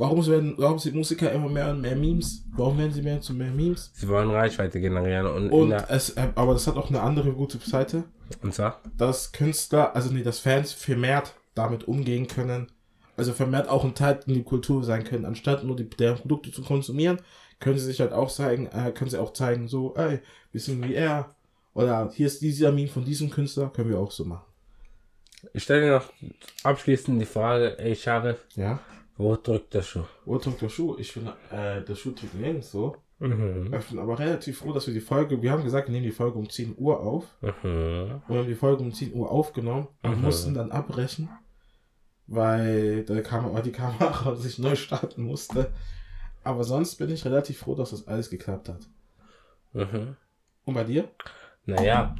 Warum 0.00 0.26
werden, 0.26 0.54
warum 0.56 0.78
sind 0.78 0.94
Musiker 0.94 1.30
immer 1.30 1.50
mehr 1.50 1.68
und 1.68 1.82
mehr 1.82 1.94
Memes? 1.94 2.42
Warum 2.56 2.78
werden 2.78 2.90
sie 2.90 3.02
mehr 3.02 3.20
zu 3.20 3.34
mehr 3.34 3.50
Memes? 3.50 3.90
Sie 3.92 4.08
wollen 4.08 4.30
Reichweite 4.30 4.80
generieren 4.80 5.26
und, 5.26 5.50
Und 5.50 5.72
es, 5.72 6.16
äh, 6.16 6.28
aber 6.36 6.54
das 6.54 6.66
hat 6.66 6.76
auch 6.76 6.88
eine 6.88 7.02
andere 7.02 7.34
gute 7.34 7.58
Seite, 7.58 8.04
und 8.40 8.54
zwar? 8.54 8.80
dass 8.96 9.30
Künstler, 9.30 9.94
also 9.94 10.10
nee, 10.10 10.22
dass 10.22 10.38
Fans 10.38 10.72
vermehrt 10.72 11.34
damit 11.54 11.86
umgehen 11.86 12.26
können. 12.26 12.72
Also 13.18 13.34
vermehrt 13.34 13.68
auch 13.68 13.84
ein 13.84 13.94
Teil 13.94 14.20
in 14.26 14.32
die 14.32 14.42
Kultur 14.42 14.82
sein 14.84 15.04
können, 15.04 15.26
anstatt 15.26 15.64
nur 15.64 15.76
die, 15.76 15.90
deren 15.90 16.16
Produkte 16.16 16.50
zu 16.50 16.62
konsumieren, 16.62 17.20
können 17.58 17.78
sie 17.78 17.84
sich 17.84 18.00
halt 18.00 18.14
auch 18.14 18.30
zeigen, 18.30 18.68
äh, 18.68 18.92
können 18.92 19.10
sie 19.10 19.20
auch 19.20 19.34
zeigen, 19.34 19.68
so, 19.68 19.94
ey, 19.96 20.20
wir 20.50 20.60
sind 20.62 20.82
wie 20.88 20.94
er. 20.94 21.34
Oder 21.74 22.10
hier 22.14 22.26
ist 22.26 22.40
dieser 22.40 22.72
Meme 22.72 22.88
von 22.88 23.04
diesem 23.04 23.28
Künstler, 23.28 23.68
können 23.68 23.90
wir 23.90 23.98
auch 23.98 24.12
so 24.12 24.24
machen. 24.24 24.46
Ich 25.52 25.62
stelle 25.62 25.82
dir 25.82 25.92
noch 25.96 26.10
abschließend 26.62 27.20
die 27.20 27.26
Frage, 27.26 27.78
ey 27.78 27.94
Sharif, 27.94 28.38
Ja. 28.56 28.80
Wo 29.20 29.36
drückt 29.36 29.74
der 29.74 29.82
Schuh? 29.82 30.04
Wo 30.24 30.38
drückt 30.38 30.62
der 30.62 30.68
Schuh? 30.68 30.96
Ich 30.98 31.12
finde, 31.12 31.34
äh, 31.50 31.82
der 31.84 31.94
Schuh 31.94 32.12
drückt 32.12 32.34
nirgends 32.34 32.70
so. 32.72 32.96
Mhm. 33.18 33.74
Ich 33.78 33.86
bin 33.88 33.98
aber 33.98 34.18
relativ 34.18 34.58
froh, 34.58 34.72
dass 34.72 34.86
wir 34.86 34.94
die 34.94 35.00
Folge, 35.00 35.42
wir 35.42 35.52
haben 35.52 35.62
gesagt, 35.62 35.88
wir 35.88 35.92
nehmen 35.92 36.04
die 36.06 36.10
Folge 36.10 36.38
um 36.38 36.48
10 36.48 36.74
Uhr 36.78 37.00
auf. 37.00 37.24
Mhm. 37.42 38.22
Wir 38.28 38.38
haben 38.38 38.46
die 38.48 38.54
Folge 38.54 38.82
um 38.82 38.92
10 38.92 39.12
Uhr 39.14 39.30
aufgenommen 39.30 39.88
und 40.02 40.16
Mhm. 40.16 40.22
mussten 40.22 40.54
dann 40.54 40.70
abbrechen, 40.72 41.28
weil 42.26 43.04
der 43.04 43.22
Kamera, 43.22 43.60
die 43.60 43.72
Kamera 43.72 44.34
sich 44.36 44.58
neu 44.58 44.74
starten 44.74 45.22
musste. 45.24 45.70
Aber 46.42 46.64
sonst 46.64 46.94
bin 46.96 47.10
ich 47.10 47.24
relativ 47.26 47.58
froh, 47.58 47.74
dass 47.74 47.90
das 47.90 48.08
alles 48.08 48.30
geklappt 48.30 48.70
hat. 48.70 48.88
Mhm. 49.74 50.16
Und 50.64 50.74
bei 50.74 50.84
dir? 50.84 51.08
Naja, 51.66 52.14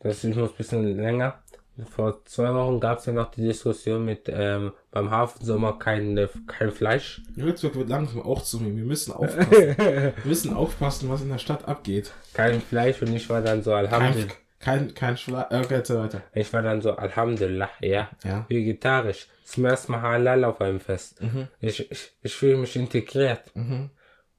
das 0.00 0.22
ist 0.22 0.36
noch 0.36 0.50
ein 0.50 0.56
bisschen 0.56 0.96
länger. 0.96 1.41
Vor 1.90 2.22
zwei 2.26 2.52
Wochen 2.52 2.80
gab 2.80 2.98
es 2.98 3.06
ja 3.06 3.14
noch 3.14 3.30
die 3.30 3.42
Diskussion 3.42 4.04
mit 4.04 4.28
ähm, 4.28 4.72
beim 4.90 5.10
Hafensommer 5.10 5.78
kein, 5.78 6.28
kein 6.46 6.70
Fleisch. 6.70 7.22
Würzburg 7.34 7.76
wird 7.76 7.88
langsam 7.88 8.22
auch 8.22 8.42
zu 8.42 8.60
mir. 8.60 8.76
Wir 8.76 8.84
müssen 8.84 9.12
aufpassen. 9.12 9.50
wir 9.78 10.12
müssen 10.24 10.52
aufpassen, 10.52 11.08
was 11.08 11.22
in 11.22 11.30
der 11.30 11.38
Stadt 11.38 11.66
abgeht. 11.66 12.12
kein 12.34 12.60
Fleisch 12.60 13.00
und 13.00 13.14
ich 13.14 13.28
war 13.30 13.40
dann 13.40 13.62
so 13.62 13.72
Alhamdulillah. 13.72 14.32
kein, 14.60 14.92
kein 14.92 15.16
Schla 15.16 15.46
Okay, 15.50 15.74
erzähl 15.74 15.98
weiter. 15.98 16.22
Ich 16.34 16.52
war 16.52 16.60
dann 16.60 16.82
so 16.82 16.92
Alhamdulillah, 16.92 17.70
ja. 17.80 18.10
Ja. 18.22 18.44
Vegetarisch. 18.48 19.28
Zum 19.44 19.64
ersten 19.64 19.92
Mal 19.92 20.02
Halal 20.02 20.44
auf 20.44 20.60
einem 20.60 20.80
Fest. 20.80 21.22
Mhm. 21.22 21.48
Ich, 21.60 21.90
ich, 21.90 22.12
ich 22.22 22.34
fühle 22.34 22.58
mich 22.58 22.76
integriert. 22.76 23.50
Mhm. 23.54 23.90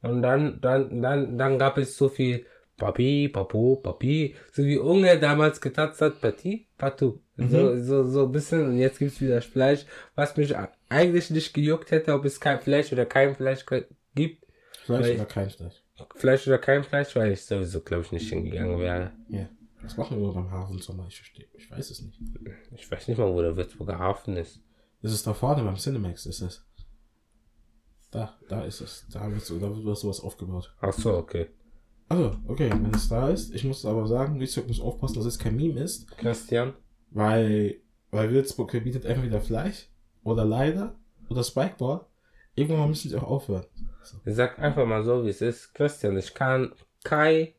Und 0.03 0.21
dann, 0.21 0.61
dann, 0.61 1.01
dann, 1.01 1.37
dann 1.37 1.57
gab 1.57 1.77
es 1.77 1.97
so 1.97 2.09
viel 2.09 2.45
Papi, 2.77 3.29
Papo, 3.29 3.75
Papi, 3.77 4.35
so 4.51 4.63
wie 4.63 4.77
Unge 4.77 5.19
damals 5.19 5.61
getanzt 5.61 6.01
hat, 6.01 6.19
Pati, 6.19 6.67
Patu. 6.77 7.19
So, 7.37 7.77
so, 7.81 8.03
so 8.03 8.25
ein 8.25 8.31
bisschen, 8.31 8.67
und 8.67 8.77
jetzt 8.77 8.99
gibt's 8.99 9.21
wieder 9.21 9.41
Fleisch, 9.41 9.85
was 10.15 10.37
mich 10.37 10.55
eigentlich 10.89 11.29
nicht 11.29 11.53
gejuckt 11.53 11.91
hätte, 11.91 12.13
ob 12.13 12.25
es 12.25 12.39
kein 12.39 12.59
Fleisch 12.59 12.91
oder 12.91 13.05
kein 13.05 13.35
Fleisch 13.35 13.65
gibt. 14.13 14.45
Fleisch 14.85 15.15
oder 15.15 15.25
kein 15.25 15.49
Fleisch? 15.49 15.83
Fleisch 16.15 16.47
oder 16.47 16.57
kein 16.57 16.83
Fleisch, 16.83 17.15
weil 17.15 17.31
ich 17.31 17.45
sowieso, 17.45 17.81
glaube 17.81 18.03
ich, 18.03 18.11
nicht 18.11 18.29
hingegangen 18.29 18.79
wäre. 18.79 19.11
Ja. 19.29 19.49
Was 19.81 19.97
machen 19.97 20.21
wir 20.21 20.31
beim 20.31 20.49
Hafensommer? 20.49 21.05
Ich 21.07 21.17
verstehe. 21.17 21.47
Ich 21.55 21.69
weiß 21.69 21.89
es 21.89 22.01
nicht. 22.01 22.19
Ich 22.75 22.89
weiß 22.89 23.07
nicht 23.07 23.17
mal, 23.17 23.33
wo 23.33 23.41
der 23.41 23.55
Würzburger 23.55 23.99
Hafen 23.99 24.37
ist. 24.37 24.61
Das 25.01 25.11
ist 25.11 25.27
da 25.27 25.33
vorne 25.33 25.63
beim 25.63 25.75
Cinemax, 25.75 26.25
ist 26.25 26.41
es. 26.41 26.65
Da, 28.11 28.37
da 28.47 28.63
ist 28.63 28.79
es. 28.79 29.05
Da, 29.11 29.29
wird 29.29 29.41
so, 29.41 29.59
da 29.59 29.75
wird 29.75 29.97
sowas 29.97 30.21
aufgebaut. 30.21 30.73
Ach 30.79 30.93
so, 30.93 31.17
okay. 31.17 31.47
Also, 32.13 32.35
okay, 32.47 32.69
wenn 32.69 32.93
es 32.93 33.09
da 33.09 33.29
ist. 33.29 33.55
Ich 33.55 33.63
muss 33.63 33.83
aber 33.87 34.05
sagen, 34.05 34.39
Würzburg 34.39 34.67
muss 34.67 34.79
aufpassen, 34.79 35.15
dass 35.15 35.25
es 35.25 35.39
kein 35.39 35.55
Meme 35.55 35.79
ist, 35.79 36.15
Christian? 36.15 36.73
weil, 37.09 37.81
weil 38.11 38.29
Würzburg 38.29 38.71
bietet 38.71 39.05
entweder 39.05 39.41
Fleisch 39.41 39.89
oder 40.23 40.45
leider 40.45 40.95
oder 41.29 41.43
Spikeball. 41.43 42.05
Irgendwann 42.53 42.89
müssen 42.89 43.09
sie 43.09 43.17
auch 43.17 43.23
aufhören. 43.23 43.65
So. 44.03 44.17
Ich 44.25 44.35
sag 44.35 44.59
einfach 44.59 44.85
mal 44.85 45.03
so, 45.03 45.25
wie 45.25 45.29
es 45.29 45.41
ist. 45.41 45.73
Christian, 45.73 46.15
ich 46.15 46.35
kann 46.35 46.73
Kai 47.03 47.55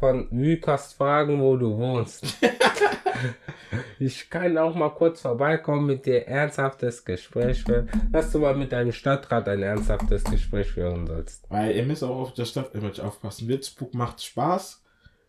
von 0.00 0.28
Vukast 0.32 0.94
fragen, 0.94 1.40
wo 1.40 1.56
du 1.56 1.78
wohnst. 1.78 2.26
ich 3.98 4.30
kann 4.30 4.58
auch 4.58 4.74
mal 4.74 4.90
kurz 4.90 5.20
vorbeikommen, 5.20 5.86
mit 5.86 6.06
dir 6.06 6.26
ernsthaftes 6.26 7.04
Gespräch 7.04 7.62
führen, 7.64 7.88
dass 8.10 8.32
du 8.32 8.38
mal 8.38 8.54
mit 8.56 8.72
deinem 8.72 8.92
Stadtrat 8.92 9.48
ein 9.48 9.62
ernsthaftes 9.62 10.24
Gespräch 10.24 10.72
führen 10.72 11.06
sollst. 11.06 11.44
Weil 11.50 11.76
ihr 11.76 11.84
müsst 11.84 12.02
auch 12.02 12.16
auf 12.16 12.34
das 12.34 12.50
Stadtimage 12.50 13.04
aufpassen. 13.04 13.48
Würzburg 13.48 13.94
macht 13.94 14.22
Spaß, 14.22 14.82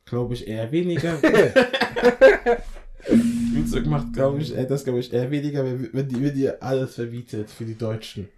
glaube 0.06 0.34
ich 0.34 0.48
eher 0.48 0.72
weniger. 0.72 1.22
Würzburg 3.08 3.86
macht, 3.86 4.14
glaube 4.14 4.40
ich, 4.40 4.56
äh, 4.56 4.66
das 4.66 4.84
glaube 4.84 5.00
ich 5.00 5.14
eher 5.14 5.30
weniger, 5.32 5.64
wenn, 5.66 6.08
die, 6.08 6.24
wenn 6.24 6.34
die 6.34 6.50
alles 6.50 6.96
verbietet 6.96 7.50
für 7.50 7.66
die 7.66 7.78
Deutschen. 7.78 8.30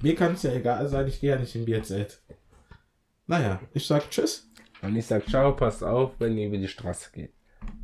Mir 0.00 0.14
kann 0.14 0.34
es 0.34 0.42
ja 0.42 0.52
egal 0.52 0.88
sein, 0.88 1.06
ich 1.06 1.20
gehe 1.20 1.30
ja 1.30 1.38
nicht 1.38 1.54
in 1.54 1.64
BZ. 1.64 2.20
Naja, 3.26 3.60
ich 3.72 3.86
sag 3.86 4.10
Tschüss. 4.10 4.48
Und 4.82 4.96
ich 4.96 5.06
sag, 5.06 5.28
ciao, 5.28 5.52
passt 5.54 5.84
auf, 5.84 6.12
wenn 6.18 6.36
ihr 6.36 6.48
über 6.48 6.58
die 6.58 6.66
Straße 6.66 7.10
geht. 7.12 7.32